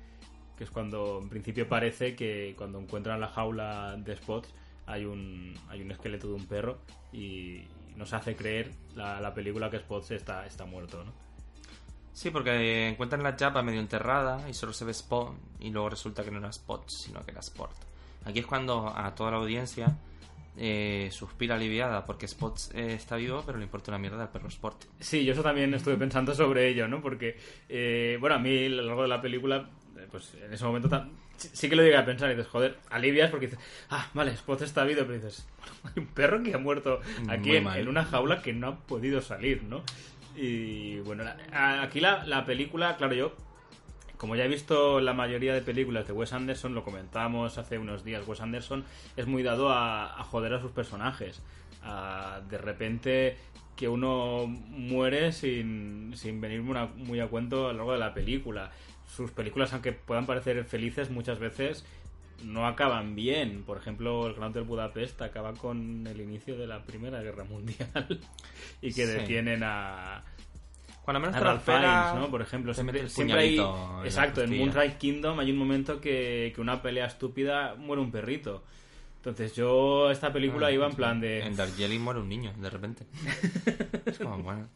que 0.58 0.64
es 0.66 0.70
cuando 0.72 1.20
en 1.22 1.30
principio 1.30 1.68
parece 1.68 2.16
que 2.16 2.54
cuando 2.58 2.80
encuentran 2.80 3.20
la 3.20 3.28
jaula 3.28 3.96
de 3.98 4.16
spots 4.18 4.54
hay 4.88 5.06
un, 5.06 5.54
hay 5.70 5.82
un 5.82 5.92
esqueleto 5.92 6.28
de 6.28 6.34
un 6.34 6.46
perro 6.48 6.80
y 7.14 7.62
nos 7.96 8.14
hace 8.14 8.36
creer 8.36 8.72
la, 8.96 9.22
la 9.22 9.34
película 9.34 9.70
que 9.70 9.78
Spots 9.80 10.12
está, 10.12 10.46
está 10.46 10.66
muerto, 10.66 11.04
¿no? 11.04 11.14
Sí, 12.14 12.30
porque 12.30 12.90
encuentran 12.90 13.24
la 13.24 13.36
chapa 13.36 13.62
medio 13.62 13.80
enterrada 13.80 14.48
y 14.50 14.54
solo 14.54 14.74
se 14.74 14.86
ve 14.86 14.92
Spot 14.92 15.34
y 15.60 15.70
luego 15.70 15.90
resulta 15.90 16.24
que 16.24 16.32
no 16.32 16.40
era 16.40 16.50
Spot, 16.50 16.88
sino 16.90 17.24
que 17.24 17.32
era 17.32 17.40
Sport. 17.40 17.76
Aquí 18.26 18.40
es 18.40 18.46
cuando 18.46 18.88
a 18.96 19.16
toda 19.16 19.32
la 19.32 19.38
audiencia 19.38 19.98
eh, 20.58 21.10
suspira 21.12 21.56
aliviada 21.56 22.06
porque 22.06 22.26
Spot 22.26 22.58
eh, 22.74 22.94
está 22.94 23.16
vivo, 23.16 23.44
pero 23.46 23.58
le 23.58 23.64
importa 23.64 23.92
una 23.92 23.98
mierda 23.98 24.24
al 24.24 24.30
perro 24.30 24.50
Sport. 24.50 24.86
Sí, 25.00 25.24
yo 25.24 25.34
eso 25.34 25.42
también 25.42 25.74
estuve 25.74 25.96
pensando 25.96 26.36
sobre 26.36 26.68
ello, 26.68 26.88
¿no? 26.88 27.02
Porque, 27.02 27.38
eh, 27.70 28.18
bueno, 28.20 28.36
a 28.36 28.40
mí 28.40 28.66
a 28.66 28.70
lo 28.70 28.84
largo 28.84 29.04
de 29.04 29.08
la 29.08 29.22
película, 29.22 29.70
eh, 29.98 30.08
pues 30.12 30.34
en 30.36 30.54
ese 30.54 30.66
momento 30.66 30.90
sí 31.38 31.70
que 31.70 31.76
lo 31.76 31.82
llegué 31.82 31.98
a 31.98 32.06
pensar 32.06 32.30
y 32.30 32.36
dices, 32.36 32.52
joder, 32.52 32.78
alivias 32.90 33.32
porque 33.32 33.48
dices, 33.48 33.64
ah, 33.90 34.10
vale, 34.14 34.32
Spot 34.32 34.62
está 34.62 34.84
vivo, 34.84 35.02
pero 35.02 35.14
dices, 35.14 35.48
bueno, 35.60 35.76
hay 35.96 36.04
un 36.04 36.08
perro 36.08 36.44
que 36.44 36.54
ha 36.54 36.60
muerto 36.60 37.00
aquí 37.30 37.56
en 37.56 37.88
una 37.88 38.04
jaula 38.04 38.42
que 38.42 38.54
no 38.54 38.68
ha 38.68 38.78
podido 38.78 39.22
salir, 39.22 39.64
¿no? 39.64 39.84
Y 40.36 41.00
bueno, 41.02 41.24
aquí 41.52 42.00
la, 42.00 42.26
la 42.26 42.46
película, 42.46 42.96
claro, 42.98 43.14
yo, 43.14 43.34
como 44.22 44.36
ya 44.36 44.46
he 44.46 44.48
visto 44.48 45.02
la 45.02 45.14
mayoría 45.14 45.52
de 45.52 45.62
películas 45.62 46.06
de 46.06 46.14
Wes 46.14 46.32
Anderson, 46.32 46.76
lo 46.76 46.84
comentábamos 46.84 47.58
hace 47.58 47.80
unos 47.80 48.04
días, 48.04 48.28
Wes 48.28 48.40
Anderson 48.40 48.86
es 49.18 49.26
muy 49.26 49.42
dado 49.42 49.72
a, 49.72 50.24
joder 50.30 50.54
a 50.54 50.62
sus 50.62 50.70
personajes. 50.72 51.42
De 52.48 52.58
repente 52.60 53.38
que 53.76 53.88
uno 53.88 54.46
muere 54.46 55.32
sin, 55.32 56.14
sin 56.16 56.40
venir 56.40 56.62
muy 56.62 56.78
a, 56.78 56.86
muy 56.86 57.20
a 57.20 57.30
cuento 57.30 57.68
a 57.68 57.72
lo 57.72 57.80
largo 57.80 57.94
de 57.94 57.98
la 57.98 58.14
película. 58.14 58.70
Sus 59.08 59.32
películas, 59.32 59.74
aunque 59.74 59.92
puedan 59.92 60.28
parecer 60.28 60.64
felices, 60.66 61.10
muchas 61.10 61.40
veces 61.40 61.84
no 62.44 62.68
acaban 62.68 63.16
bien. 63.16 63.64
Por 63.64 63.78
ejemplo, 63.78 64.28
El 64.28 64.34
Gran 64.34 64.50
Hotel 64.50 64.64
Budapest 64.64 65.22
acaba 65.22 65.54
con 65.54 66.06
el 66.08 66.20
inicio 66.22 66.58
de 66.58 66.68
la 66.68 66.84
Primera 66.84 67.22
Guerra 67.22 67.44
Mundial 67.44 68.20
y 68.82 68.94
que 68.94 69.06
Sí. 69.06 69.12
detienen 69.14 69.62
a, 69.64 70.24
Cuando 71.04 71.20
menos 71.20 71.36
a 71.36 71.40
te 71.40 71.46
lo 71.46 71.52
Ralph 71.52 71.64
Fiennes, 71.66 72.16
¿no? 72.16 72.30
Por 72.30 72.42
ejemplo, 72.42 72.74
siempre, 72.74 73.10
siempre 73.10 73.40
hay... 73.40 73.58
en 73.58 73.64
la 73.64 74.02
Exacto, 74.06 74.42
en. 74.44 74.58
Moonrise 74.58 74.98
Kingdom 74.98 75.40
hay 75.40 75.52
un 75.52 75.58
momento 75.58 76.00
que, 76.02 76.52
que 76.56 76.62
una 76.62 76.82
pelea 76.82 77.06
estúpida 77.08 77.76
muere 77.76 78.02
un 78.02 78.12
perrito. 78.12 78.64
Entonces 79.18 79.56
yo 79.56 80.10
esta 80.10 80.34
película 80.34 80.68
Ah, 80.68 80.72
iba 80.72 80.88
en 80.88 80.96
plan 80.96 81.22
de... 81.22 81.42
En 81.42 81.56
Darjeeling 81.56 82.00
muere 82.00 82.20
un 82.22 82.28
niño, 82.30 82.54
de 82.58 82.70
repente. 82.72 83.06
es 84.06 84.18
como, 84.18 84.40
bueno. 84.40 84.68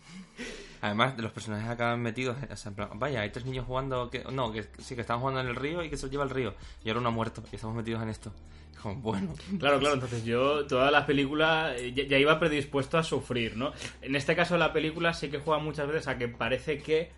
Además, 0.86 1.18
los 1.18 1.32
personajes 1.32 1.68
acaban 1.68 2.00
metidos, 2.00 2.38
o 2.48 2.56
sea, 2.56 2.70
en 2.70 2.76
plan, 2.76 2.90
vaya, 2.94 3.22
hay 3.22 3.32
tres 3.32 3.44
niños 3.44 3.66
jugando, 3.66 4.12
no, 4.32 4.52
que 4.52 4.68
sí, 4.78 4.94
que 4.94 5.02
están 5.02 5.20
jugando 5.20 5.40
en 5.40 5.48
el 5.48 5.56
río 5.56 5.84
y 5.84 5.90
que 5.90 5.98
se 5.98 6.04
los 6.04 6.12
lleva 6.12 6.26
el 6.26 6.30
río. 6.30 6.54
Y 6.84 6.90
ahora 6.90 7.00
uno 7.00 7.10
ha 7.10 7.12
muerto 7.12 7.44
y 7.52 7.56
estamos 7.56 7.76
metidos 7.76 8.04
en 8.04 8.10
esto. 8.10 8.32
Es 8.72 8.80
como, 8.80 8.96
bueno. 9.02 9.34
Claro, 9.58 9.80
claro, 9.80 9.96
entonces 9.96 10.24
yo 10.24 10.68
toda 10.68 10.92
la 10.92 11.08
película 11.08 11.76
eh, 11.76 11.92
ya, 11.92 12.04
ya 12.04 12.20
iba 12.20 12.40
predispuesto 12.40 13.00
a 13.00 13.04
sufrir, 13.04 13.58
¿no? 13.58 13.74
En 14.04 14.16
este 14.16 14.36
caso 14.36 14.58
la 14.58 14.74
película 14.74 15.12
sí 15.16 15.30
que 15.30 15.40
juega 15.40 15.60
muchas 15.60 15.88
veces 15.88 16.08
a 16.08 16.20
que 16.20 16.28
parece 16.28 16.78
que, 16.78 17.10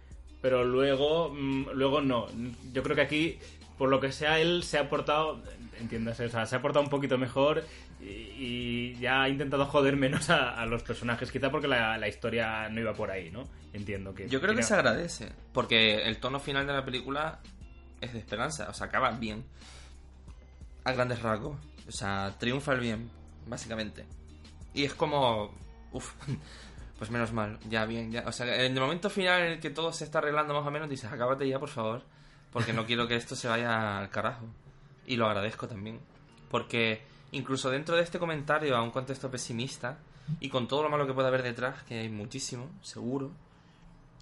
pero 0.42 0.64
luego, 0.64 1.34
mm, 1.34 1.72
luego 1.74 2.00
no. 2.00 2.28
Yo 2.72 2.84
creo 2.84 2.96
que 2.96 3.02
aquí, 3.02 3.38
por 3.78 3.90
lo 3.90 4.00
que 4.00 4.14
sea, 4.14 4.40
él 4.40 4.64
se 4.64 4.78
ha 4.78 4.90
portado, 4.90 5.44
entiéndase, 5.80 6.26
o 6.26 6.30
sea, 6.30 6.46
se 6.46 6.56
ha 6.56 6.62
portado 6.62 6.84
un 6.84 6.90
poquito 6.90 7.18
mejor 7.18 7.64
y, 8.02 8.06
y 8.06 8.96
ya 9.00 9.24
ha 9.24 9.30
intentado 9.30 9.66
joder 9.66 9.96
menos 9.96 10.30
a, 10.30 10.60
a 10.60 10.66
los 10.66 10.84
personajes, 10.84 11.32
quizá 11.32 11.50
porque 11.50 11.68
la, 11.68 11.98
la 11.98 12.08
historia 12.08 12.70
no 12.70 12.80
iba 12.80 12.94
por 12.94 13.12
ahí, 13.12 13.30
¿no? 13.32 13.48
Entiendo 13.74 14.14
que... 14.14 14.28
Yo 14.28 14.42
creo 14.42 14.56
que 14.56 14.64
se 14.64 14.74
agradece, 14.74 15.32
porque 15.54 16.04
el 16.04 16.18
tono 16.18 16.40
final 16.40 16.66
de 16.68 16.74
la 16.74 16.86
película 16.86 17.40
es 18.02 18.14
de 18.14 18.20
esperanza, 18.20 18.68
o 18.70 18.74
sea, 18.74 18.88
acaba 18.88 19.12
bien. 19.12 19.44
A 20.84 20.92
grandes 20.92 21.22
rasgos. 21.22 21.58
O 21.88 21.92
sea, 21.92 22.36
triunfa 22.38 22.74
el 22.74 22.80
bien, 22.80 23.10
básicamente. 23.48 24.06
Y 24.74 24.84
es 24.84 24.94
como. 24.94 25.54
Uf, 25.92 26.14
pues 26.98 27.10
menos 27.12 27.32
mal, 27.32 27.60
ya 27.70 27.86
bien, 27.86 28.12
ya. 28.12 28.24
O 28.28 28.32
sea, 28.32 28.66
en 28.66 28.74
el 28.74 28.80
momento 28.80 29.10
final 29.10 29.42
en 29.44 29.52
el 29.54 29.60
que 29.60 29.70
todo 29.70 29.92
se 29.94 30.04
está 30.04 30.20
arreglando 30.20 30.54
más 30.54 30.66
o 30.66 30.72
menos, 30.72 30.90
dices, 30.90 31.12
acábate 31.12 31.48
ya, 31.48 31.60
por 31.60 31.70
favor. 31.70 32.04
Porque 32.52 32.74
no 32.74 32.86
quiero 32.86 33.08
que 33.08 33.16
esto 33.16 33.36
se 33.36 33.48
vaya 33.48 34.00
al 34.00 34.10
carajo. 34.10 34.46
Y 35.08 35.16
lo 35.16 35.26
agradezco 35.26 35.68
también. 35.68 36.00
Porque 36.52 37.02
incluso 37.32 37.72
dentro 37.72 37.96
de 37.96 38.04
este 38.04 38.20
comentario 38.20 38.78
a 38.78 38.84
un 38.84 38.92
contexto 38.92 39.32
pesimista, 39.32 39.98
y 40.40 40.50
con 40.50 40.68
todo 40.68 40.84
lo 40.84 40.90
malo 40.90 41.08
que 41.08 41.14
puede 41.14 41.30
haber 41.30 41.44
detrás, 41.44 41.84
que 41.84 42.00
hay 42.00 42.10
muchísimo, 42.10 42.70
seguro. 42.82 43.32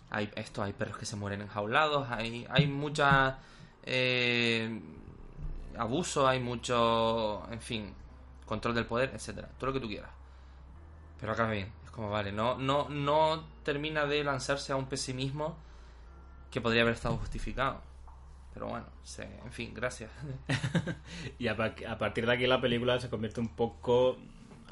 Hay 0.10 0.32
esto, 0.36 0.64
hay 0.64 0.74
perros 0.74 0.98
que 0.98 1.06
se 1.06 1.16
mueren 1.16 1.42
enjaulados, 1.42 2.10
hay, 2.10 2.46
hay 2.50 2.68
mucha 2.68 3.40
eh, 3.84 4.82
abuso, 5.78 6.28
hay 6.28 6.40
mucho, 6.40 7.44
en 7.52 7.60
fin, 7.60 7.94
control 8.46 8.76
del 8.76 8.86
poder, 8.86 9.12
etcétera, 9.14 9.50
todo 9.58 9.68
lo 9.68 9.74
que 9.74 9.80
tú 9.80 9.88
quieras. 9.88 10.12
Pero 11.20 11.34
acaba 11.34 11.52
bien, 11.52 11.72
es 11.84 11.92
como 11.92 12.10
vale, 12.12 12.32
no, 12.32 12.56
no, 12.58 12.88
no 12.90 13.44
termina 13.64 14.06
de 14.06 14.24
lanzarse 14.24 14.72
a 14.72 14.76
un 14.76 14.86
pesimismo 14.86 15.58
que 16.52 16.62
podría 16.62 16.84
haber 16.84 16.94
estado 16.94 17.18
justificado. 17.18 17.82
Pero 18.56 18.68
bueno, 18.70 18.86
se- 19.04 19.24
en 19.44 19.52
fin, 19.52 19.72
gracias. 19.76 20.10
Y 21.40 21.48
a, 21.48 21.56
pa- 21.56 21.76
a 21.88 21.98
partir 21.98 22.26
de 22.26 22.32
aquí 22.34 22.48
la 22.48 22.60
película 22.60 23.00
se 23.00 23.10
convierte 23.10 23.40
un 23.40 23.50
poco... 23.50 24.18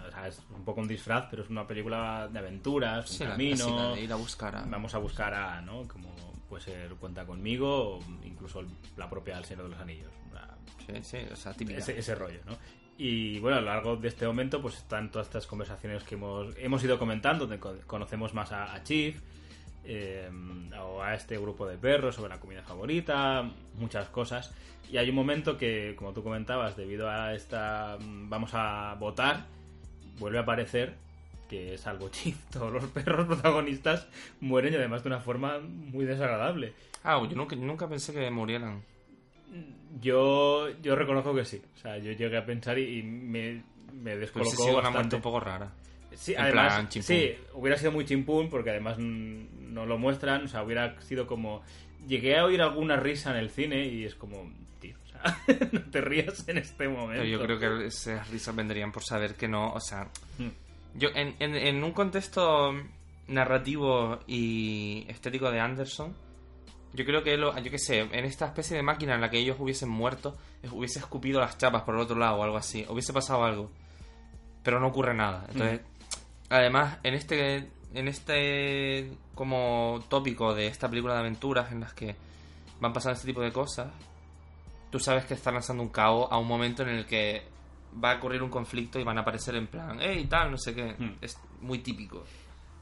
O 0.07 0.11
sea, 0.11 0.27
es 0.27 0.41
un 0.55 0.63
poco 0.65 0.81
un 0.81 0.87
disfraz, 0.87 1.27
pero 1.29 1.43
es 1.43 1.49
una 1.49 1.65
película 1.67 2.27
de 2.31 2.39
aventuras, 2.39 3.09
un 3.11 3.17
Sí, 3.17 3.23
la 3.23 3.29
camino... 3.31 3.55
clásica 3.65 3.87
de 3.95 4.01
ir 4.01 4.11
a 4.11 4.15
buscar 4.15 4.55
a... 4.55 4.61
Vamos 4.65 4.93
a 4.95 4.97
buscar 4.97 5.33
a, 5.33 5.61
¿no? 5.61 5.87
Como 5.87 6.13
puede 6.49 6.63
ser 6.63 6.93
Cuenta 6.95 7.25
Conmigo 7.25 7.97
o 7.97 8.03
incluso 8.23 8.63
la 8.97 9.09
propia 9.09 9.37
El 9.37 9.45
Señor 9.45 9.65
de 9.65 9.69
los 9.71 9.79
Anillos. 9.79 10.11
Una- 10.31 10.49
Sí, 10.85 10.93
sí, 11.03 11.17
o 11.31 11.35
sea, 11.35 11.53
ese, 11.69 11.97
ese 11.97 12.15
rollo, 12.15 12.39
¿no? 12.45 12.57
Y 12.97 13.39
bueno, 13.39 13.57
a 13.57 13.61
lo 13.61 13.67
largo 13.67 13.95
de 13.95 14.07
este 14.09 14.27
momento 14.27 14.61
pues 14.61 14.75
están 14.77 15.09
todas 15.11 15.27
estas 15.27 15.47
conversaciones 15.47 16.03
que 16.03 16.15
hemos, 16.15 16.53
hemos 16.57 16.83
ido 16.83 16.99
comentando, 16.99 17.47
donde 17.47 17.59
conocemos 17.87 18.33
más 18.33 18.51
a, 18.51 18.73
a 18.73 18.83
Chief, 18.83 19.19
eh, 19.85 20.29
o 20.81 21.01
a 21.01 21.15
este 21.15 21.37
grupo 21.37 21.67
de 21.67 21.77
perros 21.77 22.15
sobre 22.15 22.29
la 22.29 22.39
comida 22.39 22.63
favorita, 22.63 23.49
muchas 23.77 24.09
cosas. 24.09 24.53
Y 24.91 24.97
hay 24.97 25.09
un 25.09 25.15
momento 25.15 25.57
que, 25.57 25.95
como 25.97 26.13
tú 26.13 26.23
comentabas, 26.23 26.75
debido 26.75 27.09
a 27.09 27.33
esta 27.33 27.97
mm, 27.99 28.29
vamos 28.29 28.51
a 28.53 28.95
votar, 28.99 29.45
vuelve 30.19 30.37
a 30.37 30.41
aparecer 30.41 30.95
que 31.49 31.75
es 31.75 31.85
algo 31.87 32.09
Chief. 32.11 32.37
Todos 32.51 32.73
los 32.73 32.85
perros 32.85 33.27
protagonistas 33.27 34.07
mueren 34.41 34.73
y 34.73 34.77
además 34.77 35.03
de 35.03 35.09
una 35.09 35.19
forma 35.19 35.59
muy 35.59 36.05
desagradable. 36.05 36.73
Ah, 37.03 37.21
yo 37.29 37.35
nunca, 37.35 37.55
nunca 37.55 37.87
pensé 37.87 38.13
que 38.13 38.29
murieran. 38.31 38.81
Yo, 40.01 40.69
yo 40.81 40.95
reconozco 40.95 41.35
que 41.35 41.45
sí. 41.45 41.61
O 41.75 41.79
sea, 41.79 41.97
yo 41.97 42.11
llegué 42.11 42.37
a 42.37 42.45
pensar 42.45 42.79
y, 42.79 42.99
y 42.99 43.03
me, 43.03 43.63
me 43.93 44.15
Pues 44.15 44.19
descolocó 44.19 44.63
sí, 44.63 44.69
una 44.71 44.89
muerte 44.89 45.15
un 45.15 45.21
poco 45.21 45.39
rara. 45.39 45.71
Sí, 46.15 46.33
en 46.33 46.41
además, 46.41 46.73
plan 46.89 47.03
sí, 47.03 47.35
hubiera 47.53 47.77
sido 47.77 47.91
muy 47.91 48.05
chimpún 48.05 48.49
porque 48.49 48.69
además 48.71 48.97
no 48.99 49.85
lo 49.85 49.97
muestran. 49.97 50.45
O 50.45 50.47
sea, 50.47 50.63
hubiera 50.63 50.99
sido 51.01 51.27
como. 51.27 51.61
Llegué 52.07 52.37
a 52.37 52.45
oír 52.45 52.61
alguna 52.61 52.97
risa 52.97 53.31
en 53.31 53.37
el 53.37 53.49
cine 53.49 53.85
y 53.87 54.03
es 54.03 54.15
como, 54.15 54.51
tío, 54.81 54.95
o 55.03 55.07
sea, 55.07 55.37
no 55.71 55.81
te 55.83 56.01
rías 56.01 56.47
en 56.49 56.57
este 56.57 56.87
momento. 56.89 57.23
Pero 57.23 57.25
yo 57.25 57.41
creo 57.41 57.59
que 57.79 57.85
esas 57.87 58.29
risas 58.29 58.55
vendrían 58.55 58.91
por 58.91 59.03
saber 59.03 59.35
que 59.35 59.47
no, 59.47 59.71
o 59.73 59.79
sea, 59.79 60.09
Mm. 60.37 60.49
yo 60.99 61.09
en, 61.15 61.35
en, 61.39 61.55
en 61.55 61.83
un 61.83 61.91
contexto 61.93 62.73
narrativo 63.27 64.19
y 64.27 65.05
estético 65.07 65.49
de 65.51 65.59
Anderson, 65.59 66.13
yo 66.93 67.05
creo 67.05 67.23
que 67.23 67.37
lo, 67.37 67.57
yo 67.59 67.71
qué 67.71 67.79
sé, 67.79 67.99
en 68.01 68.25
esta 68.25 68.45
especie 68.47 68.75
de 68.77 68.83
máquina 68.83 69.15
en 69.15 69.21
la 69.21 69.29
que 69.29 69.39
ellos 69.39 69.57
hubiesen 69.59 69.89
muerto, 69.89 70.37
es- 70.61 70.71
hubiese 70.71 70.99
escupido 70.99 71.39
las 71.39 71.57
chapas 71.57 71.83
por 71.83 71.95
el 71.95 72.01
otro 72.01 72.17
lado 72.17 72.35
o 72.37 72.43
algo 72.43 72.57
así, 72.57 72.85
hubiese 72.89 73.13
pasado 73.13 73.43
algo, 73.43 73.71
pero 74.63 74.79
no 74.79 74.87
ocurre 74.87 75.13
nada. 75.13 75.45
Entonces, 75.51 75.81
además, 76.49 76.97
en 77.03 77.13
este, 77.13 77.69
en 77.93 78.07
este 78.07 79.11
como 79.35 80.03
tópico 80.09 80.53
de 80.53 80.67
esta 80.67 80.89
película 80.89 81.13
de 81.13 81.21
aventuras 81.21 81.71
en 81.71 81.81
las 81.81 81.93
que 81.93 82.15
van 82.79 82.93
pasando 82.93 83.15
este 83.15 83.27
tipo 83.27 83.41
de 83.41 83.51
cosas, 83.51 83.87
tú 84.91 84.99
sabes 84.99 85.25
que 85.25 85.33
están 85.33 85.55
lanzando 85.55 85.83
un 85.83 85.89
caos 85.89 86.27
a 86.29 86.37
un 86.37 86.47
momento 86.47 86.83
en 86.83 86.89
el 86.89 87.05
que 87.05 87.43
va 88.03 88.11
a 88.11 88.15
ocurrir 88.17 88.41
un 88.41 88.49
conflicto 88.49 88.99
y 88.99 89.03
van 89.03 89.17
a 89.17 89.21
aparecer 89.21 89.55
en 89.55 89.67
plan, 89.67 89.97
hey, 89.99 90.25
tal, 90.29 90.51
no 90.51 90.57
sé 90.57 90.73
qué. 90.73 90.95
Hmm. 90.97 91.15
Es 91.21 91.37
muy 91.61 91.79
típico. 91.79 92.23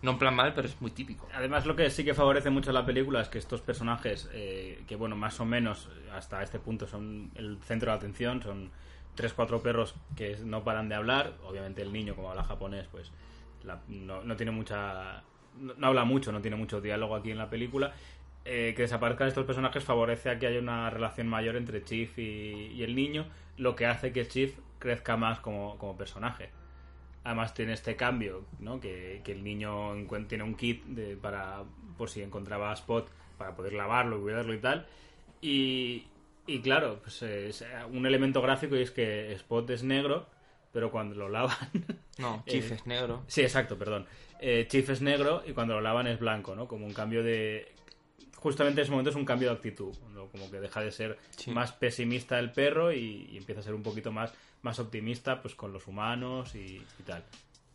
No 0.01 0.11
en 0.11 0.17
plan 0.17 0.35
mal, 0.35 0.53
pero 0.53 0.67
es 0.67 0.81
muy 0.81 0.91
típico. 0.91 1.27
Además, 1.33 1.65
lo 1.65 1.75
que 1.75 1.89
sí 1.91 2.03
que 2.03 2.15
favorece 2.15 2.49
mucho 2.49 2.71
la 2.71 2.83
película 2.83 3.21
es 3.21 3.29
que 3.29 3.37
estos 3.37 3.61
personajes, 3.61 4.29
eh, 4.33 4.83
que 4.87 4.95
bueno, 4.95 5.15
más 5.15 5.39
o 5.39 5.45
menos 5.45 5.89
hasta 6.11 6.41
este 6.41 6.57
punto 6.57 6.87
son 6.87 7.31
el 7.35 7.59
centro 7.61 7.91
de 7.91 7.97
atención, 7.97 8.41
son, 8.41 8.71
tres, 9.15 9.33
cuatro 9.33 9.61
perros 9.61 9.95
que 10.15 10.37
no 10.43 10.63
paran 10.63 10.89
de 10.89 10.95
hablar. 10.95 11.33
Obviamente 11.45 11.81
el 11.81 11.91
niño, 11.91 12.15
como 12.15 12.29
habla 12.29 12.43
japonés, 12.43 12.87
pues 12.91 13.11
no, 13.87 14.23
no 14.23 14.35
tiene 14.35 14.51
mucha... 14.51 15.23
No, 15.57 15.87
habla 15.87 16.05
mucho, 16.05 16.31
no 16.31 16.41
tiene 16.41 16.57
mucho 16.57 16.81
diálogo 16.81 17.15
aquí 17.15 17.31
en 17.31 17.37
la 17.37 17.49
película. 17.49 17.93
Eh, 18.43 18.73
que 18.75 18.83
desaparezcan 18.83 19.27
estos 19.27 19.45
personajes 19.45 19.83
favorece 19.83 20.29
a 20.29 20.39
que 20.39 20.47
haya 20.47 20.59
una 20.59 20.89
relación 20.89 21.27
mayor 21.27 21.55
entre 21.55 21.83
Chief 21.83 22.17
y, 22.17 22.81
el 22.83 22.95
niño, 22.95 23.27
lo 23.57 23.75
que 23.75 23.85
hace 23.85 24.11
que 24.11 24.27
Chief 24.27 24.57
crezca 24.79 25.15
más 25.17 25.39
como, 25.39 25.77
como 25.77 25.95
personaje. 25.97 26.49
Además 27.23 27.53
tiene 27.53 27.73
este 27.73 27.95
cambio, 27.95 28.45
¿no? 28.59 28.79
Que, 28.79 29.21
que 29.23 29.31
el 29.33 29.43
niño 29.43 29.93
tiene 30.27 30.43
un 30.43 30.55
kit 30.55 30.83
de- 30.85 31.15
para 31.17 31.63
por 31.97 32.09
si 32.09 32.23
encontraba 32.23 32.71
a 32.71 32.73
Spot 32.73 33.07
para 33.37 33.55
poder 33.55 33.73
lavarlo 33.73 34.17
y 34.17 34.21
cuidarlo 34.21 34.53
y 34.55 34.59
tal. 34.59 34.87
Y, 35.39 36.07
y 36.47 36.61
claro, 36.61 36.99
pues 37.03 37.21
es 37.21 37.63
un 37.91 38.05
elemento 38.07 38.41
gráfico 38.41 38.75
y 38.75 38.81
es 38.81 38.89
que 38.91 39.31
Spot 39.33 39.69
es 39.69 39.83
negro, 39.83 40.25
pero 40.71 40.91
cuando 40.91 41.15
lo 41.15 41.29
lavan... 41.29 41.55
No, 42.17 42.43
Chief 42.47 42.71
Eh, 42.71 42.75
es 42.75 42.85
negro. 42.85 43.23
Sí, 43.27 43.41
exacto, 43.41 43.77
perdón. 43.77 44.05
Eh, 44.39 44.67
Chief 44.69 44.87
es 44.89 45.01
negro 45.01 45.43
y 45.47 45.53
cuando 45.53 45.73
lo 45.75 45.81
lavan 45.81 46.05
es 46.07 46.19
blanco, 46.19 46.55
¿no? 46.55 46.67
Como 46.67 46.85
un 46.85 46.93
cambio 46.93 47.23
de... 47.23 47.73
Justamente 48.35 48.81
en 48.81 48.83
ese 48.83 48.91
momento 48.91 49.09
es 49.11 49.15
un 49.15 49.25
cambio 49.25 49.49
de 49.49 49.55
actitud, 49.55 49.95
¿no? 50.13 50.27
Como 50.27 50.51
que 50.51 50.59
deja 50.59 50.81
de 50.81 50.91
ser 50.91 51.17
Sí. 51.37 51.51
más 51.51 51.71
pesimista 51.71 52.37
el 52.37 52.51
perro 52.51 52.91
y, 52.91 53.29
y 53.31 53.37
empieza 53.37 53.61
a 53.61 53.63
ser 53.63 53.73
un 53.73 53.81
poquito 53.81 54.11
más, 54.11 54.33
más 54.61 54.77
optimista 54.79 55.41
pues 55.41 55.55
con 55.55 55.71
los 55.73 55.87
humanos 55.87 56.53
y, 56.53 56.59
y 56.99 57.03
tal. 57.05 57.23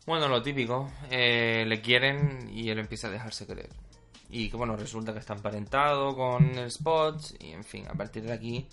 Bueno, 0.07 0.28
lo 0.28 0.40
típico, 0.42 0.92
eh, 1.11 1.64
le 1.66 1.80
quieren 1.80 2.49
y 2.53 2.68
él 2.68 2.78
empieza 2.78 3.09
a 3.09 3.11
dejarse 3.11 3.47
querer. 3.47 3.70
Y 4.28 4.51
que 4.51 4.57
bueno, 4.57 4.76
resulta 4.76 5.12
que 5.12 5.18
está 5.20 5.34
emparentado 5.34 6.14
con 6.14 6.57
el 6.57 6.70
Spots 6.70 7.34
y 7.40 7.51
en 7.53 7.64
fin, 7.64 7.86
a 7.88 7.94
partir 7.94 8.22
de 8.24 8.32
aquí 8.32 8.66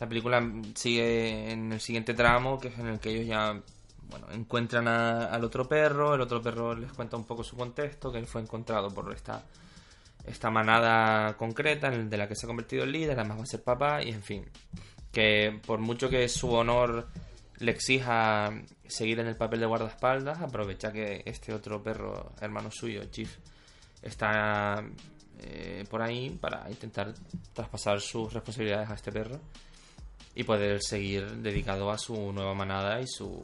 la 0.00 0.08
película 0.08 0.40
sigue 0.74 1.50
en 1.50 1.72
el 1.72 1.80
siguiente 1.80 2.14
tramo, 2.14 2.58
que 2.58 2.68
es 2.68 2.78
en 2.78 2.86
el 2.86 3.00
que 3.00 3.10
ellos 3.10 3.26
ya 3.26 3.60
bueno, 4.08 4.26
encuentran 4.32 4.88
a- 4.88 5.26
al 5.26 5.44
otro 5.44 5.68
perro, 5.68 6.14
el 6.14 6.20
otro 6.22 6.40
perro 6.40 6.74
les 6.74 6.92
cuenta 6.92 7.16
un 7.16 7.24
poco 7.24 7.44
su 7.44 7.56
contexto, 7.56 8.10
que 8.10 8.18
él 8.18 8.26
fue 8.26 8.40
encontrado 8.40 8.88
por 8.88 9.12
esta, 9.12 9.44
esta 10.24 10.50
manada 10.50 11.36
concreta 11.36 11.90
de 11.90 12.16
la 12.16 12.26
que 12.26 12.34
se 12.34 12.46
ha 12.46 12.48
convertido 12.48 12.84
en 12.84 12.92
líder, 12.92 13.18
además 13.18 13.38
va 13.38 13.42
a 13.42 13.46
ser 13.46 13.62
papá 13.62 14.02
y 14.02 14.08
en 14.10 14.22
fin, 14.22 14.44
que 15.12 15.60
por 15.66 15.78
mucho 15.80 16.08
que 16.08 16.26
su 16.28 16.50
honor 16.52 17.08
le 17.58 17.72
exija 17.72 18.50
seguir 18.86 19.18
en 19.20 19.26
el 19.26 19.36
papel 19.36 19.60
de 19.60 19.66
guardaespaldas, 19.66 20.40
aprovecha 20.40 20.90
que 20.92 21.22
este 21.26 21.52
otro 21.52 21.82
perro, 21.82 22.32
hermano 22.40 22.70
suyo, 22.70 23.02
Chief, 23.10 23.36
está 24.00 24.82
eh, 25.40 25.84
por 25.90 26.00
ahí 26.02 26.30
para 26.30 26.70
intentar 26.70 27.12
traspasar 27.52 28.00
sus 28.00 28.32
responsabilidades 28.32 28.88
a 28.90 28.94
este 28.94 29.12
perro 29.12 29.38
y 30.38 30.44
poder 30.44 30.78
seguir 30.80 31.26
dedicado 31.42 31.90
a 31.90 31.98
su 31.98 32.32
nueva 32.32 32.54
manada 32.54 33.00
y 33.00 33.06
su 33.08 33.42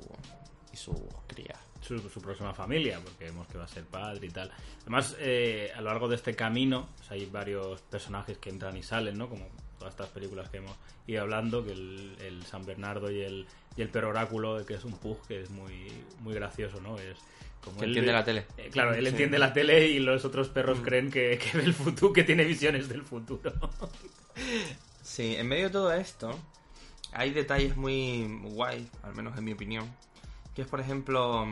y 0.72 0.76
su 0.76 0.92
cría. 1.26 1.56
su, 1.80 1.98
su 2.08 2.20
próxima 2.20 2.54
familia, 2.54 3.00
porque 3.02 3.24
vemos 3.24 3.46
que 3.48 3.58
va 3.58 3.64
a 3.64 3.68
ser 3.68 3.84
padre 3.84 4.26
y 4.26 4.30
tal. 4.30 4.50
Además, 4.82 5.16
eh, 5.18 5.70
a 5.74 5.80
lo 5.80 5.88
largo 5.90 6.08
de 6.08 6.16
este 6.16 6.34
camino, 6.34 6.88
pues 6.96 7.10
hay 7.10 7.26
varios 7.26 7.80
personajes 7.82 8.38
que 8.38 8.48
entran 8.50 8.76
y 8.76 8.82
salen, 8.82 9.18
¿no? 9.18 9.28
Como 9.28 9.46
todas 9.78 9.92
estas 9.94 10.08
películas 10.10 10.48
que 10.50 10.58
hemos 10.58 10.76
ido 11.06 11.22
hablando, 11.22 11.64
que 11.64 11.72
el, 11.72 12.16
el 12.20 12.42
San 12.46 12.64
Bernardo 12.64 13.10
y 13.10 13.20
el, 13.22 13.46
y 13.76 13.82
el 13.82 13.88
perro 13.88 14.10
oráculo, 14.10 14.64
que 14.64 14.74
es 14.74 14.84
un 14.84 14.96
pug, 14.96 15.18
que 15.26 15.42
es 15.42 15.50
muy, 15.50 15.92
muy 16.20 16.32
gracioso, 16.34 16.80
¿no? 16.80 16.96
Es 16.98 17.18
como 17.62 17.78
Que 17.78 17.84
él 17.86 17.90
entiende 17.90 18.12
la 18.12 18.24
tele. 18.24 18.46
Eh, 18.56 18.68
claro, 18.70 18.94
él 18.94 19.04
Sí. 19.04 19.10
Mm. 19.10 19.14
entiende 19.14 19.38
la 19.38 19.52
tele 19.52 19.88
y 19.88 19.98
los 19.98 20.24
otros 20.24 20.48
perros 20.48 20.78
creen 20.80 21.10
que, 21.10 21.38
que 21.38 21.58
ve 21.58 21.64
el 21.64 21.74
futuro, 21.74 22.12
que 22.12 22.22
tiene 22.24 22.44
visiones 22.44 22.88
del 22.88 23.02
futuro. 23.02 23.52
Sí, 25.02 25.34
en 25.36 25.46
medio 25.48 25.64
de 25.66 25.70
todo 25.70 25.92
esto 25.92 26.38
hay 27.14 27.32
detalles 27.32 27.76
muy 27.76 28.40
guay, 28.42 28.88
al 29.02 29.14
menos 29.14 29.36
en 29.38 29.44
mi 29.44 29.52
opinión, 29.52 29.90
que 30.54 30.62
es 30.62 30.68
por 30.68 30.80
ejemplo 30.80 31.46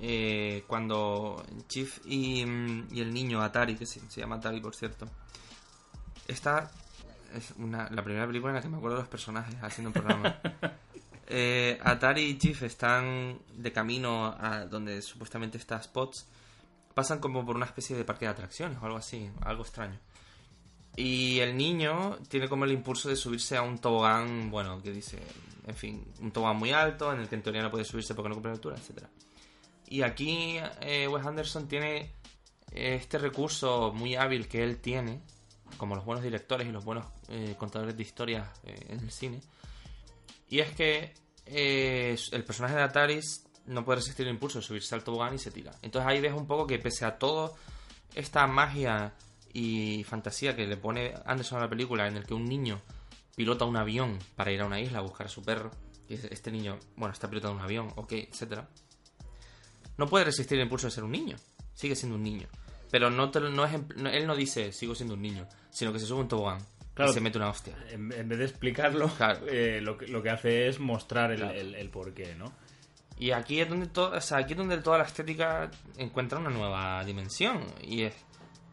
eh, 0.00 0.64
cuando 0.66 1.44
Chief 1.68 2.00
y, 2.04 2.40
y 2.90 3.00
el 3.00 3.12
niño 3.12 3.42
Atari, 3.42 3.76
que 3.76 3.86
se, 3.86 4.00
se 4.08 4.20
llama 4.20 4.36
Atari 4.36 4.60
por 4.60 4.74
cierto, 4.74 5.06
está 6.26 6.70
es 7.34 7.52
una, 7.58 7.88
la 7.90 8.02
primera 8.02 8.26
película 8.26 8.50
en 8.50 8.56
la 8.56 8.62
que 8.62 8.68
me 8.68 8.76
acuerdo 8.76 8.96
de 8.96 9.02
los 9.02 9.10
personajes 9.10 9.54
haciendo 9.62 9.88
un 9.90 9.94
programa. 9.94 10.40
Eh, 11.32 11.78
Atari 11.84 12.22
y 12.22 12.38
Chief 12.38 12.60
están 12.64 13.38
de 13.54 13.72
camino 13.72 14.34
a 14.36 14.64
donde 14.64 15.00
supuestamente 15.00 15.58
está 15.58 15.80
Spots. 15.80 16.26
Pasan 16.92 17.20
como 17.20 17.46
por 17.46 17.54
una 17.54 17.66
especie 17.66 17.96
de 17.96 18.04
parque 18.04 18.24
de 18.24 18.32
atracciones 18.32 18.78
o 18.82 18.86
algo 18.86 18.98
así, 18.98 19.30
algo 19.42 19.62
extraño. 19.62 19.96
Y 21.00 21.40
el 21.40 21.56
niño 21.56 22.18
tiene 22.28 22.46
como 22.46 22.66
el 22.66 22.72
impulso 22.72 23.08
de 23.08 23.16
subirse 23.16 23.56
a 23.56 23.62
un 23.62 23.78
tobogán, 23.78 24.50
bueno, 24.50 24.82
que 24.82 24.92
dice, 24.92 25.18
en 25.66 25.74
fin, 25.74 26.04
un 26.20 26.30
tobogán 26.30 26.58
muy 26.58 26.72
alto 26.72 27.10
en 27.10 27.20
el 27.20 27.28
que 27.28 27.36
en 27.36 27.42
teoría 27.42 27.62
no 27.62 27.70
puede 27.70 27.86
subirse 27.86 28.14
porque 28.14 28.28
no 28.28 28.34
cumple 28.34 28.50
la 28.50 28.56
altura, 28.56 28.76
etc. 28.76 29.06
Y 29.88 30.02
aquí 30.02 30.58
eh, 30.82 31.08
Wes 31.08 31.24
Anderson 31.24 31.68
tiene 31.68 32.12
este 32.70 33.16
recurso 33.16 33.94
muy 33.94 34.14
hábil 34.14 34.46
que 34.46 34.62
él 34.62 34.76
tiene, 34.76 35.22
como 35.78 35.94
los 35.94 36.04
buenos 36.04 36.22
directores 36.22 36.68
y 36.68 36.70
los 36.70 36.84
buenos 36.84 37.06
eh, 37.28 37.54
contadores 37.56 37.96
de 37.96 38.02
historias 38.02 38.46
eh, 38.64 38.88
en 38.90 39.00
el 39.00 39.10
cine. 39.10 39.40
Y 40.50 40.58
es 40.58 40.70
que 40.72 41.14
eh, 41.46 42.14
el 42.30 42.44
personaje 42.44 42.74
de 42.74 42.82
Ataris 42.82 43.46
no 43.64 43.86
puede 43.86 44.00
resistir 44.00 44.26
el 44.26 44.34
impulso 44.34 44.58
de 44.58 44.66
subirse 44.66 44.94
al 44.94 45.02
tobogán 45.02 45.32
y 45.32 45.38
se 45.38 45.50
tira. 45.50 45.72
Entonces 45.80 46.10
ahí 46.10 46.20
ves 46.20 46.34
un 46.34 46.46
poco 46.46 46.66
que 46.66 46.78
pese 46.78 47.06
a 47.06 47.16
todo 47.16 47.56
esta 48.14 48.46
magia 48.46 49.14
y 49.52 50.04
fantasía 50.04 50.54
que 50.56 50.66
le 50.66 50.76
pone 50.76 51.14
Anderson 51.26 51.58
a 51.58 51.62
la 51.62 51.68
película 51.70 52.06
en 52.06 52.16
el 52.16 52.24
que 52.26 52.34
un 52.34 52.44
niño 52.44 52.80
pilota 53.36 53.64
un 53.64 53.76
avión 53.76 54.18
para 54.36 54.52
ir 54.52 54.60
a 54.60 54.66
una 54.66 54.80
isla 54.80 54.98
a 54.98 55.02
buscar 55.02 55.26
a 55.26 55.30
su 55.30 55.42
perro 55.42 55.70
y 56.08 56.14
este 56.14 56.50
niño, 56.50 56.78
bueno, 56.96 57.12
está 57.12 57.28
pilotando 57.28 57.56
un 57.56 57.62
avión, 57.62 57.92
ok, 57.96 58.12
etcétera 58.12 58.68
no 59.96 60.06
puede 60.08 60.24
resistir 60.24 60.58
el 60.58 60.64
impulso 60.64 60.86
de 60.86 60.92
ser 60.92 61.04
un 61.04 61.12
niño. 61.12 61.36
Sigue 61.74 61.94
siendo 61.94 62.16
un 62.16 62.22
niño. 62.22 62.46
Pero 62.90 63.10
no, 63.10 63.30
te- 63.30 63.40
no 63.40 63.64
es 63.64 63.74
en- 63.74 63.86
no- 63.96 64.08
él 64.10 64.26
no 64.26 64.34
dice 64.34 64.72
sigo 64.72 64.94
siendo 64.94 65.14
un 65.14 65.22
niño, 65.22 65.46
sino 65.70 65.92
que 65.92 65.98
se 65.98 66.06
sube 66.06 66.20
un 66.20 66.28
tobogán 66.28 66.58
Claro. 66.94 67.10
y 67.10 67.14
se 67.14 67.20
mete 67.20 67.38
una 67.38 67.50
hostia. 67.50 67.76
En, 67.90 68.12
en 68.12 68.28
vez 68.28 68.38
de 68.38 68.44
explicarlo, 68.46 69.08
Claro. 69.08 69.40
eh, 69.48 69.80
lo, 69.82 69.96
que, 69.98 70.06
lo 70.08 70.22
que 70.22 70.30
hace 70.30 70.68
es 70.68 70.80
mostrar 70.80 71.30
el, 71.32 71.38
Claro. 71.38 71.54
el, 71.54 71.74
el 71.74 71.90
porqué, 71.90 72.34
¿no? 72.34 72.52
Y 73.18 73.32
aquí 73.32 73.60
es 73.60 73.68
donde 73.68 73.86
todo, 73.88 74.16
o 74.16 74.20
sea, 74.22 74.38
aquí 74.38 74.52
es 74.54 74.58
donde 74.58 74.78
toda 74.78 74.96
la 74.96 75.04
estética 75.04 75.70
encuentra 75.98 76.38
una 76.38 76.48
nueva 76.48 77.04
dimensión. 77.04 77.62
Y 77.82 78.04
es 78.04 78.14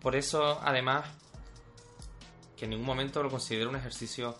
por 0.02 0.16
eso, 0.16 0.60
además, 0.64 1.06
que 2.56 2.66
en 2.66 2.72
ningún 2.72 2.86
momento 2.86 3.22
lo 3.22 3.30
considero 3.30 3.70
un 3.70 3.76
ejercicio 3.76 4.36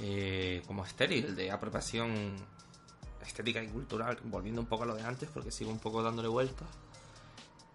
eh, 0.00 0.62
como 0.66 0.84
estéril 0.84 1.36
de 1.36 1.50
apropiación 1.50 2.36
estética 3.22 3.62
y 3.62 3.68
cultural, 3.68 4.18
volviendo 4.24 4.60
un 4.60 4.66
poco 4.66 4.84
a 4.84 4.86
lo 4.86 4.94
de 4.94 5.02
antes, 5.02 5.28
porque 5.32 5.50
sigo 5.50 5.70
un 5.70 5.78
poco 5.78 6.02
dándole 6.02 6.28
vueltas. 6.28 6.68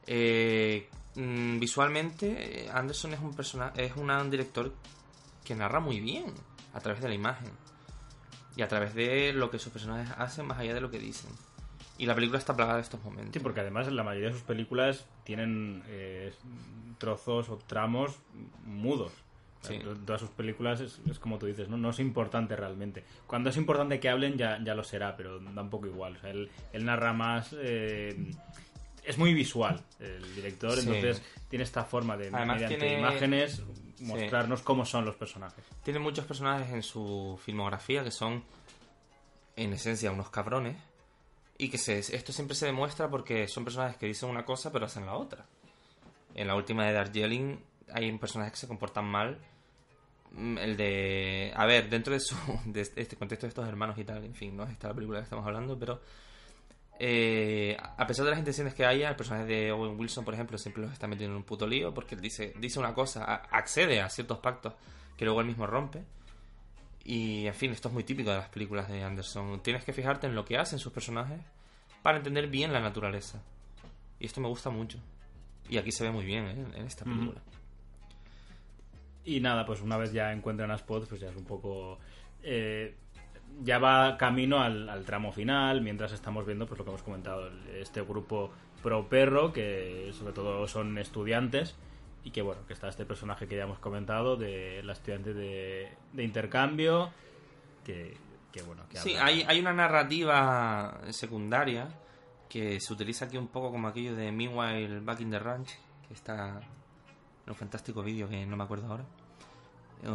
Eh, 0.07 0.89
mm, 1.15 1.59
visualmente, 1.59 2.69
Anderson 2.71 3.13
es 3.13 3.19
un 3.19 3.33
persona 3.33 3.73
es 3.75 3.95
un 3.95 4.29
director 4.29 4.73
que 5.43 5.55
narra 5.55 5.79
muy 5.79 5.99
bien 5.99 6.25
a 6.73 6.79
través 6.79 7.01
de 7.01 7.07
la 7.07 7.15
imagen 7.15 7.51
y 8.55 8.61
a 8.61 8.67
través 8.67 8.93
de 8.93 9.33
lo 9.33 9.49
que 9.49 9.59
sus 9.59 9.71
personajes 9.71 10.13
hacen 10.17 10.45
más 10.45 10.59
allá 10.59 10.73
de 10.73 10.81
lo 10.81 10.91
que 10.91 10.99
dicen. 10.99 11.31
Y 11.97 12.05
la 12.05 12.15
película 12.15 12.39
está 12.39 12.55
plagada 12.55 12.77
de 12.77 12.83
estos 12.83 13.01
momentos. 13.03 13.33
Sí, 13.33 13.39
porque 13.39 13.61
además 13.61 13.91
la 13.91 14.03
mayoría 14.03 14.27
de 14.29 14.33
sus 14.33 14.43
películas 14.43 15.05
tienen 15.23 15.83
eh, 15.87 16.33
trozos 16.97 17.49
o 17.49 17.57
tramos 17.57 18.17
mudos. 18.65 19.11
Sí. 19.61 19.79
to- 19.79 19.95
Todas 19.97 20.21
sus 20.21 20.29
películas 20.31 20.79
es, 20.81 20.99
es 21.09 21.17
como 21.19 21.37
tú 21.39 21.45
dices, 21.47 21.69
¿no? 21.69 21.77
no 21.77 21.89
es 21.89 21.99
importante 21.99 22.55
realmente. 22.55 23.03
Cuando 23.25 23.49
es 23.49 23.57
importante 23.57 23.99
que 23.99 24.09
hablen 24.09 24.37
ya, 24.37 24.59
ya 24.63 24.75
lo 24.75 24.83
será, 24.83 25.15
pero 25.15 25.39
da 25.39 25.61
un 25.61 25.69
poco 25.69 25.87
igual. 25.87 26.17
O 26.17 26.19
sea, 26.19 26.29
él, 26.31 26.49
él 26.73 26.85
narra 26.85 27.13
más... 27.13 27.55
eh, 27.57 28.31
es 29.03 29.17
muy 29.19 29.33
visual 29.35 29.81
el 29.99 30.35
director, 30.35 30.71
Sí. 30.73 30.79
entonces 30.81 31.21
tiene 31.47 31.63
esta 31.63 31.83
forma 31.85 32.17
de, 32.17 32.27
Además 32.33 32.55
mediante 32.57 32.77
tiene- 32.77 32.99
imágenes, 32.99 33.63
mostrarnos 34.01 34.61
cómo 34.63 34.83
son 34.83 35.05
los 35.05 35.15
personajes. 35.15 35.63
Tiene 35.83 35.99
muchos 35.99 36.25
personajes 36.25 36.71
en 36.73 36.81
su 36.83 37.39
filmografía 37.43 38.03
que 38.03 38.09
son, 38.11 38.43
en 39.55 39.73
esencia, 39.73 40.11
unos 40.11 40.29
cabrones. 40.31 40.75
Y 41.57 41.69
que 41.69 41.77
se, 41.77 41.99
esto 41.99 42.33
siempre 42.33 42.55
se 42.55 42.65
demuestra 42.65 43.09
porque 43.09 43.47
son 43.47 43.63
personajes 43.63 43.97
que 43.97 44.05
dicen 44.07 44.29
una 44.29 44.45
cosa 44.45 44.71
pero 44.71 44.85
hacen 44.85 45.05
la 45.05 45.13
otra. 45.15 45.45
En 46.33 46.47
la 46.47 46.55
última 46.55 46.85
de 46.85 46.93
Darjeeling 46.93 47.57
hay 47.93 48.11
personajes 48.17 48.53
que 48.53 48.59
se 48.59 48.67
comportan 48.67 49.05
mal. 49.05 49.39
Mm, 50.31 50.57
El 50.57 50.75
de... 50.77 51.53
A 51.55 51.65
ver, 51.65 51.89
dentro 51.89 52.13
de, 52.13 52.19
su, 52.19 52.35
de 52.65 52.81
este 52.81 53.15
contexto 53.15 53.45
de 53.47 53.49
estos 53.49 53.67
hermanos 53.67 53.97
y 53.97 54.03
tal, 54.03 54.23
en 54.25 54.35
fin, 54.35 54.55
no 54.55 54.63
es 54.63 54.71
esta 54.71 54.89
la 54.89 54.93
película 54.95 55.19
que 55.19 55.23
estamos 55.23 55.45
hablando, 55.45 55.79
pero... 55.79 56.01
eh, 56.99 57.77
a 57.79 58.05
pesar 58.07 58.25
de 58.25 58.31
las 58.31 58.39
intenciones 58.39 58.73
que 58.73 58.85
haya, 58.85 59.09
el 59.09 59.15
personaje 59.15 59.45
de 59.45 59.71
Owen 59.71 59.97
Wilson, 59.99 60.25
por 60.25 60.33
ejemplo, 60.33 60.57
siempre 60.57 60.83
los 60.83 60.91
está 60.93 61.07
metiendo 61.07 61.33
en 61.35 61.37
un 61.37 61.43
puto 61.43 61.67
lío 61.67 61.93
porque 61.93 62.15
él 62.15 62.21
dice, 62.21 62.53
dice 62.59 62.79
una 62.79 62.93
cosa, 62.93 63.23
accede 63.23 64.01
a 64.01 64.09
ciertos 64.09 64.39
pactos 64.39 64.73
que 65.17 65.25
luego 65.25 65.41
él 65.41 65.47
mismo 65.47 65.67
rompe. 65.67 66.03
Y 67.05 67.45
en 67.45 67.53
fin, 67.53 67.71
esto 67.71 67.87
es 67.87 67.93
muy 67.93 68.03
típico 68.03 68.31
de 68.31 68.37
las 68.37 68.49
películas 68.49 68.89
de 68.89 69.03
Anderson. 69.03 69.61
Tienes 69.61 69.85
que 69.85 69.93
fijarte 69.93 70.27
en 70.27 70.35
lo 70.35 70.43
que 70.43 70.57
hacen 70.57 70.79
sus 70.79 70.91
personajes 70.91 71.39
para 72.01 72.17
entender 72.17 72.47
bien 72.47 72.73
la 72.73 72.79
naturaleza. 72.79 73.41
Y 74.19 74.25
esto 74.25 74.41
me 74.41 74.47
gusta 74.47 74.71
mucho. 74.71 74.97
Y 75.69 75.77
aquí 75.77 75.91
se 75.91 76.03
ve 76.03 76.11
muy 76.11 76.25
bien 76.25 76.45
¿eh? 76.45 76.65
en 76.75 76.85
esta 76.85 77.05
película. 77.05 77.41
Y 79.23 79.39
nada, 79.39 79.65
pues 79.65 79.81
una 79.81 79.97
vez 79.97 80.11
ya 80.11 80.31
encuentran 80.31 80.71
a 80.71 80.75
Spot, 80.75 81.07
pues 81.07 81.21
ya 81.21 81.29
es 81.29 81.35
un 81.35 81.45
poco... 81.45 81.99
eh, 82.43 82.95
ya 83.63 83.79
va 83.79 84.17
camino 84.17 84.59
al, 84.59 84.89
al 84.89 85.05
tramo 85.05 85.31
final, 85.31 85.81
mientras 85.81 86.11
estamos 86.11 86.45
viendo 86.45 86.65
pues 86.65 86.77
lo 86.77 86.83
que 86.83 86.91
hemos 86.91 87.03
comentado, 87.03 87.49
este 87.73 88.01
grupo 88.01 88.51
pro 88.83 89.07
perro, 89.07 89.53
que 89.53 90.11
sobre 90.13 90.33
todo 90.33 90.67
son 90.67 90.97
estudiantes, 90.97 91.75
y 92.25 92.31
que 92.31 92.41
bueno, 92.41 92.65
que 92.67 92.73
está 92.73 92.89
este 92.89 93.05
personaje 93.05 93.47
que 93.47 93.55
ya 93.55 93.63
hemos 93.63 93.79
comentado, 93.79 94.35
de 94.35 94.81
la 94.83 94.91
estudiante 94.93 95.33
de, 95.33 95.89
de 96.11 96.23
intercambio, 96.23 97.11
que, 97.85 98.17
que 98.51 98.61
bueno, 98.63 98.83
que 98.89 98.97
Sí, 98.97 99.11
habla- 99.13 99.25
hay, 99.27 99.43
hay 99.47 99.59
una 99.61 99.71
narrativa 99.73 100.99
secundaria 101.11 101.87
que 102.49 102.79
se 102.81 102.91
utiliza 102.93 103.25
aquí 103.25 103.37
un 103.37 103.47
poco 103.47 103.71
como 103.71 103.87
aquello 103.87 104.15
de 104.15 104.31
Meanwhile 104.31 104.99
Back 104.99 105.21
in 105.21 105.31
the 105.31 105.39
Ranch, 105.39 105.69
que 106.07 106.13
está 106.13 106.59
en 107.45 107.49
un 107.49 107.55
fantástico 107.55 108.03
vídeo 108.03 108.27
que 108.27 108.45
no 108.45 108.57
me 108.57 108.63
acuerdo 108.63 108.87
ahora. 108.87 109.05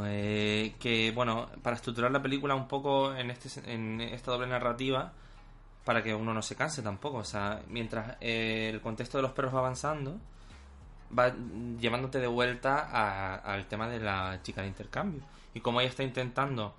Eh, 0.07 0.75
que, 0.79 1.11
bueno, 1.13 1.49
para 1.63 1.77
estructurar 1.77 2.11
la 2.13 2.23
película 2.23 2.55
un 2.55 2.69
poco 2.69 3.15
en, 3.15 3.31
este, 3.31 3.73
en 3.73 4.01
esta 4.01 4.31
doble 4.33 4.47
narrativa, 4.47 5.13
para 5.85 6.03
que 6.03 6.15
uno 6.15 6.33
no 6.35 6.43
se 6.43 6.55
canse 6.55 6.83
tampoco. 6.83 7.19
O 7.19 7.25
sea, 7.25 7.63
mientras 7.69 8.17
eh, 8.21 8.71
el 8.73 8.81
contexto 8.81 9.19
de 9.19 9.23
los 9.23 9.33
perros 9.33 9.55
va 9.55 9.61
avanzando, 9.61 10.19
va 11.17 11.35
llevándote 11.79 12.19
de 12.19 12.27
vuelta 12.27 13.39
al 13.39 13.67
tema 13.67 13.89
de 13.89 14.01
la 14.01 14.41
chica 14.43 14.63
de 14.63 14.69
intercambio. 14.69 15.23
Y 15.55 15.61
como 15.61 15.81
ella 15.81 15.91
está 15.91 16.03
intentando 16.03 16.75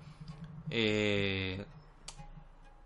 eh, 0.70 1.64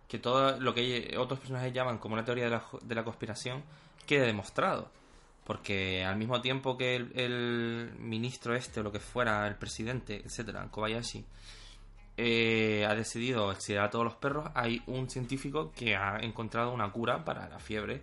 que 0.09 0.19
todo 0.19 0.59
lo 0.61 0.75
que 0.75 1.15
otros 1.19 1.39
personajes 1.39 1.73
llaman 1.73 1.99
como 1.99 2.15
una 2.15 2.25
teoría 2.25 2.45
de 2.45 2.51
la, 2.51 2.65
de 2.83 2.95
la 2.95 3.05
conspiración 3.05 3.63
quede 4.07 4.27
demostrado. 4.27 4.91
Porque 5.45 6.05
al 6.05 6.17
mismo 6.17 6.41
tiempo 6.41 6.77
que 6.77 6.97
el, 6.97 7.13
el 7.15 7.93
ministro 7.99 8.57
este 8.57 8.81
o 8.81 8.83
lo 8.83 8.91
que 8.91 8.99
fuera, 8.99 9.47
el 9.47 9.55
presidente, 9.55 10.23
etcétera, 10.25 10.67
Kobayashi, 10.71 11.25
eh, 12.19 12.87
ha 12.89 12.95
decidido 12.95 13.53
exiliar 13.53 13.85
a 13.85 13.91
todos 13.91 14.05
los 14.05 14.15
perros, 14.15 14.51
hay 14.55 14.83
un 14.87 15.11
científico 15.11 15.71
que 15.73 15.95
ha 15.95 16.19
encontrado 16.21 16.73
una 16.73 16.91
cura 16.91 17.25
para 17.25 17.47
la 17.49 17.59
fiebre 17.59 18.01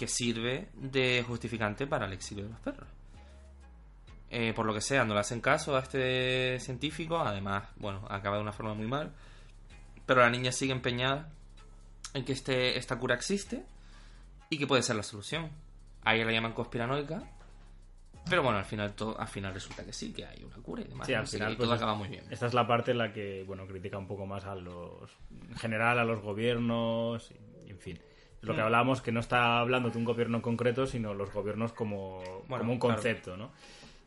que 0.00 0.08
sirve 0.08 0.68
de 0.72 1.22
justificante 1.26 1.86
para 1.86 2.06
el 2.06 2.14
exilio 2.14 2.44
de 2.44 2.50
los 2.52 2.60
perros. 2.60 2.88
Eh, 4.30 4.54
por 4.54 4.64
lo 4.64 4.72
que 4.72 4.80
sea, 4.80 5.04
no 5.04 5.12
le 5.12 5.20
hacen 5.20 5.42
caso 5.42 5.76
a 5.76 5.80
este 5.80 6.58
científico, 6.58 7.18
además, 7.18 7.64
bueno, 7.76 8.06
acaba 8.08 8.36
de 8.36 8.42
una 8.42 8.52
forma 8.52 8.72
muy 8.72 8.86
mal, 8.86 9.12
pero 10.06 10.22
la 10.22 10.30
niña 10.30 10.52
sigue 10.52 10.72
empeñada 10.72 11.28
en 12.14 12.24
que 12.24 12.32
este, 12.32 12.78
esta 12.78 12.96
cura 12.98 13.14
existe 13.14 13.62
y 14.48 14.56
que 14.56 14.66
puede 14.66 14.82
ser 14.82 14.96
la 14.96 15.02
solución. 15.02 15.50
A 16.04 16.14
ella 16.14 16.24
la 16.24 16.32
llaman 16.32 16.54
conspiranoica, 16.54 17.22
pero 18.30 18.42
bueno, 18.42 18.56
al 18.58 18.64
final, 18.64 18.94
to- 18.94 19.18
al 19.20 19.28
final 19.28 19.52
resulta 19.52 19.84
que 19.84 19.92
sí, 19.92 20.12
que 20.14 20.24
hay 20.24 20.42
una 20.44 20.56
cura 20.62 20.80
y 20.80 20.84
demás. 20.86 21.06
Sí, 21.06 21.12
al 21.12 21.26
final 21.26 21.56
todo 21.58 21.66
pues, 21.68 21.76
acaba 21.78 21.94
muy 21.94 22.08
bien. 22.08 22.24
Esta 22.30 22.46
es 22.46 22.54
la 22.54 22.66
parte 22.66 22.92
en 22.92 22.98
la 22.98 23.12
que, 23.12 23.44
bueno, 23.46 23.66
critica 23.66 23.98
un 23.98 24.06
poco 24.06 24.24
más 24.26 24.44
a 24.46 24.54
los... 24.54 25.10
En 25.50 25.56
general 25.56 25.98
a 25.98 26.04
los 26.04 26.22
gobiernos, 26.22 27.30
y, 27.66 27.70
en 27.70 27.78
fin. 27.78 27.98
Lo 28.42 28.54
que 28.54 28.60
Mm. 28.60 28.64
hablábamos, 28.64 29.02
que 29.02 29.12
no 29.12 29.20
está 29.20 29.58
hablando 29.58 29.90
de 29.90 29.98
un 29.98 30.04
gobierno 30.04 30.36
en 30.38 30.42
concreto, 30.42 30.86
sino 30.86 31.12
los 31.14 31.32
gobiernos 31.32 31.72
como, 31.72 32.18
Bueno, 32.48 32.62
como 32.64 32.72
un 32.72 32.78
claro. 32.78 32.94
concepto, 32.96 33.36
¿no? 33.36 33.50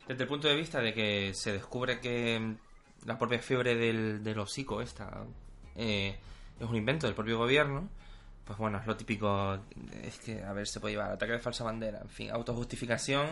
Desde 0.08 0.24
el 0.24 0.28
punto 0.30 0.48
de 0.48 0.56
vista 0.56 0.80
de 0.82 0.94
que 0.94 1.34
se 1.34 1.52
descubre 1.54 2.00
que 2.00 2.40
mm, 2.40 3.08
la 3.08 3.18
propia 3.18 3.40
fiebre 3.40 3.76
del, 3.76 4.24
del 4.24 4.40
hocico 4.40 4.82
esta 4.82 5.24
eh, 5.76 6.18
es 6.60 6.68
un 6.68 6.76
invento 6.76 7.06
del 7.08 7.16
propio 7.16 7.38
gobierno, 7.38 7.88
pues 8.46 8.58
bueno, 8.60 8.78
es 8.80 8.86
lo 8.88 8.96
típico, 8.98 9.58
es 10.04 10.18
que, 10.20 10.44
a 10.44 10.52
ver, 10.54 10.68
se 10.68 10.80
puede 10.80 10.96
llevar 10.96 11.12
ataque 11.12 11.34
de 11.34 11.40
falsa 11.40 11.64
bandera, 11.64 12.00
en 12.02 12.10
fin, 12.10 12.32
autojustificación 12.32 13.28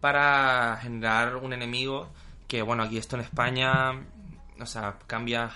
para 0.00 0.78
generar 0.82 1.36
un 1.36 1.52
enemigo 1.52 2.08
que, 2.48 2.62
bueno, 2.62 2.82
aquí 2.82 2.96
esto 2.98 3.16
en 3.16 3.22
España, 3.22 3.92
o 4.58 4.66
sea, 4.66 4.96
cambias 5.06 5.52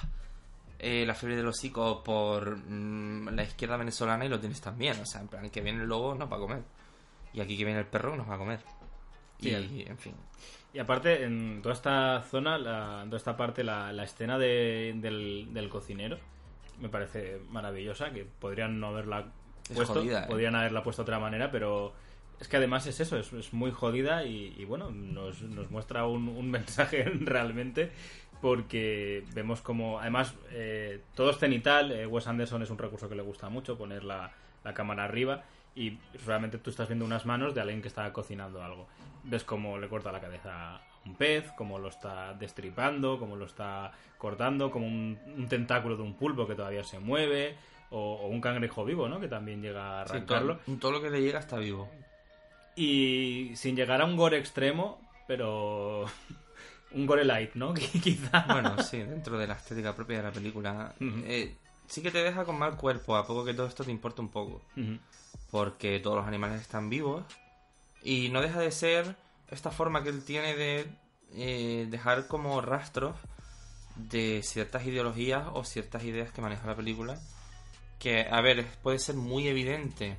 eh, 0.87 1.05
la 1.07 1.15
fiebre 1.15 1.37
del 1.37 1.47
hocico 1.47 2.03
por 2.05 2.57
mm, 2.57 3.29
la 3.35 3.43
izquierda 3.43 3.77
venezolana 3.77 4.25
y 4.25 4.29
lo 4.29 4.39
tienes 4.41 4.61
también, 4.61 5.01
o 5.01 5.07
sea, 5.07 5.21
en 5.23 5.29
plan, 5.29 5.51
que 5.51 5.61
viene 5.61 5.81
el 5.83 5.89
lobo 5.89 6.15
nos 6.15 6.31
va 6.31 6.37
a 6.37 6.41
comer, 6.41 6.63
y 7.33 7.41
aquí 7.41 7.57
que 7.57 7.65
viene 7.65 7.81
el 7.81 7.87
perro 7.87 8.15
nos 8.17 8.29
va 8.29 8.35
a 8.35 8.39
comer. 8.39 8.61
Sí, 9.41 9.51
y, 9.51 9.83
en 9.89 9.99
fin. 9.99 10.15
Y 10.73 10.79
aparte, 10.79 11.25
en 11.25 11.61
toda 11.63 11.75
esta 11.75 12.23
zona, 12.23 12.59
la- 12.59 13.03
en 13.03 13.09
toda 13.09 13.19
esta 13.19 13.37
parte, 13.37 13.63
la, 13.65 13.93
la 13.93 14.05
escena 14.05 14.39
de- 14.39 14.93
del, 14.97 15.49
del 15.53 15.69
cocinero 15.69 16.19
me 16.81 16.89
parece 16.89 17.41
maravillosa, 17.51 18.11
que 18.11 18.25
podrían 18.25 18.81
no 18.81 18.89
haberla 18.89 19.27
Es 19.71 19.77
puesto, 19.77 19.95
jodida, 19.95 20.25
¿eh? 20.25 20.27
podrían 20.29 20.57
haberla 20.57 20.83
puesto 20.83 21.03
de 21.03 21.05
otra 21.05 21.21
manera, 21.21 21.51
pero 21.51 21.93
es 22.41 22.49
que 22.49 22.57
además 22.57 22.87
es 22.89 22.99
eso, 22.99 23.17
es, 23.17 23.33
es 23.33 23.53
muy 23.53 23.71
jodida 23.71 24.25
y, 24.25 24.55
y 24.59 24.65
bueno, 24.65 24.91
nos, 24.91 25.41
nos 25.43 25.71
muestra 25.71 26.07
un, 26.07 26.29
un 26.29 26.51
mensaje 26.51 27.05
realmente 27.05 27.93
porque 28.45 29.25
vemos 29.33 29.63
como, 29.63 29.99
además, 30.01 30.35
eh, 30.51 31.01
todo 31.15 31.31
es 31.31 31.39
cenital, 31.39 31.91
eh, 31.93 32.07
Wes 32.07 32.27
Anderson 32.27 32.61
es 32.63 32.69
un 32.69 32.77
recurso 32.77 33.09
que 33.09 33.15
le 33.15 33.23
gusta 33.23 33.49
mucho, 33.49 33.79
poner 33.79 34.05
la, 34.05 34.33
la 34.65 34.75
cámara 34.75 35.05
arriba 35.05 35.45
y 35.75 35.97
realmente 36.27 36.59
tú 36.59 36.69
estás 36.69 36.87
viendo 36.87 37.07
unas 37.07 37.25
manos 37.25 37.55
de 37.55 37.63
alguien 37.63 37.81
que 37.81 37.89
está 37.89 38.13
cocinando 38.13 38.63
algo. 38.63 38.87
Ves 39.23 39.45
cómo 39.45 39.79
le 39.79 39.89
corta 39.89 40.13
la 40.13 40.21
cabeza 40.21 40.75
a 40.75 40.83
un 41.07 41.15
pez, 41.15 41.53
cómo 41.57 41.79
lo 41.79 41.89
está 41.89 42.35
destripando, 42.35 43.19
cómo 43.19 43.35
lo 43.35 43.47
está 43.47 43.93
cortando, 44.19 44.71
como 44.71 44.87
un, 44.89 45.19
un 45.39 45.49
tentáculo 45.49 45.97
de 45.97 46.03
un 46.03 46.13
pulpo 46.13 46.47
que 46.47 46.55
todavía 46.55 46.85
se 46.85 46.99
mueve, 46.99 47.57
o, 47.89 47.99
o 48.25 48.27
un 48.29 48.43
cangrejo 48.43 48.85
vivo, 48.85 49.09
¿no? 49.09 49.21
Que 49.21 49.29
también 49.29 49.63
llega 49.63 50.03
a 50.03 50.07
Sí, 50.07 50.17
arrancarlo. 50.17 50.59
todo, 50.59 50.77
todo 50.77 50.93
lo 50.93 51.01
que 51.01 51.09
le 51.09 51.23
llega 51.23 51.39
está 51.39 51.57
vivo. 51.57 51.89
Y 52.77 53.53
sin 53.55 53.75
llegar 53.75 54.03
a 54.03 54.05
un 54.05 54.17
gore 54.19 54.37
extremo, 54.37 55.01
pero 55.27 56.05
un 56.95 57.07
gore 57.07 57.25
light, 57.25 57.55
¿no? 57.55 57.75
Quizá. 58.03 58.47
Bueno, 58.49 58.83
sí, 58.83 58.99
dentro 58.99 59.37
de 59.39 59.47
la 59.47 59.55
estética 59.55 59.95
propia 59.95 60.19
de 60.19 60.23
la 60.23 60.33
película. 60.33 60.95
Eh, 61.01 61.55
sí 61.87 62.03
que 62.03 62.11
te 62.11 62.23
deja 62.23 62.45
con 62.45 62.59
mal 62.59 62.77
cuerpo, 62.77 63.17
a 63.17 63.27
poco 63.27 63.45
que 63.45 63.55
todo 63.55 63.67
esto 63.67 63.85
te 63.85 63.91
importa 63.91 64.23
un 64.23 64.29
poco. 64.29 64.63
Porque 65.51 66.01
todos 66.01 66.17
los 66.17 66.27
animales 66.27 66.61
están 66.61 66.89
vivos. 66.89 67.25
Y 68.03 68.29
no 68.29 68.41
deja 68.41 68.61
de 68.61 68.71
ser 68.71 69.17
esta 69.51 69.71
forma 69.71 70.03
que 70.03 70.11
él 70.11 70.25
tiene 70.25 70.55
de 70.57 70.87
eh, 71.33 71.87
dejar 71.91 72.29
como 72.29 72.61
rastros 72.61 73.17
de 73.97 74.43
ciertas 74.43 74.85
ideologías 74.87 75.47
o 75.53 75.65
ciertas 75.65 76.05
ideas 76.05 76.33
que 76.33 76.43
maneja 76.43 76.67
la 76.67 76.77
película. 76.77 77.19
Que, 77.99 78.27
a 78.31 78.41
ver, 78.41 78.67
puede 78.83 78.99
ser 78.99 79.15
muy 79.15 79.49
evidente 79.49 80.19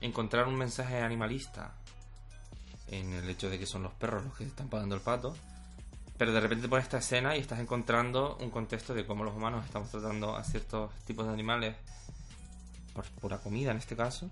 encontrar 0.00 0.46
un 0.46 0.56
mensaje 0.56 1.00
animalista 1.00 1.74
en 2.88 3.12
el 3.12 3.28
hecho 3.28 3.50
de 3.50 3.58
que 3.58 3.66
son 3.66 3.82
los 3.82 3.92
perros 3.94 4.24
los 4.24 4.36
que 4.36 4.44
están 4.44 4.68
pagando 4.68 4.94
el 4.94 5.00
pato. 5.00 5.36
Pero 6.18 6.32
de 6.32 6.40
repente 6.40 6.68
pones 6.68 6.84
esta 6.84 6.98
escena 6.98 7.36
y 7.36 7.40
estás 7.40 7.60
encontrando 7.60 8.38
un 8.40 8.50
contexto 8.50 8.94
de 8.94 9.04
cómo 9.04 9.24
los 9.24 9.34
humanos 9.34 9.64
estamos 9.64 9.90
tratando 9.90 10.36
a 10.36 10.44
ciertos 10.44 10.90
tipos 11.04 11.26
de 11.26 11.32
animales, 11.32 11.76
por 12.94 13.04
pura 13.20 13.38
comida 13.38 13.70
en 13.70 13.76
este 13.76 13.96
caso, 13.96 14.30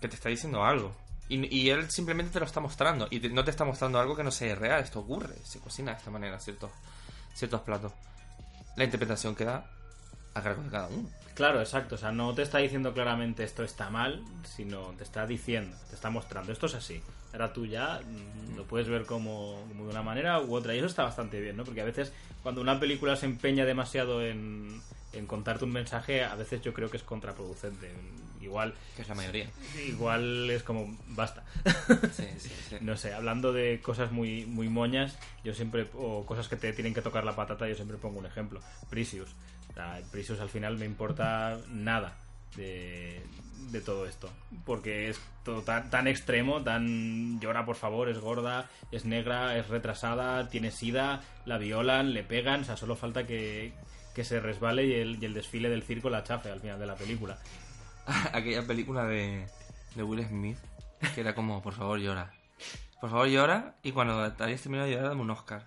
que 0.00 0.08
te 0.08 0.16
está 0.16 0.28
diciendo 0.28 0.64
algo. 0.64 0.94
Y, 1.28 1.54
y 1.54 1.70
él 1.70 1.90
simplemente 1.90 2.32
te 2.32 2.40
lo 2.40 2.46
está 2.46 2.60
mostrando. 2.60 3.08
Y 3.10 3.20
no 3.30 3.44
te 3.44 3.50
está 3.50 3.64
mostrando 3.64 3.98
algo 3.98 4.14
que 4.14 4.22
no 4.22 4.30
sea 4.30 4.54
real. 4.54 4.82
Esto 4.82 5.00
ocurre. 5.00 5.34
Se 5.44 5.58
cocina 5.58 5.92
de 5.92 5.98
esta 5.98 6.10
manera 6.10 6.38
ciertos, 6.38 6.70
ciertos 7.34 7.62
platos. 7.62 7.92
La 8.76 8.84
interpretación 8.84 9.34
queda 9.34 9.70
a 10.38 10.42
cargo 10.42 10.62
de 10.62 10.70
cada 10.70 10.88
uno. 10.88 11.08
Claro, 11.34 11.60
exacto. 11.60 11.96
O 11.96 11.98
sea, 11.98 12.12
no 12.12 12.34
te 12.34 12.42
está 12.42 12.58
diciendo 12.58 12.92
claramente 12.94 13.44
esto 13.44 13.62
está 13.62 13.90
mal, 13.90 14.22
sino 14.44 14.94
te 14.96 15.04
está 15.04 15.26
diciendo, 15.26 15.76
te 15.88 15.94
está 15.94 16.10
mostrando 16.10 16.52
esto 16.52 16.66
es 16.66 16.74
así. 16.74 17.02
Ahora 17.32 17.52
tú 17.52 17.66
ya 17.66 18.00
mm, 18.00 18.56
lo 18.56 18.64
puedes 18.64 18.88
ver 18.88 19.04
como, 19.04 19.62
como 19.68 19.84
de 19.84 19.90
una 19.90 20.02
manera 20.02 20.40
u 20.40 20.54
otra. 20.54 20.74
Y 20.74 20.78
eso 20.78 20.86
está 20.86 21.02
bastante 21.02 21.40
bien, 21.40 21.56
¿no? 21.56 21.64
Porque 21.64 21.82
a 21.82 21.84
veces 21.84 22.12
cuando 22.42 22.60
una 22.60 22.80
película 22.80 23.16
se 23.16 23.26
empeña 23.26 23.64
demasiado 23.66 24.24
en, 24.24 24.80
en 25.12 25.26
contarte 25.26 25.64
un 25.64 25.72
mensaje, 25.72 26.24
a 26.24 26.34
veces 26.36 26.62
yo 26.62 26.72
creo 26.72 26.90
que 26.90 26.96
es 26.96 27.02
contraproducente. 27.02 27.92
Igual, 28.40 28.74
Que 28.94 29.02
es 29.02 29.08
la 29.08 29.16
mayoría. 29.16 29.50
igual 29.88 30.48
es 30.50 30.62
como, 30.62 30.96
basta. 31.08 31.42
Sí, 32.12 32.24
sí, 32.38 32.50
sí. 32.68 32.76
No 32.80 32.96
sé, 32.96 33.12
hablando 33.12 33.52
de 33.52 33.80
cosas 33.82 34.12
muy, 34.12 34.46
muy 34.46 34.68
moñas, 34.68 35.18
yo 35.42 35.52
siempre, 35.52 35.88
o 35.94 36.24
cosas 36.24 36.46
que 36.46 36.54
te 36.54 36.72
tienen 36.72 36.94
que 36.94 37.02
tocar 37.02 37.24
la 37.24 37.34
patata, 37.34 37.68
yo 37.68 37.74
siempre 37.74 37.96
pongo 37.96 38.20
un 38.20 38.26
ejemplo. 38.26 38.60
Precious. 38.88 39.34
Sea, 39.76 40.00
Precious 40.10 40.40
al 40.40 40.48
final 40.48 40.78
me 40.78 40.86
importa 40.86 41.58
nada 41.68 42.16
de, 42.56 43.22
de 43.70 43.80
todo 43.82 44.06
esto. 44.06 44.30
Porque 44.64 45.10
es 45.10 45.20
todo 45.44 45.60
tan, 45.62 46.06
extremo, 46.06 46.62
tan 46.62 47.38
llora 47.40 47.66
por 47.66 47.76
favor, 47.76 48.08
es 48.08 48.18
gorda, 48.18 48.70
es 48.90 49.04
negra, 49.04 49.58
es 49.58 49.68
retrasada, 49.68 50.48
tiene 50.48 50.70
sida, 50.70 51.20
la 51.44 51.58
violan, 51.58 52.14
le 52.14 52.22
pegan, 52.22 52.62
o 52.62 52.64
sea, 52.64 52.78
solo 52.78 52.96
falta 52.96 53.26
que, 53.26 53.74
que 54.14 54.24
se 54.24 54.40
resbale 54.40 54.86
y 54.86 54.94
el, 54.94 55.22
y 55.22 55.26
el 55.26 55.34
desfile 55.34 55.68
del 55.68 55.82
circo 55.82 56.08
la 56.08 56.24
chafe 56.24 56.50
al 56.50 56.60
final 56.60 56.78
de 56.78 56.86
la 56.86 56.94
película. 56.94 57.38
Aquella 58.32 58.66
película 58.66 59.04
de, 59.04 59.46
de 59.94 60.02
Will 60.02 60.26
Smith, 60.26 60.58
que 61.14 61.20
era 61.20 61.34
como, 61.34 61.60
por 61.62 61.74
favor, 61.74 61.98
llora. 61.98 62.32
Por 62.98 63.10
favor, 63.10 63.26
llora 63.28 63.74
y 63.82 63.92
cuando 63.92 64.22
hayas 64.22 64.62
terminado 64.62 64.88
de 64.88 64.94
llorar, 64.94 65.10
dame 65.10 65.20
un 65.20 65.30
Oscar. 65.30 65.66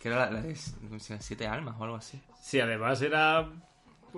Que 0.00 0.08
era 0.08 0.16
la, 0.16 0.30
la 0.30 0.40
de. 0.40 0.56
Siete 0.56 1.46
Almas 1.46 1.76
o 1.78 1.84
algo 1.84 1.96
así. 1.96 2.22
Sí, 2.44 2.60
además 2.60 3.00
era 3.00 3.48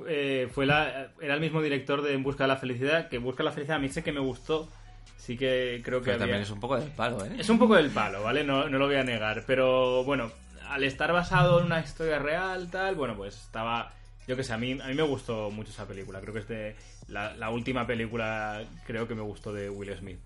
eh, 0.08 0.48
fue 0.52 0.66
la, 0.66 1.12
era 1.20 1.34
el 1.34 1.40
mismo 1.40 1.62
director 1.62 2.02
de 2.02 2.12
En 2.12 2.24
Busca 2.24 2.42
de 2.42 2.48
la 2.48 2.56
Felicidad, 2.56 3.08
que 3.08 3.18
Busca 3.18 3.44
la 3.44 3.52
Felicidad 3.52 3.76
a 3.76 3.80
mí 3.80 3.88
sé 3.88 4.02
que 4.02 4.10
me 4.10 4.18
gustó, 4.18 4.68
sí 5.16 5.36
que 5.38 5.80
creo 5.84 6.00
que 6.00 6.06
Pero 6.06 6.14
había- 6.14 6.24
también 6.24 6.42
es 6.42 6.50
un 6.50 6.58
poco 6.58 6.76
del 6.76 6.90
palo, 6.90 7.24
¿eh? 7.24 7.36
es 7.38 7.48
un 7.48 7.58
poco 7.60 7.76
del 7.76 7.90
palo, 7.90 8.24
¿vale? 8.24 8.42
No, 8.42 8.68
no 8.68 8.78
lo 8.78 8.86
voy 8.86 8.96
a 8.96 9.04
negar, 9.04 9.44
pero 9.46 10.02
bueno, 10.02 10.32
al 10.68 10.82
estar 10.82 11.12
basado 11.12 11.60
en 11.60 11.66
una 11.66 11.78
historia 11.80 12.18
real, 12.18 12.68
tal, 12.68 12.96
bueno, 12.96 13.14
pues 13.16 13.36
estaba 13.36 13.92
Yo 14.26 14.34
que 14.36 14.42
sé, 14.42 14.52
a 14.52 14.58
mí, 14.58 14.72
a 14.72 14.88
mí 14.88 14.94
me 14.94 15.04
gustó 15.04 15.52
mucho 15.52 15.70
esa 15.70 15.86
película. 15.86 16.20
Creo 16.20 16.32
que 16.34 16.40
es 16.40 16.48
de 16.48 16.74
la, 17.06 17.32
la 17.36 17.50
última 17.50 17.86
película, 17.86 18.60
creo 18.84 19.06
que 19.06 19.14
me 19.14 19.22
gustó 19.22 19.52
de 19.52 19.70
Will 19.70 19.96
Smith. 19.96 20.18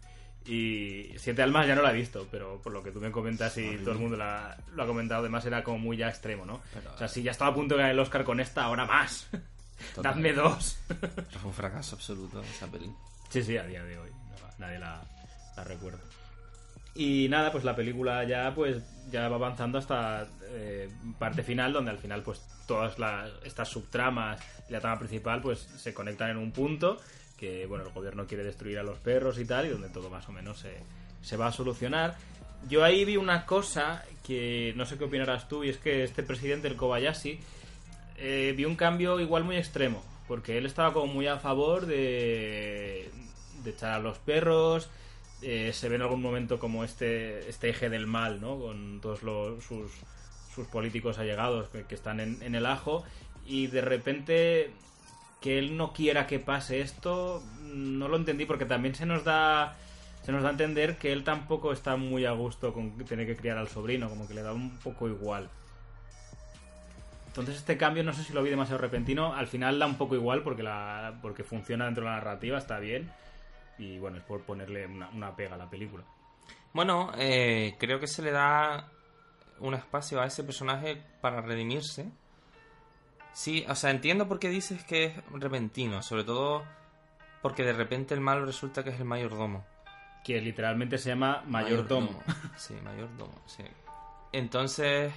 Y 0.52 1.14
Siete 1.18 1.42
Almas 1.42 1.66
ya 1.68 1.74
no 1.76 1.82
la 1.82 1.92
he 1.92 1.94
visto, 1.94 2.26
pero 2.30 2.60
por 2.60 2.72
lo 2.72 2.82
que 2.82 2.90
tú 2.90 3.00
me 3.00 3.12
comentas 3.12 3.56
y 3.58 3.76
todo 3.78 3.92
el 3.92 3.98
mundo 3.98 4.16
la- 4.16 4.56
lo 4.74 4.82
ha 4.82 4.86
comentado, 4.86 5.20
además 5.20 5.44
era 5.46 5.62
como 5.62 5.78
muy 5.78 5.96
ya 5.96 6.08
extremo, 6.08 6.44
¿no? 6.44 6.60
Pero- 6.74 6.92
o 6.94 6.98
sea, 6.98 7.06
si 7.06 7.22
ya 7.22 7.30
estaba 7.30 7.52
a 7.52 7.54
punto 7.54 7.74
de 7.74 7.78
ganar 7.78 7.92
el 7.92 8.00
Oscar 8.00 8.24
con 8.24 8.40
esta, 8.40 8.64
ahora 8.64 8.84
más. 8.84 9.28
Dadme 10.02 10.32
dos. 10.32 10.78
Fue 11.30 11.44
un 11.44 11.54
fracaso 11.54 11.94
absoluto 11.96 12.42
esa 12.42 12.66
peli. 12.66 12.90
Sí, 13.28 13.42
sí, 13.42 13.56
a 13.56 13.62
día 13.64 13.84
de 13.84 13.96
hoy. 13.98 14.10
no, 14.10 14.48
nadie 14.66 14.78
la, 14.80 15.00
la 15.56 15.64
recuerda. 15.64 16.00
Y 16.94 17.28
nada, 17.30 17.52
pues 17.52 17.62
la 17.62 17.76
película 17.76 18.24
ya 18.24 18.52
pues 18.54 18.82
ya 19.10 19.28
va 19.28 19.36
avanzando 19.36 19.78
hasta 19.78 20.26
eh, 20.48 20.90
parte 21.18 21.42
final, 21.44 21.72
donde 21.72 21.92
al 21.92 21.98
final 21.98 22.22
pues 22.22 22.42
todas 22.66 22.98
las, 22.98 23.30
estas 23.44 23.68
subtramas 23.68 24.40
y 24.68 24.72
la 24.72 24.80
trama 24.80 24.98
principal 24.98 25.40
pues 25.40 25.60
se 25.60 25.94
conectan 25.94 26.30
en 26.30 26.36
un 26.38 26.50
punto 26.50 26.98
que 27.40 27.64
bueno, 27.64 27.86
el 27.86 27.92
gobierno 27.92 28.26
quiere 28.26 28.44
destruir 28.44 28.78
a 28.78 28.82
los 28.82 28.98
perros 28.98 29.38
y 29.38 29.46
tal, 29.46 29.66
y 29.66 29.70
donde 29.70 29.88
todo 29.88 30.10
más 30.10 30.28
o 30.28 30.32
menos 30.32 30.60
se, 30.60 30.76
se 31.22 31.38
va 31.38 31.46
a 31.46 31.52
solucionar. 31.52 32.16
Yo 32.68 32.84
ahí 32.84 33.06
vi 33.06 33.16
una 33.16 33.46
cosa 33.46 34.04
que 34.26 34.74
no 34.76 34.84
sé 34.84 34.98
qué 34.98 35.04
opinarás 35.04 35.48
tú, 35.48 35.64
y 35.64 35.70
es 35.70 35.78
que 35.78 36.04
este 36.04 36.22
presidente, 36.22 36.68
el 36.68 36.76
Kobayashi, 36.76 37.40
eh, 38.18 38.52
vi 38.54 38.66
un 38.66 38.76
cambio 38.76 39.18
igual 39.18 39.44
muy 39.44 39.56
extremo, 39.56 40.04
porque 40.28 40.58
él 40.58 40.66
estaba 40.66 40.92
como 40.92 41.06
muy 41.12 41.26
a 41.26 41.38
favor 41.38 41.86
de, 41.86 43.10
de 43.64 43.70
echar 43.70 43.92
a 43.92 43.98
los 43.98 44.18
perros, 44.18 44.90
eh, 45.40 45.72
se 45.72 45.88
ve 45.88 45.96
en 45.96 46.02
algún 46.02 46.20
momento 46.20 46.58
como 46.58 46.84
este, 46.84 47.48
este 47.48 47.70
eje 47.70 47.88
del 47.88 48.06
mal, 48.06 48.42
¿no? 48.42 48.58
Con 48.58 49.00
todos 49.00 49.22
los, 49.22 49.64
sus, 49.64 49.90
sus 50.54 50.66
políticos 50.66 51.18
allegados 51.18 51.70
que, 51.70 51.94
están 51.94 52.20
en 52.20 52.54
el 52.54 52.66
ajo, 52.66 53.02
y 53.46 53.68
de 53.68 53.80
repente 53.80 54.70
que 55.40 55.58
él 55.58 55.76
no 55.76 55.92
quiera 55.92 56.26
que 56.26 56.38
pase 56.38 56.80
esto, 56.80 57.42
no 57.62 58.08
lo 58.08 58.16
entendí, 58.16 58.46
porque 58.46 58.66
también 58.66 58.94
se 58.94 59.06
nos 59.06 59.24
da... 59.24 59.76
Se 60.22 60.32
nos 60.32 60.42
da 60.42 60.50
a 60.50 60.52
entender 60.52 60.98
que 60.98 61.12
él 61.12 61.24
tampoco 61.24 61.72
está 61.72 61.96
muy 61.96 62.26
a 62.26 62.32
gusto 62.32 62.74
con 62.74 62.94
tener 63.06 63.26
que 63.26 63.36
criar 63.36 63.56
al 63.56 63.68
sobrino, 63.68 64.10
como 64.10 64.28
que 64.28 64.34
le 64.34 64.42
da 64.42 64.52
un 64.52 64.76
poco 64.78 65.08
igual. 65.08 65.48
Entonces 67.28 67.56
este 67.56 67.78
cambio 67.78 68.04
no 68.04 68.12
sé 68.12 68.24
si 68.24 68.32
lo 68.34 68.42
vi 68.42 68.50
demasiado 68.50 68.82
repentino. 68.82 69.32
Al 69.34 69.46
final 69.46 69.78
da 69.78 69.86
un 69.86 69.96
poco 69.96 70.16
igual 70.16 70.42
porque 70.42 70.62
la 70.62 71.18
porque 71.22 71.42
funciona 71.42 71.86
dentro 71.86 72.04
de 72.04 72.10
la 72.10 72.16
narrativa, 72.16 72.58
está 72.58 72.78
bien. 72.80 73.10
Y 73.78 73.98
bueno, 73.98 74.18
es 74.18 74.24
por 74.24 74.42
ponerle 74.42 74.86
una, 74.86 75.08
una 75.08 75.34
pega 75.34 75.54
a 75.54 75.58
la 75.58 75.70
película. 75.70 76.04
Bueno, 76.72 77.12
eh, 77.16 77.76
creo 77.78 77.98
que 77.98 78.06
se 78.06 78.22
le 78.22 78.30
da 78.32 78.90
un 79.60 79.74
espacio 79.74 80.20
a 80.20 80.26
ese 80.26 80.44
personaje 80.44 81.00
para 81.20 81.40
redimirse. 81.40 82.10
Sí, 83.32 83.64
o 83.68 83.74
sea, 83.74 83.90
entiendo 83.90 84.28
por 84.28 84.38
qué 84.38 84.48
dices 84.48 84.84
que 84.84 85.04
es 85.06 85.14
repentino, 85.32 86.02
sobre 86.02 86.24
todo 86.24 86.64
porque 87.42 87.62
de 87.62 87.72
repente 87.72 88.14
el 88.14 88.20
malo 88.20 88.44
resulta 88.44 88.84
que 88.84 88.90
es 88.90 88.98
el 88.98 89.06
mayordomo. 89.06 89.64
Que 90.24 90.40
literalmente 90.40 90.98
se 90.98 91.10
llama 91.10 91.42
Mayordomo. 91.46 92.22
Sí, 92.56 92.74
mayordomo, 92.84 93.40
sí. 93.46 93.64
Entonces, 94.32 95.12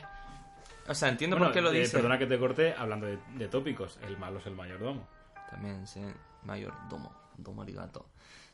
o 0.88 0.94
sea, 0.94 1.10
entiendo 1.10 1.36
Bueno, 1.36 1.48
por 1.48 1.54
qué 1.54 1.62
lo 1.62 1.72
eh, 1.72 1.80
dices. 1.80 1.94
Perdona 1.94 2.18
que 2.18 2.26
te 2.26 2.40
corte 2.40 2.74
hablando 2.78 3.08
de, 3.08 3.18
de 3.36 3.48
tópicos. 3.48 4.00
El 4.08 4.18
malo 4.18 4.40
es 4.40 4.46
el 4.46 4.56
mayordomo. 4.56 5.06
También, 5.50 5.86
sí, 5.86 6.02
mayordomo, 6.44 7.14
domo 7.38 7.62
arigato. 7.62 8.08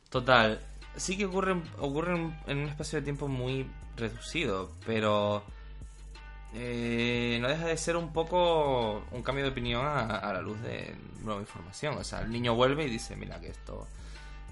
Total, 0.10 0.60
sí 0.96 1.18
que 1.18 1.28
ocurre, 1.28 1.62
ocurre 1.78 2.16
en, 2.16 2.40
en 2.48 2.58
un 2.58 2.70
espacio 2.70 3.00
de 3.00 3.04
tiempo 3.04 3.28
muy 3.28 3.70
reducido, 3.96 4.72
pero 4.86 5.44
eh, 6.54 7.38
no 7.42 7.48
deja 7.48 7.68
de 7.68 7.78
ser 7.78 7.96
un 7.96 8.12
poco 8.12 9.04
un 9.12 9.22
cambio 9.22 9.44
de 9.44 9.52
opinión 9.52 9.86
a, 9.86 10.18
a 10.18 10.34
la 10.34 10.42
luz 10.42 10.60
de 10.62 10.96
nueva 11.24 11.42
información. 11.42 11.98
O 11.98 12.04
sea, 12.04 12.22
el 12.22 12.32
niño 12.32 12.56
vuelve 12.56 12.86
y 12.86 12.90
dice, 12.90 13.16
mira, 13.16 13.40
que 13.40 13.50
esto, 13.50 13.88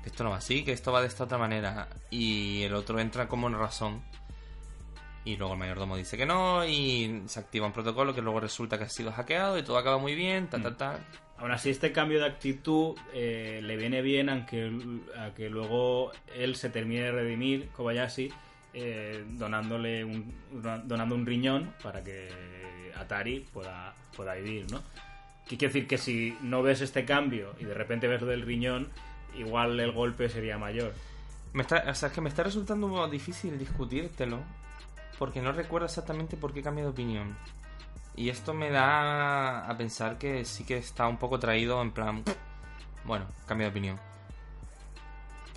que 0.04 0.10
esto 0.10 0.24
no 0.24 0.32
va 0.32 0.38
así, 0.38 0.64
que 0.64 0.72
esto 0.72 0.91
va 0.91 1.02
de 1.02 1.08
esta 1.08 1.24
otra 1.24 1.38
manera. 1.38 1.88
Y 2.10 2.64
el 2.64 2.74
otro 2.74 3.00
entra 3.00 3.28
como 3.28 3.48
en 3.48 3.58
razón. 3.58 4.02
Y 5.26 5.36
luego 5.36 5.54
el 5.54 5.60
mayordomo 5.60 5.98
dice 5.98 6.16
que 6.16 6.26
no, 6.26 6.66
y 6.66 7.24
se 7.26 7.39
activa 7.41 7.66
un 7.66 7.74
protocolo 7.74 8.16
que 8.16 8.22
luego 8.22 8.39
resulta 8.39 8.78
que 8.78 8.86
ha 8.86 8.89
sido 8.89 9.12
hackeado 9.12 9.58
y 9.58 9.64
todo 9.64 9.78
acaba 9.78 9.98
muy 9.98 10.16
bien, 10.16 10.48
ta, 10.48 10.62
ta, 10.62 10.78
ta. 10.78 11.00
Aún 11.38 11.52
así, 11.52 11.70
este 11.70 11.91
cambio 11.91 12.20
de 12.20 12.28
actitud 12.28 12.95
eh, 13.14 13.60
le 13.62 13.76
viene 13.76 14.02
bien 14.02 14.30
aunque 14.30 14.72
a 15.18 15.34
que 15.34 15.50
luego 15.50 16.14
él 16.34 16.56
se 16.56 16.70
termine 16.70 17.02
de 17.02 17.12
redimir, 17.12 17.68
Kobayashi, 17.76 18.32
eh, 18.80 19.26
donándole 19.32 20.06
un, 20.06 20.32
donando 20.86 21.16
un 21.16 21.26
riñón 21.26 21.74
para 21.82 22.04
que 22.04 22.30
Atari 22.96 23.40
pueda, 23.40 23.96
pueda 24.16 24.36
vivir, 24.36 24.72
¿no? 24.72 24.84
¿Qué 25.48 25.58
quiere 25.58 25.74
decir? 25.74 25.88
Que 25.88 25.98
si 25.98 26.38
no 26.42 26.62
ves 26.62 26.82
este 26.82 27.04
cambio 27.04 27.56
y 27.60 27.66
de 27.66 27.74
repente 27.74 28.08
ves 28.08 28.22
lo 28.22 28.28
del 28.28 28.44
riñón, 28.44 28.90
igual 29.36 29.80
el 29.80 29.92
golpe 29.92 30.30
sería 30.30 30.60
mayor. 30.60 30.94
Me 31.54 31.64
está, 31.64 31.86
o 31.90 31.96
sea, 31.96 32.10
es 32.10 32.14
que 32.14 32.22
me 32.22 32.30
está 32.30 32.44
resultando 32.44 33.08
difícil 33.08 33.58
discutírtelo 33.58 34.44
porque 35.18 35.42
no 35.42 35.54
recuerdo 35.54 35.88
exactamente 35.88 36.38
por 36.38 36.54
qué 36.54 36.62
cambio 36.62 36.84
de 36.84 36.92
opinión. 36.92 37.36
Y 38.16 38.30
esto 38.30 38.54
me 38.54 38.70
da 38.70 39.68
a 39.68 39.76
pensar 39.76 40.20
que 40.20 40.46
sí 40.46 40.66
que 40.66 40.78
está 40.78 41.08
un 41.08 41.18
poco 41.18 41.40
traído 41.40 41.82
en 41.82 41.92
plan, 41.92 42.24
bueno, 43.06 43.26
cambio 43.48 43.66
de 43.66 43.72
opinión. 43.72 44.00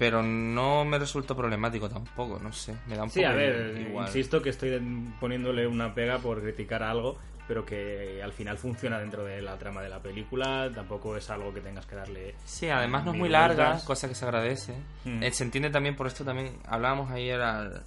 Pero 0.00 0.22
no 0.22 0.84
me 0.84 0.98
resultó 0.98 1.36
problemático 1.36 1.88
tampoco, 1.88 2.40
no 2.42 2.52
sé, 2.52 2.74
me 2.88 2.96
da 2.96 3.02
un 3.04 3.10
Sí, 3.10 3.20
poco 3.20 3.30
a 3.32 3.36
ver, 3.36 3.86
igual. 3.88 4.06
insisto 4.06 4.40
que 4.42 4.48
estoy 4.48 4.80
poniéndole 5.20 5.66
una 5.66 5.94
pega 5.94 6.18
por 6.18 6.40
criticar 6.40 6.82
algo, 6.82 7.18
pero 7.46 7.66
que 7.66 8.22
al 8.22 8.32
final 8.32 8.56
funciona 8.56 8.98
dentro 8.98 9.24
de 9.24 9.42
la 9.42 9.58
trama 9.58 9.82
de 9.82 9.90
la 9.90 10.00
película, 10.00 10.70
tampoco 10.74 11.16
es 11.18 11.28
algo 11.28 11.52
que 11.52 11.60
tengas 11.60 11.84
que 11.84 11.96
darle... 11.96 12.34
Sí, 12.46 12.70
además 12.70 13.04
no 13.04 13.12
es 13.12 13.18
muy 13.18 13.28
larga, 13.28 13.78
cosa 13.84 14.08
que 14.08 14.14
se 14.14 14.24
agradece. 14.24 14.72
Mm. 15.04 15.22
Eh, 15.22 15.30
se 15.32 15.44
entiende 15.44 15.68
también 15.68 15.94
por 15.94 16.06
esto 16.06 16.24
también, 16.24 16.54
hablábamos 16.66 17.10
ayer 17.10 17.38
al, 17.42 17.82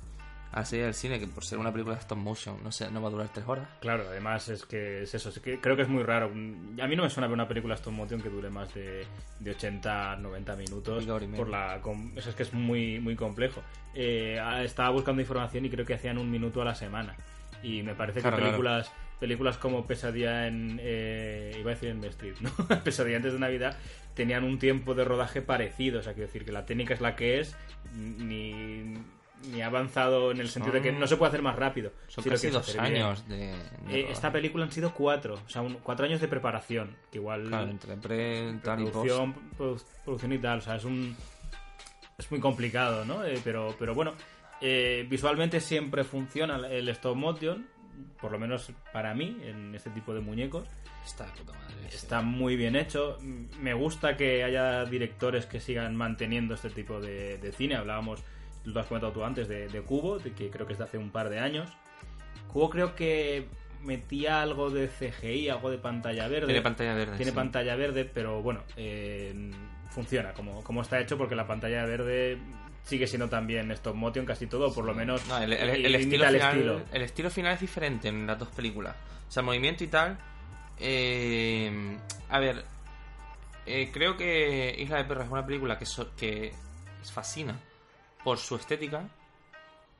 al 0.54 0.66
salir 0.66 0.86
del 0.86 0.94
cine, 0.94 1.20
que 1.20 1.28
por 1.28 1.44
ser 1.44 1.58
una 1.58 1.72
película 1.72 1.96
de 1.96 2.02
stop 2.02 2.18
motion, 2.18 2.58
no 2.64 2.72
sé, 2.72 2.90
no 2.92 3.02
va 3.02 3.08
a 3.10 3.12
durar 3.12 3.30
tres 3.34 3.46
horas. 3.48 3.68
Claro, 3.82 4.06
además 4.08 4.48
es 4.50 4.66
que 4.66 5.04
es 5.04 5.14
eso, 5.14 5.30
es 5.30 5.40
que 5.40 5.60
creo 5.60 5.76
que 5.76 5.82
es 5.82 5.90
muy 5.90 6.04
raro. 6.04 6.28
A 6.28 6.88
mí 6.88 6.96
no 6.96 7.04
me 7.04 7.10
suena 7.10 7.28
ver 7.28 7.34
una 7.34 7.48
película 7.48 7.76
stop 7.76 7.94
motion 7.94 8.22
que 8.22 8.30
dure 8.30 8.50
más 8.50 8.74
de, 8.74 9.06
de 9.40 9.52
80, 9.52 10.18
90 10.18 10.56
minutos. 10.56 11.06
Por 11.36 11.50
la, 11.50 11.82
eso 12.16 12.30
es 12.30 12.36
que 12.36 12.44
es 12.44 12.54
muy, 12.54 13.00
muy 13.00 13.16
complejo. 13.16 13.62
Eh, 13.96 14.40
ah, 14.42 14.64
estaba 14.64 14.90
buscando 14.92 15.22
información 15.22 15.66
y 15.66 15.70
creo 15.70 15.86
que 15.86 15.96
hacían 15.96 16.18
un 16.18 16.30
minuto 16.32 16.62
a 16.62 16.66
la 16.66 16.76
semana. 16.76 17.16
Y 17.64 17.82
me 17.84 17.96
parece 17.96 18.22
Claro, 18.22 18.38
que 18.38 18.42
claro. 18.42 18.58
películas 18.58 18.92
películas 19.20 19.58
como 19.58 19.88
Pesadilla 19.88 20.48
en... 20.48 20.80
eh, 20.84 21.56
iba 21.58 21.72
a 21.72 21.74
decir 21.76 21.90
en 21.90 22.02
The 22.02 22.08
Street, 22.10 22.36
¿no? 22.42 22.52
Pesadilla 22.84 23.16
antes 23.18 23.32
de 23.32 23.40
Navidad 23.40 23.78
tenían 24.16 24.44
un 24.44 24.60
tiempo 24.60 24.94
de 24.96 25.06
rodaje 25.06 25.42
parecido. 25.42 26.00
O 26.00 26.04
sea, 26.04 26.14
quiero 26.14 26.28
decir 26.28 26.44
que 26.44 26.52
la 26.52 26.66
técnica 26.66 26.94
es 26.94 27.00
la 27.02 27.16
que 27.16 27.40
es, 27.40 27.56
ni, 27.96 28.96
ni 29.52 29.62
ha 29.62 29.68
avanzado 29.68 30.32
en 30.32 30.40
el 30.40 30.50
sentido 30.50 30.74
de 30.76 30.82
que 30.82 30.92
no 30.92 31.06
se 31.08 31.18
puede 31.18 31.30
hacer 31.30 31.42
más 31.42 31.56
rápido. 31.56 31.92
Son 32.08 32.24
si 32.24 32.30
casi 32.30 32.50
dos 32.50 32.76
años 32.78 33.28
de... 33.28 33.38
de 33.38 33.54
Eh, 33.90 34.08
esta 34.10 34.32
película 34.32 34.64
han 34.66 34.72
sido 34.72 34.94
cuatro, 34.94 35.40
o 35.46 35.50
sea, 35.50 35.62
un- 35.62 35.76
cuatro 35.84 36.06
años 36.06 36.22
de 36.22 36.28
preparación, 36.28 36.96
que 37.12 37.18
igual 37.18 37.48
Claro, 37.48 37.70
entre 37.70 37.98
pre, 37.98 38.54
producción, 38.64 39.36
produ- 39.58 39.84
producción 40.04 40.34
y 40.34 40.38
tal, 40.40 40.60
o 40.60 40.62
sea, 40.62 40.76
es 40.76 40.86
un 40.86 41.16
es 42.18 42.30
muy 42.32 42.40
complicado, 42.40 43.06
¿no? 43.06 43.26
Eh, 43.26 43.40
pero, 43.44 43.76
pero 43.80 43.94
bueno, 43.96 44.14
eh, 44.62 45.06
visualmente 45.10 45.60
siempre 45.60 46.04
funciona 46.04 46.56
el 46.68 46.88
stop 46.90 47.16
motion, 47.16 47.66
por 48.22 48.32
lo 48.32 48.40
menos 48.40 48.72
para 48.94 49.14
mí, 49.14 49.38
en 49.44 49.74
este 49.76 49.90
tipo 49.90 50.14
de 50.14 50.22
muñecos. 50.22 50.66
Está 51.04 51.26
de 51.26 51.32
puta 51.34 51.52
madre. 51.54 51.76
sí. 51.90 51.96
Está 51.98 52.22
muy 52.22 52.56
bien 52.56 52.76
hecho. 52.78 53.18
Me 53.60 53.74
gusta 53.74 54.16
que 54.16 54.44
haya 54.44 54.86
directores 54.86 55.46
que 55.48 55.60
sigan 55.60 55.96
manteniendo 55.98 56.54
este 56.54 56.70
tipo 56.70 57.02
de, 57.02 57.38
de 57.40 57.52
cine. 57.52 57.76
Hablábamos, 57.76 58.24
lo 58.66 58.80
has 58.80 58.86
comentado 58.88 59.12
tú 59.14 59.24
antes, 59.24 59.48
de, 59.48 59.68
de 59.68 59.82
Cubo, 59.82 60.20
de 60.20 60.32
que 60.34 60.50
creo 60.50 60.66
que 60.66 60.74
es 60.74 60.80
de 60.80 60.86
hace 60.86 60.98
un 60.98 61.12
par 61.12 61.30
de 61.30 61.40
años. 61.40 61.70
Cubo 62.48 62.70
creo 62.70 62.96
que 62.96 63.48
metía 63.82 64.42
algo 64.42 64.70
de 64.70 64.88
CGI, 64.88 65.50
algo 65.50 65.70
de 65.70 65.78
pantalla 65.78 66.28
verde. 66.28 66.48
Tiene 66.48 66.62
pantalla 66.62 66.94
verde. 66.94 67.18
Tiene 67.18 67.32
sí. 67.32 67.36
pantalla 67.36 67.76
verde, 67.76 68.06
pero 68.06 68.42
bueno, 68.42 68.62
eh, 68.78 69.52
funciona 69.90 70.34
como, 70.34 70.64
como 70.64 70.82
está 70.82 71.00
hecho 71.00 71.18
porque 71.18 71.36
la 71.36 71.46
pantalla 71.48 71.86
verde 71.86 72.38
sigue 72.84 73.08
siendo 73.08 73.30
también 73.30 73.72
stop 73.72 73.96
motion 73.96 74.26
casi 74.26 74.48
todo, 74.48 74.74
por 74.74 74.86
lo 74.86 74.94
menos 74.94 75.26
No, 75.28 75.38
el, 75.38 75.54
el- 75.54 75.70
el 75.70 75.86
imita 75.86 75.98
estilo 75.98 76.26
final, 76.28 76.36
estilo. 76.36 76.82
el 76.92 77.02
estilo 77.02 77.30
final 77.30 77.54
es 77.54 77.62
diferente 77.62 78.08
en 78.08 78.26
las 78.28 78.38
dos 78.40 78.50
películas. 78.50 78.96
O 79.28 79.32
sea, 79.32 79.42
movimiento 79.44 79.84
y 79.84 79.88
tal. 79.88 80.18
eh, 80.80 81.98
a 82.30 82.40
ver, 82.40 82.64
eh, 83.66 83.90
creo 83.94 84.18
que 84.18 84.76
Isla 84.80 84.98
de 84.98 85.04
Perros 85.06 85.26
es 85.26 85.32
una 85.32 85.46
película 85.46 85.78
que, 85.80 85.86
so- 85.86 86.16
que 86.16 86.52
fascina 87.14 87.56
por 88.24 88.38
su 88.38 88.56
estética 88.56 89.08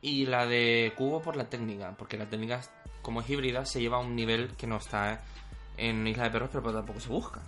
y 0.02 0.26
la 0.26 0.46
de 0.46 0.94
Cubo 0.98 1.22
por 1.22 1.36
la 1.36 1.50
técnica, 1.50 1.94
porque 1.98 2.18
la 2.18 2.30
técnica, 2.30 2.62
como 3.02 3.22
es 3.22 3.30
híbrida, 3.30 3.66
se 3.66 3.80
lleva 3.82 3.98
a 3.98 4.02
un 4.02 4.16
nivel 4.16 4.50
que 4.58 4.68
no 4.68 4.78
está 4.78 5.22
en 5.78 6.06
Isla 6.08 6.26
de 6.26 6.30
Perros, 6.32 6.50
pero 6.52 6.74
tampoco 6.74 7.00
se 7.00 7.10
busca. 7.10 7.42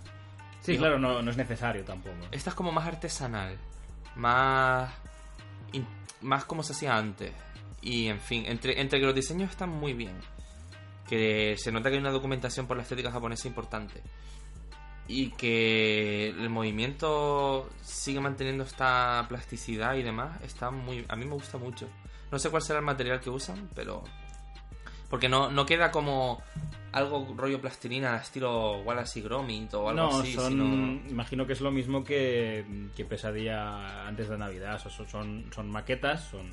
Sí, 0.60 0.72
Digo- 0.72 0.82
claro, 0.82 0.98
no, 0.98 1.22
no 1.22 1.30
es 1.30 1.36
necesario 1.36 1.84
tampoco. 1.84 2.16
Esta 2.32 2.50
es 2.50 2.56
como 2.56 2.72
más 2.72 2.86
artesanal, 2.86 3.56
más 4.16 4.92
in- 5.72 5.86
más 6.22 6.44
como 6.44 6.62
se 6.62 6.72
hacía 6.72 6.96
antes. 6.96 7.32
Y 7.82 8.08
en 8.08 8.20
fin, 8.20 8.44
entre, 8.46 8.80
entre 8.80 8.98
que 8.98 9.06
los 9.06 9.14
diseños 9.14 9.50
están 9.50 9.68
muy 9.70 9.92
bien, 9.92 10.18
que 11.08 11.54
se 11.58 11.70
nota 11.70 11.88
que 11.88 11.96
hay 11.96 12.00
una 12.00 12.10
documentación 12.10 12.66
por 12.66 12.76
la 12.76 12.82
estética 12.82 13.12
japonesa 13.12 13.46
importante. 13.46 14.02
Y 15.08 15.30
que 15.30 16.28
el 16.30 16.50
movimiento 16.50 17.68
sigue 17.82 18.20
manteniendo 18.20 18.64
esta 18.64 19.24
plasticidad 19.28 19.94
y 19.94 20.02
demás, 20.02 20.40
está 20.42 20.70
muy 20.70 21.04
a 21.08 21.16
mí 21.16 21.24
me 21.24 21.34
gusta 21.34 21.58
mucho. 21.58 21.88
No 22.32 22.38
sé 22.38 22.50
cuál 22.50 22.62
será 22.62 22.80
el 22.80 22.84
material 22.84 23.20
que 23.20 23.30
usan, 23.30 23.68
pero 23.74 24.02
porque 25.08 25.28
no, 25.28 25.50
no 25.50 25.64
queda 25.66 25.90
como 25.92 26.42
algo 26.92 27.34
rollo 27.36 27.60
plastilina 27.60 28.16
estilo 28.16 28.78
Wallace 28.82 29.20
y 29.20 29.22
Gromit 29.22 29.72
o 29.74 29.88
algo 29.90 30.02
no, 30.10 30.18
así, 30.20 30.32
son, 30.32 30.52
sino- 30.52 31.10
imagino 31.10 31.46
que 31.46 31.52
es 31.52 31.60
lo 31.60 31.70
mismo 31.70 32.02
que, 32.02 32.64
que 32.96 33.04
Pesadilla 33.04 34.06
antes 34.08 34.28
de 34.28 34.38
Navidad. 34.38 34.74
O 34.84 34.90
sea, 34.90 35.06
son, 35.06 35.44
son 35.54 35.70
maquetas, 35.70 36.24
son, 36.24 36.50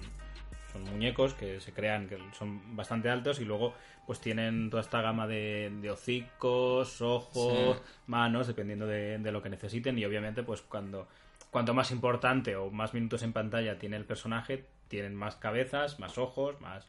son 0.74 0.84
muñecos 0.84 1.34
que 1.36 1.61
se 1.61 1.71
crean, 1.71 2.07
que 2.09 2.17
son 2.38 2.76
bastante 2.76 3.09
altos 3.09 3.39
y 3.39 3.45
luego 3.45 3.74
pues 4.05 4.19
tienen 4.19 4.69
toda 4.69 4.82
esta 4.82 5.01
gama 5.01 5.28
de, 5.28 5.71
de 5.82 5.91
hocicos, 5.91 7.01
ojos, 7.01 7.78
Sí. 7.78 7.84
manos, 8.07 8.47
dependiendo 8.47 8.86
de, 8.88 9.17
de 9.19 9.32
lo 9.32 9.41
que 9.41 9.49
necesiten. 9.49 9.97
Y 9.97 10.03
obviamente 10.05 10.43
pues 10.43 10.61
cuando 10.61 11.07
cuanto 11.51 11.74
más 11.74 11.91
importante 11.91 12.55
o 12.55 12.69
más 12.71 12.93
minutos 12.93 13.24
en 13.24 13.32
pantalla 13.32 13.78
tiene 13.78 13.95
el 13.95 14.05
personaje, 14.05 14.65
tienen 14.89 15.15
más 15.15 15.36
cabezas, 15.38 15.99
más 15.99 16.17
ojos, 16.17 16.59
más 16.59 16.88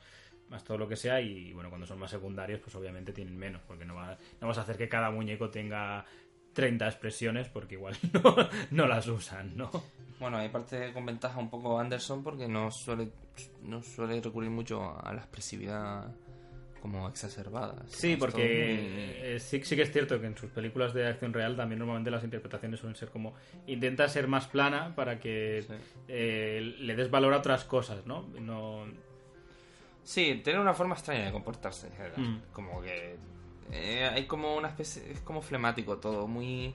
más 0.50 0.62
todo 0.62 0.76
lo 0.76 0.86
que 0.88 0.96
sea 0.96 1.22
y 1.22 1.54
bueno, 1.54 1.70
cuando 1.70 1.86
son 1.86 1.98
más 1.98 2.10
secundarios 2.10 2.60
pues 2.60 2.74
obviamente 2.76 3.12
tienen 3.14 3.36
menos 3.36 3.62
porque 3.66 3.86
no, 3.86 3.94
va, 3.94 4.10
no 4.10 4.40
vamos 4.42 4.58
a 4.58 4.60
hacer 4.60 4.76
que 4.76 4.90
cada 4.90 5.10
muñeco 5.10 5.48
tenga 5.48 6.04
30 6.54 6.86
expresiones 6.86 7.48
porque 7.48 7.74
igual 7.74 7.94
no, 8.24 8.36
no 8.70 8.86
las 8.86 9.06
usan, 9.08 9.56
¿no? 9.56 9.70
Bueno, 10.20 10.38
hay 10.38 10.48
parte 10.48 10.92
con 10.92 11.04
ventaja 11.04 11.38
un 11.38 11.50
poco 11.50 11.78
Anderson 11.78 12.22
porque 12.22 12.48
no 12.48 12.70
suele, 12.70 13.10
no 13.62 13.82
suele 13.82 14.20
recurrir 14.20 14.48
mucho 14.50 14.96
a 15.04 15.12
la 15.12 15.20
expresividad 15.20 16.06
como 16.80 17.08
exacerbada. 17.08 17.82
Sí, 17.88 18.16
porque 18.16 18.38
muy- 18.42 19.26
eh, 19.34 19.38
sí, 19.40 19.62
sí 19.64 19.74
que 19.74 19.82
es 19.82 19.90
cierto 19.92 20.20
que 20.20 20.26
en 20.26 20.36
sus 20.36 20.50
películas 20.50 20.92
de 20.94 21.08
acción 21.08 21.32
real 21.32 21.56
también 21.56 21.78
normalmente 21.78 22.10
las 22.10 22.22
interpretaciones 22.24 22.78
suelen 22.78 22.94
ser 22.94 23.08
como 23.08 23.34
intenta 23.66 24.06
ser 24.08 24.28
más 24.28 24.46
plana 24.48 24.94
para 24.94 25.18
que 25.18 25.64
Sí. 25.66 25.74
eh, 26.08 26.74
le 26.78 26.94
des 26.94 27.10
valor 27.10 27.32
a 27.34 27.38
otras 27.38 27.64
cosas, 27.64 28.06
¿no? 28.06 28.22
no 28.38 28.84
Sí, 30.02 30.42
tiene 30.44 30.60
una 30.60 30.74
forma 30.74 30.94
extraña 30.94 31.24
de 31.24 31.32
comportarse, 31.32 31.86
en 31.86 31.92
general. 31.94 32.20
Mm. 32.20 32.42
Como 32.52 32.82
que 32.82 33.16
eh, 33.72 34.08
hay 34.12 34.26
como 34.26 34.56
una 34.56 34.68
especie, 34.68 35.10
es 35.10 35.20
como 35.20 35.42
flemático 35.42 35.96
todo, 35.98 36.26
muy 36.26 36.74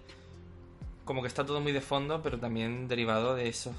como 1.05 1.21
que 1.21 1.27
está 1.27 1.45
todo 1.45 1.59
muy 1.59 1.71
de 1.71 1.81
fondo, 1.81 2.21
pero 2.21 2.39
también 2.39 2.87
derivado 2.87 3.33
de 3.35 3.47
esos 3.47 3.75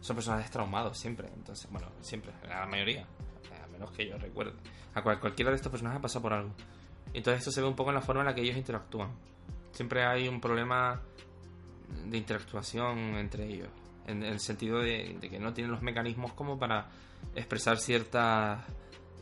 son 0.00 0.16
personajes 0.16 0.50
traumados 0.50 0.98
siempre, 0.98 1.28
entonces, 1.34 1.68
bueno, 1.70 1.88
siempre, 2.00 2.32
la 2.48 2.64
mayoría, 2.66 3.06
a 3.62 3.66
menos 3.66 3.90
que 3.90 4.06
yo 4.08 4.16
recuerde. 4.18 4.52
A 4.94 5.02
cual- 5.02 5.20
cualquiera 5.20 5.50
de 5.50 5.56
estos 5.56 5.70
personajes 5.70 5.98
ha 5.98 6.02
pasado 6.02 6.22
por 6.22 6.32
algo. 6.32 6.52
Entonces 7.12 7.40
esto 7.40 7.50
se 7.50 7.60
ve 7.60 7.66
un 7.66 7.74
poco 7.74 7.90
en 7.90 7.96
la 7.96 8.00
forma 8.02 8.22
en 8.22 8.26
la 8.28 8.34
que 8.34 8.40
ellos 8.42 8.56
interactúan. 8.56 9.10
Siempre 9.72 10.04
hay 10.04 10.28
un 10.28 10.40
problema 10.40 11.00
de 12.06 12.16
interactuación 12.16 12.98
entre 13.16 13.46
ellos, 13.46 13.68
en, 14.06 14.22
el 14.22 14.38
sentido 14.40 14.78
de 14.78 15.18
que 15.20 15.38
no 15.40 15.52
tienen 15.52 15.72
los 15.72 15.82
mecanismos 15.82 16.32
como 16.34 16.58
para 16.58 16.88
expresar 17.34 17.78
ciertas 17.78 18.60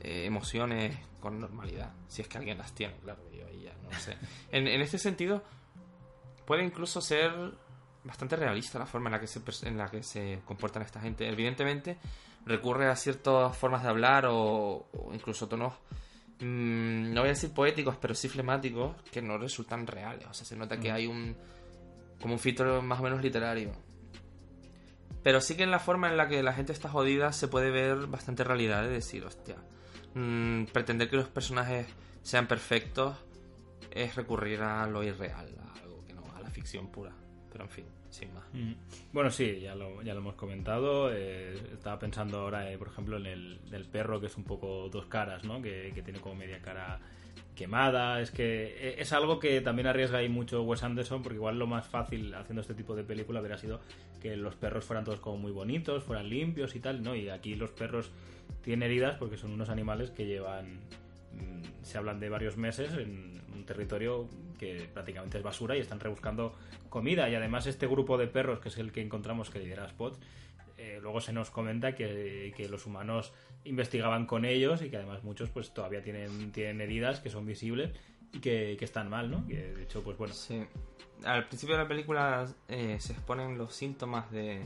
eh, 0.02 0.24
emociones 0.24 0.96
con 1.20 1.40
normalidad, 1.40 1.92
si 2.06 2.22
es 2.22 2.28
que 2.28 2.38
alguien 2.38 2.58
las 2.58 2.72
tiene, 2.74 2.94
claro, 3.02 3.22
yo 3.32 3.46
ahí 3.46 3.62
ya 3.62 3.72
no 3.82 3.98
sé. 3.98 4.16
En, 4.52 4.66
en 4.68 4.80
este 4.80 4.98
sentido, 4.98 5.42
puede 6.46 6.64
incluso 6.64 7.00
ser 7.00 7.32
bastante 8.04 8.36
realista 8.36 8.78
la 8.78 8.86
forma 8.86 9.08
en 9.08 9.12
la 9.12 9.20
que 9.20 9.26
se, 9.26 9.40
en 9.66 9.76
la 9.76 9.90
que 9.90 10.02
se 10.02 10.40
comportan 10.44 10.82
esta 10.82 11.00
gente. 11.00 11.28
Evidentemente, 11.28 11.98
recurre 12.46 12.88
a 12.88 12.96
ciertas 12.96 13.56
formas 13.56 13.82
de 13.82 13.88
hablar 13.88 14.26
o, 14.26 14.88
o 14.92 15.10
incluso 15.12 15.48
tonos, 15.48 15.74
mm, 16.40 17.12
no 17.12 17.20
voy 17.20 17.28
a 17.28 17.32
decir 17.32 17.52
poéticos, 17.52 17.96
pero 17.96 18.14
sí 18.14 18.28
flemáticos, 18.28 18.96
que 19.12 19.20
no 19.20 19.36
resultan 19.38 19.86
reales. 19.86 20.26
O 20.26 20.34
sea, 20.34 20.46
se 20.46 20.56
nota 20.56 20.78
que 20.78 20.90
hay 20.90 21.06
un 21.06 21.36
como 22.20 22.34
un 22.34 22.40
filtro 22.40 22.82
más 22.82 23.00
o 23.00 23.02
menos 23.02 23.22
literario. 23.22 23.72
Pero 25.22 25.40
sí 25.40 25.56
que 25.56 25.64
en 25.64 25.70
la 25.70 25.78
forma 25.78 26.08
en 26.08 26.16
la 26.16 26.28
que 26.28 26.42
la 26.42 26.52
gente 26.52 26.72
está 26.72 26.88
jodida 26.88 27.32
se 27.32 27.48
puede 27.48 27.70
ver 27.70 28.06
bastante 28.06 28.44
realidad 28.44 28.82
de 28.82 28.90
decir, 28.90 29.24
hostia, 29.24 29.56
mm, 30.14 30.64
pretender 30.72 31.08
que 31.10 31.16
los 31.16 31.28
personajes 31.28 31.86
sean 32.22 32.46
perfectos 32.46 33.16
es 33.90 34.14
recurrir 34.16 34.62
a 34.62 34.86
lo 34.86 35.02
irreal, 35.02 35.54
a 35.60 35.80
algo 35.82 36.04
que 36.06 36.12
no, 36.14 36.22
a 36.36 36.40
la 36.40 36.50
ficción 36.50 36.88
pura. 36.88 37.12
Pero 37.50 37.64
en 37.64 37.70
fin, 37.70 37.84
sin 38.10 38.32
más. 38.34 38.44
Mm. 38.52 38.72
Bueno, 39.12 39.30
sí, 39.30 39.60
ya 39.60 39.74
lo, 39.74 40.02
ya 40.02 40.14
lo 40.14 40.20
hemos 40.20 40.34
comentado. 40.34 41.10
eh, 41.12 41.54
estaba 41.72 41.98
pensando 41.98 42.40
ahora, 42.40 42.70
eh, 42.70 42.78
por 42.78 42.88
ejemplo, 42.88 43.16
en 43.16 43.26
el 43.26 43.70
del 43.70 43.86
perro, 43.86 44.20
que 44.20 44.26
es 44.26 44.36
un 44.36 44.44
poco 44.44 44.88
dos 44.90 45.06
caras, 45.06 45.44
¿no? 45.44 45.62
Que, 45.62 45.92
que 45.94 46.02
tiene 46.02 46.20
como 46.20 46.34
media 46.34 46.60
cara 46.60 47.00
quemada. 47.58 48.20
Es 48.20 48.30
que 48.30 48.76
eh, 48.78 48.94
es 48.98 49.12
algo 49.12 49.38
que 49.38 49.60
también 49.60 49.88
arriesga 49.88 50.18
ahí 50.18 50.28
mucho 50.28 50.62
Wes 50.62 50.82
Anderson, 50.82 51.22
porque 51.22 51.36
igual 51.36 51.58
lo 51.58 51.66
más 51.66 51.86
fácil 51.86 52.32
haciendo 52.34 52.62
este 52.62 52.74
tipo 52.74 52.94
de 52.94 53.02
película 53.02 53.40
hubiera 53.40 53.58
sido 53.58 53.80
que 54.22 54.36
los 54.36 54.54
perros 54.54 54.84
fueran 54.84 55.04
todos 55.04 55.20
como 55.20 55.36
muy 55.36 55.52
bonitos, 55.52 56.04
fueran 56.04 56.28
limpios 56.28 56.76
y 56.76 56.80
tal, 56.80 57.02
¿no? 57.02 57.14
Y 57.16 57.28
aquí 57.28 57.56
los 57.56 57.70
perros 57.72 58.10
tienen 58.62 58.84
heridas 58.84 59.16
porque 59.16 59.36
son 59.36 59.52
unos 59.52 59.68
animales 59.68 60.10
que 60.10 60.26
llevan 60.26 60.78
mm, 61.34 61.82
se 61.82 61.98
hablan 61.98 62.20
de 62.20 62.28
varios 62.28 62.56
meses 62.56 62.92
en 62.92 63.42
un 63.52 63.64
territorio 63.66 64.28
que 64.58 64.88
prácticamente 64.92 65.38
es 65.38 65.44
basura 65.44 65.76
y 65.76 65.80
están 65.80 66.00
rebuscando 66.00 66.54
comida 66.88 67.28
y 67.28 67.34
además 67.34 67.66
este 67.66 67.86
grupo 67.86 68.16
de 68.18 68.26
perros 68.26 68.60
que 68.60 68.68
es 68.68 68.78
el 68.78 68.92
que 68.92 69.02
encontramos 69.02 69.50
que 69.50 69.58
lidera 69.58 69.86
Spot 69.86 70.18
eh, 70.78 70.98
luego 71.02 71.20
se 71.20 71.32
nos 71.32 71.50
comenta 71.50 71.94
que, 71.94 72.52
que 72.56 72.68
los 72.68 72.86
humanos 72.86 73.32
investigaban 73.64 74.24
con 74.26 74.44
ellos 74.44 74.80
y 74.82 74.88
que 74.90 74.96
además 74.96 75.24
muchos 75.24 75.50
pues 75.50 75.72
todavía 75.74 76.02
tienen, 76.02 76.52
tienen 76.52 76.80
heridas 76.80 77.20
que 77.20 77.28
son 77.30 77.44
visibles 77.44 77.90
y 78.32 78.38
que, 78.40 78.76
que 78.78 78.84
están 78.84 79.10
mal, 79.10 79.30
¿no? 79.30 79.46
Que 79.46 79.72
de 79.74 79.82
hecho 79.82 80.02
pues 80.02 80.16
bueno 80.16 80.32
Sí. 80.34 80.62
Al 81.24 81.46
principio 81.48 81.76
de 81.76 81.82
la 81.82 81.88
película 81.88 82.46
eh, 82.68 82.96
se 83.00 83.12
exponen 83.12 83.58
los 83.58 83.74
síntomas 83.74 84.30
de, 84.30 84.60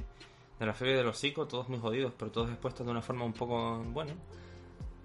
de 0.61 0.67
la 0.67 0.75
fiebre 0.75 0.97
del 0.99 1.07
hocico, 1.07 1.47
todos 1.49 1.69
muy 1.71 1.79
jodidos, 1.79 2.13
pero 2.19 2.31
todos 2.31 2.51
expuestos 2.51 2.85
de 2.85 2.93
una 2.93 3.01
forma 3.01 3.25
un 3.25 3.33
poco, 3.33 3.79
bueno, 3.89 4.13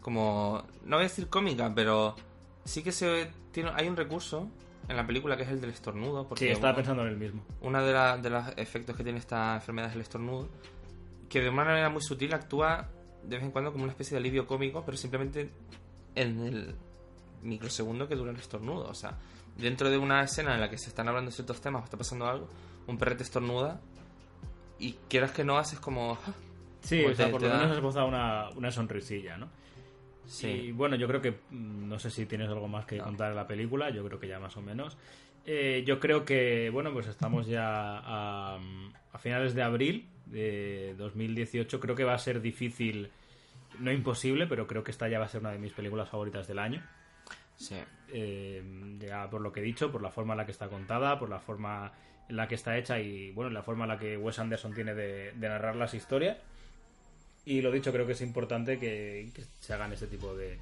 como, 0.02 0.64
no 0.84 0.96
voy 0.98 1.06
a 1.06 1.08
decir 1.08 1.28
cómica, 1.30 1.72
pero 1.74 2.16
sí 2.64 2.84
que 2.84 2.92
se 2.92 3.32
tiene, 3.52 3.72
hay 3.76 3.88
un 3.88 3.96
recurso 3.96 4.50
en 4.88 4.96
la 4.96 5.06
película 5.06 5.36
que 5.38 5.44
es 5.44 5.50
el 5.50 5.60
del 5.62 5.72
estornudo. 5.72 6.28
Porque 6.28 6.46
sí, 6.46 6.52
estaba 6.52 6.76
pensando 6.76 7.04
en 7.04 7.10
el 7.10 7.18
mismo 7.18 7.44
Uno 7.62 7.84
de, 7.84 7.94
la- 7.94 8.18
de 8.18 8.30
los 8.30 8.44
efectos 8.58 8.96
que 8.96 9.04
tiene 9.04 9.20
esta 9.20 9.56
enfermedad 9.56 9.90
es 9.90 9.96
el 9.96 10.02
estornudo, 10.02 10.50
que 11.30 11.42
de 11.42 11.50
una 11.50 11.64
manera 11.66 11.90
muy 11.90 12.02
sutil 12.02 12.34
actúa 12.34 12.88
de 13.24 13.36
vez 13.36 13.44
en 13.46 13.52
cuando 13.52 13.72
como 13.72 13.84
una 13.84 13.92
especie 13.92 14.16
de 14.16 14.20
alivio 14.20 14.48
cómico, 14.48 14.84
pero 14.86 14.98
simplemente 14.98 15.50
en 16.16 16.40
el 16.46 16.76
microsegundo 17.44 18.08
que 18.08 18.16
dura 18.16 18.32
el 18.32 18.38
estornudo. 18.38 18.88
O 18.88 18.94
sea, 18.94 19.18
dentro 19.58 19.90
de 19.90 19.98
una 19.98 20.24
escena 20.24 20.54
en 20.56 20.62
la 20.62 20.70
que 20.70 20.78
se 20.78 20.90
están 20.90 21.08
hablando 21.08 21.32
ciertos 21.32 21.60
temas 21.62 21.82
o 21.82 21.86
está 21.86 21.98
pasando 21.98 22.26
algo, 22.28 22.48
un 22.88 22.98
perrete 22.98 23.24
estornuda 23.24 23.82
y 24.80 24.94
quieras 25.10 25.32
que 25.32 25.44
no 25.44 25.58
haces 25.58 25.80
como... 25.80 26.14
"Ah". 26.26 26.32
sí, 26.82 27.02
Como 27.02 27.12
o 27.14 27.16
sea, 27.16 27.26
te- 27.26 27.32
por 27.32 27.42
lo 27.42 27.50
menos 27.50 27.72
esboza 27.76 28.06
una, 28.06 28.50
una 28.52 28.72
sonrisilla, 28.72 29.38
¿no? 29.38 29.50
Sí. 30.26 30.48
Y 30.48 30.72
bueno, 30.72 30.96
yo 30.98 31.08
creo 31.08 31.22
que 31.22 31.32
mm, 31.50 31.88
no 31.90 32.00
sé 32.00 32.10
si 32.12 32.26
tienes 32.26 32.50
algo 32.50 32.68
más 32.68 32.86
que 32.86 32.98
No. 32.98 33.06
contar 33.06 33.30
de 33.30 33.36
la 33.36 33.48
película, 33.48 33.90
yo 33.90 34.04
creo 34.06 34.20
que 34.20 34.28
ya 34.28 34.40
más 34.40 34.56
o 34.58 34.62
menos. 34.62 34.98
Eh, 35.46 35.84
yo 35.86 36.00
creo 36.00 36.26
que, 36.26 36.70
bueno, 36.70 36.92
pues 36.92 37.08
estamos 37.08 37.48
ya 37.48 37.64
a, 38.00 38.60
a 39.14 39.18
finales 39.20 39.54
de 39.56 39.64
abril 39.64 40.10
de 40.30 40.96
2018. 40.98 41.80
Creo 41.80 41.96
que 41.96 42.04
va 42.04 42.14
a 42.14 42.20
ser 42.20 42.42
difícil, 42.42 43.10
no 43.80 43.92
imposible, 43.92 44.48
pero 44.48 44.68
creo 44.68 44.84
que 44.84 44.92
esta 44.92 45.08
ya 45.08 45.20
va 45.20 45.26
a 45.26 45.30
ser 45.30 45.42
una 45.42 45.52
de 45.52 45.60
mis 45.60 45.74
películas 45.74 46.10
favoritas 46.10 46.48
del 46.48 46.60
año. 46.60 46.84
Sí. 47.56 47.78
Eh, 48.10 48.98
ya 49.00 49.30
por 49.30 49.42
lo 49.42 49.52
que 49.52 49.62
he 49.62 49.64
dicho, 49.64 49.92
por 49.92 50.02
la 50.02 50.12
forma 50.12 50.34
en 50.34 50.38
la 50.38 50.46
que 50.46 50.52
está 50.52 50.68
contada, 50.68 51.20
por 51.20 51.30
la 51.30 51.40
forma 51.40 51.92
en 52.30 52.36
la 52.36 52.48
que 52.48 52.56
está 52.56 52.78
hecha 52.78 53.00
y 53.00 53.32
bueno, 53.32 53.50
la 53.50 53.64
forma 53.64 53.86
en 53.86 53.90
la 53.90 54.00
que 54.00 54.18
Wes 54.18 54.40
Anderson 54.40 54.74
tiene 54.74 54.94
de, 54.94 55.32
de 55.34 55.50
narrar 55.50 55.76
las 55.76 55.94
historias. 55.94 56.38
Y 57.46 57.62
lo 57.62 57.72
dicho, 57.72 57.94
creo 57.94 58.06
que 58.06 58.12
es 58.12 58.22
importante 58.22 58.78
que, 58.78 59.32
que 59.34 59.42
se 59.62 59.74
hagan 59.74 59.94
este 59.94 60.08
tipo 60.08 60.36
de, 60.36 60.60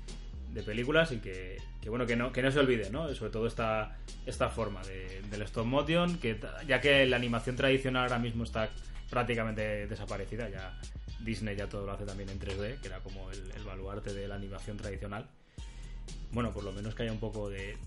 de 0.56 0.64
películas 0.64 1.12
y 1.12 1.18
que, 1.18 1.58
bueno 1.88 2.08
que 2.08 2.16
no, 2.16 2.32
que 2.32 2.42
no 2.42 2.50
se 2.50 2.60
olvide, 2.60 2.90
¿no? 2.90 3.14
Sobre 3.14 3.32
todo 3.32 3.46
esta, 3.46 3.96
esta 4.26 4.50
forma 4.50 4.82
de- 4.84 5.22
del 5.30 5.44
stop 5.44 5.66
motion, 5.68 6.18
que 6.18 6.40
ya 6.68 6.82
que 6.82 7.06
la 7.06 7.18
animación 7.18 7.56
tradicional 7.56 8.04
ahora 8.04 8.18
mismo 8.18 8.44
está 8.44 8.70
prácticamente 9.10 9.86
desaparecida, 9.86 10.50
ya 10.50 10.80
Disney 11.20 11.56
ya 11.56 11.68
todo 11.68 11.86
lo 11.86 11.92
hace 11.92 12.06
también 12.06 12.30
en 12.30 12.40
3D, 12.40 12.80
que 12.80 12.88
era 12.88 13.00
como 13.00 13.30
el, 13.32 13.52
el 13.56 13.64
baluarte 13.64 14.14
de 14.14 14.28
la 14.28 14.36
animación 14.36 14.78
tradicional 14.78 15.28
bueno, 16.32 16.52
por 16.52 16.64
lo 16.64 16.72
menos 16.74 16.94
que 16.96 17.04
haya 17.04 17.12
un 17.14 17.20
poco 17.20 17.50
de... 17.50 17.78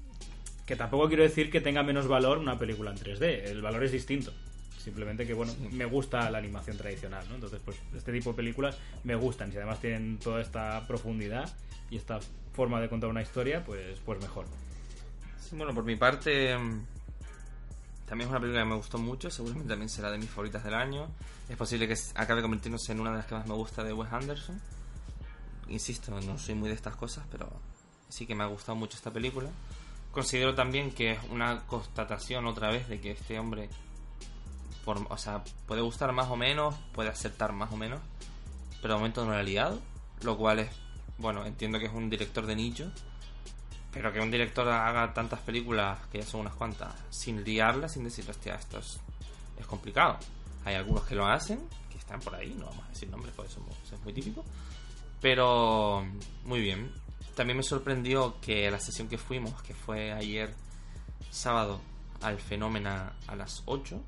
Que 0.66 0.74
tampoco 0.74 1.08
quiero 1.08 1.22
decir 1.22 1.50
que 1.50 1.60
tenga 1.60 1.82
menos 1.82 2.08
valor 2.08 2.38
una 2.38 2.58
película 2.58 2.90
en 2.90 2.96
3D, 2.96 3.44
el 3.50 3.60
valor 3.62 3.84
es 3.84 3.92
distinto. 3.92 4.32
Simplemente 4.88 5.26
que, 5.26 5.34
bueno, 5.34 5.52
me 5.70 5.84
gusta 5.84 6.30
la 6.30 6.38
animación 6.38 6.78
tradicional, 6.78 7.28
¿no? 7.28 7.34
Entonces, 7.34 7.60
pues 7.62 7.76
este 7.94 8.10
tipo 8.10 8.30
de 8.30 8.36
películas 8.36 8.78
me 9.04 9.14
gustan 9.16 9.50
y 9.50 9.52
si 9.52 9.58
además 9.58 9.82
tienen 9.82 10.18
toda 10.18 10.40
esta 10.40 10.86
profundidad 10.86 11.54
y 11.90 11.98
esta 11.98 12.20
forma 12.54 12.80
de 12.80 12.88
contar 12.88 13.10
una 13.10 13.20
historia, 13.20 13.62
pues, 13.62 14.00
pues 14.00 14.18
mejor. 14.18 14.46
Sí, 15.38 15.56
bueno, 15.56 15.74
por 15.74 15.84
mi 15.84 15.96
parte, 15.96 16.56
mm, 16.56 16.86
también 18.06 18.28
es 18.28 18.30
una 18.30 18.40
película 18.40 18.62
que 18.62 18.68
me 18.70 18.76
gustó 18.76 18.96
mucho, 18.96 19.30
seguramente 19.30 19.68
también 19.68 19.90
será 19.90 20.10
de 20.10 20.16
mis 20.16 20.30
favoritas 20.30 20.64
del 20.64 20.72
año. 20.72 21.10
Es 21.50 21.56
posible 21.58 21.86
que 21.86 21.94
acabe 22.14 22.40
convirtiéndose 22.40 22.92
en 22.92 23.00
una 23.00 23.10
de 23.10 23.18
las 23.18 23.26
que 23.26 23.34
más 23.34 23.46
me 23.46 23.52
gusta 23.52 23.84
de 23.84 23.92
Wes 23.92 24.10
Anderson. 24.10 24.58
Insisto, 25.68 26.18
no 26.18 26.38
soy 26.38 26.54
muy 26.54 26.70
de 26.70 26.76
estas 26.76 26.96
cosas, 26.96 27.26
pero 27.30 27.50
sí 28.08 28.26
que 28.26 28.34
me 28.34 28.42
ha 28.42 28.46
gustado 28.46 28.74
mucho 28.74 28.96
esta 28.96 29.12
película. 29.12 29.50
Considero 30.12 30.54
también 30.54 30.90
que 30.92 31.12
es 31.12 31.18
una 31.30 31.66
constatación 31.66 32.46
otra 32.46 32.70
vez 32.70 32.88
de 32.88 33.00
que 33.02 33.10
este 33.10 33.38
hombre, 33.38 33.68
por, 34.88 35.06
o 35.12 35.18
sea, 35.18 35.44
puede 35.66 35.82
gustar 35.82 36.12
más 36.12 36.30
o 36.30 36.36
menos, 36.36 36.74
puede 36.94 37.10
aceptar 37.10 37.52
más 37.52 37.70
o 37.70 37.76
menos, 37.76 38.00
pero 38.80 38.94
de 38.94 39.00
momento 39.00 39.22
no 39.22 39.32
lo 39.32 39.36
ha 39.36 39.42
liado, 39.42 39.78
lo 40.22 40.38
cual 40.38 40.60
es, 40.60 40.70
bueno, 41.18 41.44
entiendo 41.44 41.78
que 41.78 41.84
es 41.84 41.92
un 41.92 42.08
director 42.08 42.46
de 42.46 42.56
nicho, 42.56 42.90
pero 43.92 44.14
que 44.14 44.18
un 44.18 44.30
director 44.30 44.66
haga 44.66 45.12
tantas 45.12 45.40
películas, 45.40 45.98
que 46.10 46.20
ya 46.20 46.24
son 46.24 46.40
unas 46.40 46.54
cuantas, 46.54 46.94
sin 47.10 47.44
liarlas, 47.44 47.92
sin 47.92 48.04
decir, 48.04 48.24
hostia, 48.30 48.54
esto 48.54 48.78
es, 48.78 48.98
es 49.58 49.66
complicado. 49.66 50.16
Hay 50.64 50.74
algunos 50.74 51.04
que 51.04 51.14
lo 51.14 51.26
hacen, 51.26 51.60
que 51.90 51.98
están 51.98 52.20
por 52.20 52.34
ahí, 52.34 52.54
no 52.58 52.64
vamos 52.64 52.86
a 52.86 52.88
decir 52.88 53.10
nombres, 53.10 53.34
porque 53.36 53.52
eso 53.52 53.60
es 53.92 54.00
muy 54.00 54.14
típico. 54.14 54.42
Pero 55.20 56.02
muy 56.46 56.62
bien. 56.62 56.90
También 57.34 57.58
me 57.58 57.62
sorprendió 57.62 58.40
que 58.40 58.70
la 58.70 58.80
sesión 58.80 59.06
que 59.06 59.18
fuimos, 59.18 59.60
que 59.60 59.74
fue 59.74 60.12
ayer 60.12 60.54
sábado 61.28 61.78
al 62.22 62.38
fenómeno 62.38 62.88
a 63.26 63.36
las 63.36 63.62
8, 63.66 64.02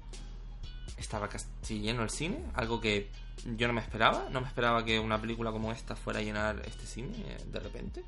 estaba 1.00 1.28
casi 1.28 1.80
lleno 1.80 2.02
el 2.02 2.10
cine, 2.10 2.38
algo 2.54 2.80
que 2.80 3.08
yo 3.56 3.66
no 3.66 3.72
me 3.72 3.80
esperaba. 3.80 4.28
No 4.30 4.40
me 4.40 4.46
esperaba 4.46 4.84
que 4.84 4.98
una 4.98 5.20
película 5.20 5.50
como 5.50 5.72
esta 5.72 5.96
fuera 5.96 6.20
a 6.20 6.22
llenar 6.22 6.62
este 6.66 6.86
cine 6.86 7.12
eh, 7.26 7.38
de 7.50 7.60
repente, 7.60 8.04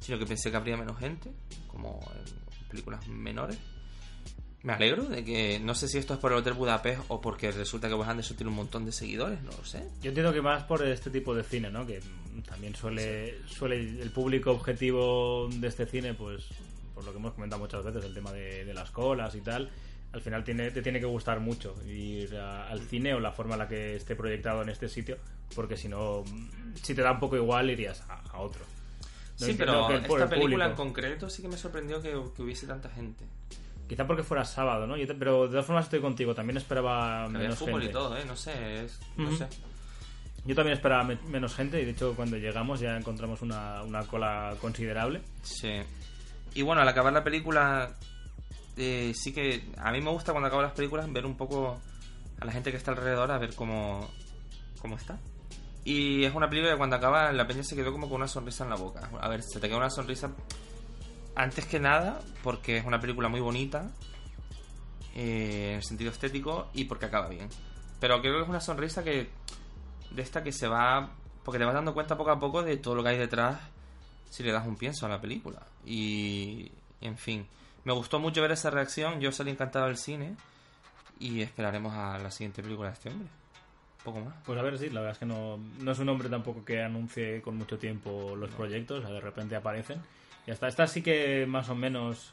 sino 0.00 0.18
que 0.18 0.26
pensé 0.26 0.50
que 0.50 0.56
habría 0.56 0.76
menos 0.76 0.98
gente, 0.98 1.30
como 1.66 2.00
en 2.14 2.68
películas 2.68 3.06
menores. 3.08 3.58
Me 4.62 4.72
alegro 4.72 5.04
de 5.04 5.24
que, 5.24 5.60
no 5.60 5.74
sé 5.74 5.86
si 5.86 5.98
esto 5.98 6.14
es 6.14 6.20
por 6.20 6.32
el 6.32 6.38
Hotel 6.38 6.54
Budapest 6.54 7.02
o 7.08 7.20
porque 7.20 7.52
resulta 7.52 7.88
que 7.88 7.94
Wes 7.94 8.08
Anderson 8.08 8.36
tiene 8.36 8.50
un 8.50 8.56
montón 8.56 8.84
de 8.84 8.92
seguidores, 8.92 9.40
no 9.42 9.52
lo 9.52 9.64
sé. 9.64 9.88
Yo 10.02 10.08
entiendo 10.08 10.32
que 10.32 10.42
más 10.42 10.64
por 10.64 10.84
este 10.84 11.10
tipo 11.10 11.34
de 11.34 11.44
cine, 11.44 11.70
¿no? 11.70 11.86
Que 11.86 12.00
también 12.46 12.74
suele, 12.74 13.38
suele 13.46 13.76
el 13.78 14.10
público 14.10 14.50
objetivo 14.50 15.48
de 15.48 15.68
este 15.68 15.86
cine, 15.86 16.14
pues, 16.14 16.44
por 16.92 17.04
lo 17.04 17.12
que 17.12 17.18
hemos 17.18 17.34
comentado 17.34 17.62
muchas 17.62 17.84
veces, 17.84 18.04
el 18.04 18.12
tema 18.12 18.32
de, 18.32 18.72
las 18.74 18.90
colas 18.90 19.34
y 19.36 19.40
tal, 19.40 19.70
al 20.12 20.20
final 20.20 20.44
tiene, 20.44 20.70
te 20.70 20.82
tiene 20.82 21.00
que 21.00 21.06
gustar 21.06 21.40
mucho 21.40 21.74
ir 21.86 22.34
al 22.36 22.80
cine 22.80 23.14
o 23.14 23.20
la 23.20 23.32
forma 23.32 23.54
en 23.54 23.58
la 23.60 23.68
que 23.68 23.96
esté 23.96 24.16
proyectado 24.16 24.62
en 24.62 24.70
este 24.70 24.88
sitio, 24.88 25.18
porque 25.54 25.76
si 25.76 25.88
no, 25.88 26.24
si 26.82 26.94
te 26.94 27.02
da 27.02 27.12
un 27.12 27.20
poco 27.20 27.36
igual, 27.36 27.70
irías 27.70 28.02
a, 28.08 28.38
otro. 28.38 28.64
sí, 29.36 29.54
pero 29.56 29.90
esta 29.90 30.28
película 30.28 30.66
en 30.66 30.74
concreto 30.74 31.28
sí 31.28 31.42
que 31.42 31.48
me 31.48 31.56
sorprendió 31.56 32.00
que 32.00 32.42
hubiese 32.42 32.66
tanta 32.66 32.88
gente. 32.88 33.24
Quizá 33.88 34.06
porque 34.06 34.22
fuera 34.22 34.44
sábado, 34.44 34.86
¿no? 34.86 34.96
pero 35.18 35.44
de 35.44 35.48
todas 35.48 35.64
formas 35.64 35.86
estoy 35.86 36.00
contigo. 36.00 36.34
También 36.34 36.58
esperaba 36.58 37.26
menos 37.28 37.58
fútbol 37.58 37.82
y 37.84 37.88
todo, 37.88 38.18
¿eh? 38.18 38.24
No 38.26 38.36
sé, 38.36 38.86
no 39.16 39.34
sé. 39.34 39.48
Yo 40.44 40.54
también 40.54 40.76
esperaba 40.76 41.04
menos 41.04 41.54
gente 41.54 41.80
y 41.80 41.86
de 41.86 41.92
hecho 41.92 42.14
cuando 42.14 42.36
llegamos 42.36 42.80
ya 42.80 42.96
encontramos 42.96 43.40
una, 43.40 43.82
cola 44.10 44.54
considerable. 44.60 45.22
Sí. 45.42 45.80
Y 46.54 46.62
bueno, 46.62 46.82
al 46.82 46.88
acabar 46.88 47.14
la 47.14 47.24
película, 47.24 47.94
eh, 48.78 49.12
sí 49.14 49.32
que 49.32 49.70
a 49.76 49.90
mí 49.92 50.00
me 50.00 50.10
gusta 50.10 50.32
cuando 50.32 50.46
acaban 50.46 50.64
las 50.64 50.74
películas 50.74 51.12
ver 51.12 51.26
un 51.26 51.36
poco 51.36 51.80
a 52.40 52.44
la 52.44 52.52
gente 52.52 52.70
que 52.70 52.76
está 52.76 52.92
alrededor, 52.92 53.30
a 53.30 53.38
ver 53.38 53.54
cómo, 53.54 54.08
cómo 54.80 54.96
está. 54.96 55.18
Y 55.84 56.24
es 56.24 56.34
una 56.34 56.48
película 56.48 56.72
que 56.72 56.78
cuando 56.78 56.96
acaba 56.96 57.32
la 57.32 57.46
peña 57.46 57.62
se 57.62 57.74
quedó 57.74 57.92
como 57.92 58.08
con 58.08 58.16
una 58.16 58.28
sonrisa 58.28 58.64
en 58.64 58.70
la 58.70 58.76
boca. 58.76 59.08
A 59.20 59.28
ver, 59.28 59.42
se 59.42 59.58
te 59.58 59.68
queda 59.68 59.78
una 59.78 59.90
sonrisa 59.90 60.30
antes 61.34 61.66
que 61.66 61.80
nada, 61.80 62.20
porque 62.42 62.76
es 62.76 62.84
una 62.84 63.00
película 63.00 63.28
muy 63.28 63.40
bonita, 63.40 63.90
eh, 65.14 65.70
en 65.70 65.76
el 65.76 65.82
sentido 65.82 66.10
estético, 66.10 66.68
y 66.74 66.84
porque 66.84 67.06
acaba 67.06 67.28
bien. 67.28 67.48
Pero 68.00 68.20
creo 68.20 68.36
que 68.36 68.42
es 68.42 68.48
una 68.48 68.60
sonrisa 68.60 69.02
que. 69.02 69.30
de 70.10 70.22
esta 70.22 70.42
que 70.42 70.52
se 70.52 70.68
va. 70.68 71.10
porque 71.44 71.58
te 71.58 71.64
vas 71.64 71.74
dando 71.74 71.94
cuenta 71.94 72.16
poco 72.16 72.30
a 72.30 72.38
poco 72.38 72.62
de 72.62 72.76
todo 72.76 72.94
lo 72.94 73.02
que 73.02 73.10
hay 73.10 73.18
detrás 73.18 73.58
si 74.30 74.42
le 74.42 74.52
das 74.52 74.66
un 74.66 74.76
pienso 74.76 75.06
a 75.06 75.08
la 75.08 75.20
película. 75.20 75.62
Y. 75.86 76.70
en 77.00 77.16
fin. 77.16 77.46
Me 77.88 77.94
gustó 77.94 78.18
mucho 78.18 78.42
ver 78.42 78.52
esa 78.52 78.68
reacción, 78.68 79.18
yo 79.18 79.32
salí 79.32 79.50
encantado 79.50 79.86
del 79.86 79.96
cine. 79.96 80.36
Y 81.18 81.40
esperaremos 81.40 81.94
a 81.94 82.18
la 82.18 82.30
siguiente 82.30 82.62
película 82.62 82.90
de 82.90 82.92
este 82.92 83.08
hombre. 83.08 83.28
Poco 84.04 84.20
más. 84.20 84.34
Pues 84.44 84.58
a 84.58 84.62
ver, 84.62 84.76
sí, 84.76 84.90
la 84.90 85.00
verdad 85.00 85.12
es 85.12 85.18
que 85.18 85.24
no, 85.24 85.56
no 85.80 85.92
es 85.92 85.98
un 85.98 86.10
hombre 86.10 86.28
tampoco 86.28 86.66
que 86.66 86.82
anuncie 86.82 87.40
con 87.40 87.56
mucho 87.56 87.78
tiempo 87.78 88.36
los 88.36 88.50
proyectos, 88.50 89.08
de 89.08 89.20
repente 89.22 89.56
aparecen. 89.56 90.02
Ya 90.46 90.52
está. 90.52 90.68
Esta 90.68 90.86
sí 90.86 91.00
que 91.00 91.46
más 91.48 91.70
o 91.70 91.74
menos. 91.74 92.30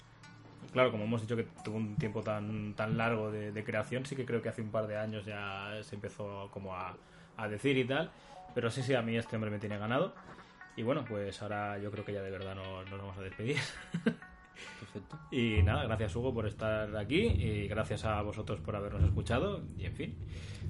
Claro, 0.73 0.91
como 0.91 1.05
hemos 1.05 1.21
dicho 1.21 1.37
que 1.37 1.47
tuvo 1.63 1.77
un 1.77 1.95
tiempo 1.95 2.21
tan, 2.21 2.73
tan 2.73 2.97
largo 2.97 3.31
de, 3.31 3.63
creación, 3.63 4.05
sí 4.05 4.13
que 4.13 4.25
creo 4.25 4.41
que 4.41 4.49
hace 4.49 4.61
un 4.61 4.71
par 4.71 4.87
de 4.87 4.97
años 4.97 5.23
ya 5.23 5.71
se 5.83 5.95
empezó 5.95 6.49
como 6.51 6.75
a, 6.75 6.97
decir 7.47 7.77
y 7.77 7.85
tal. 7.85 8.11
Pero 8.53 8.69
sí, 8.69 8.83
sí, 8.83 8.93
a 8.93 9.01
mí 9.01 9.15
este 9.15 9.37
hombre 9.37 9.51
me 9.51 9.59
tiene 9.59 9.77
ganado. 9.77 10.15
Y 10.75 10.83
bueno, 10.83 11.05
pues 11.07 11.41
ahora 11.41 11.77
yo 11.77 11.91
creo 11.91 12.03
que 12.03 12.11
ya 12.11 12.21
de 12.21 12.31
verdad 12.31 12.55
nos, 12.55 12.89
nos 12.89 12.99
vamos 12.99 13.17
a 13.17 13.21
despedir. 13.21 13.55
Perfecto. 14.79 15.19
Y 15.31 15.61
nada, 15.63 15.83
gracias 15.83 16.15
Hugo 16.15 16.33
por 16.33 16.47
estar 16.47 16.95
aquí 16.97 17.21
y 17.21 17.67
gracias 17.67 18.05
a 18.05 18.21
vosotros 18.21 18.59
por 18.61 18.75
habernos 18.75 19.03
escuchado. 19.03 19.63
Y 19.77 19.85
en 19.85 19.93
fin, 19.93 20.17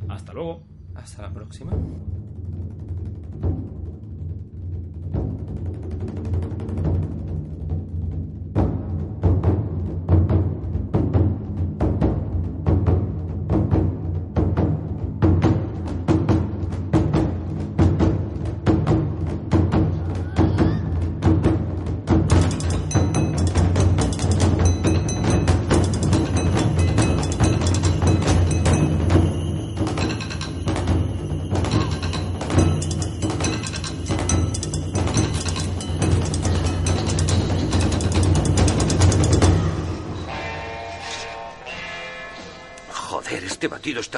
hasta 0.09 0.33
luego. 0.33 0.63
Hasta 0.95 1.23
la 1.23 1.33
próxima. 1.33 1.73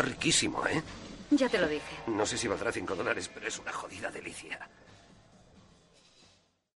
Riquísimo, 0.07 0.65
¿eh? 0.67 0.81
Ya 1.31 1.49
te 1.49 1.57
lo 1.57 1.67
dije. 1.67 1.83
No 2.07 2.25
sé 2.25 2.37
si 2.37 2.47
valdrá 2.47 2.71
cinco 2.71 2.95
dólares, 2.95 3.29
pero 3.33 3.47
es 3.47 3.59
una 3.59 3.71
jodida 3.73 4.09
delicia. 4.09 4.59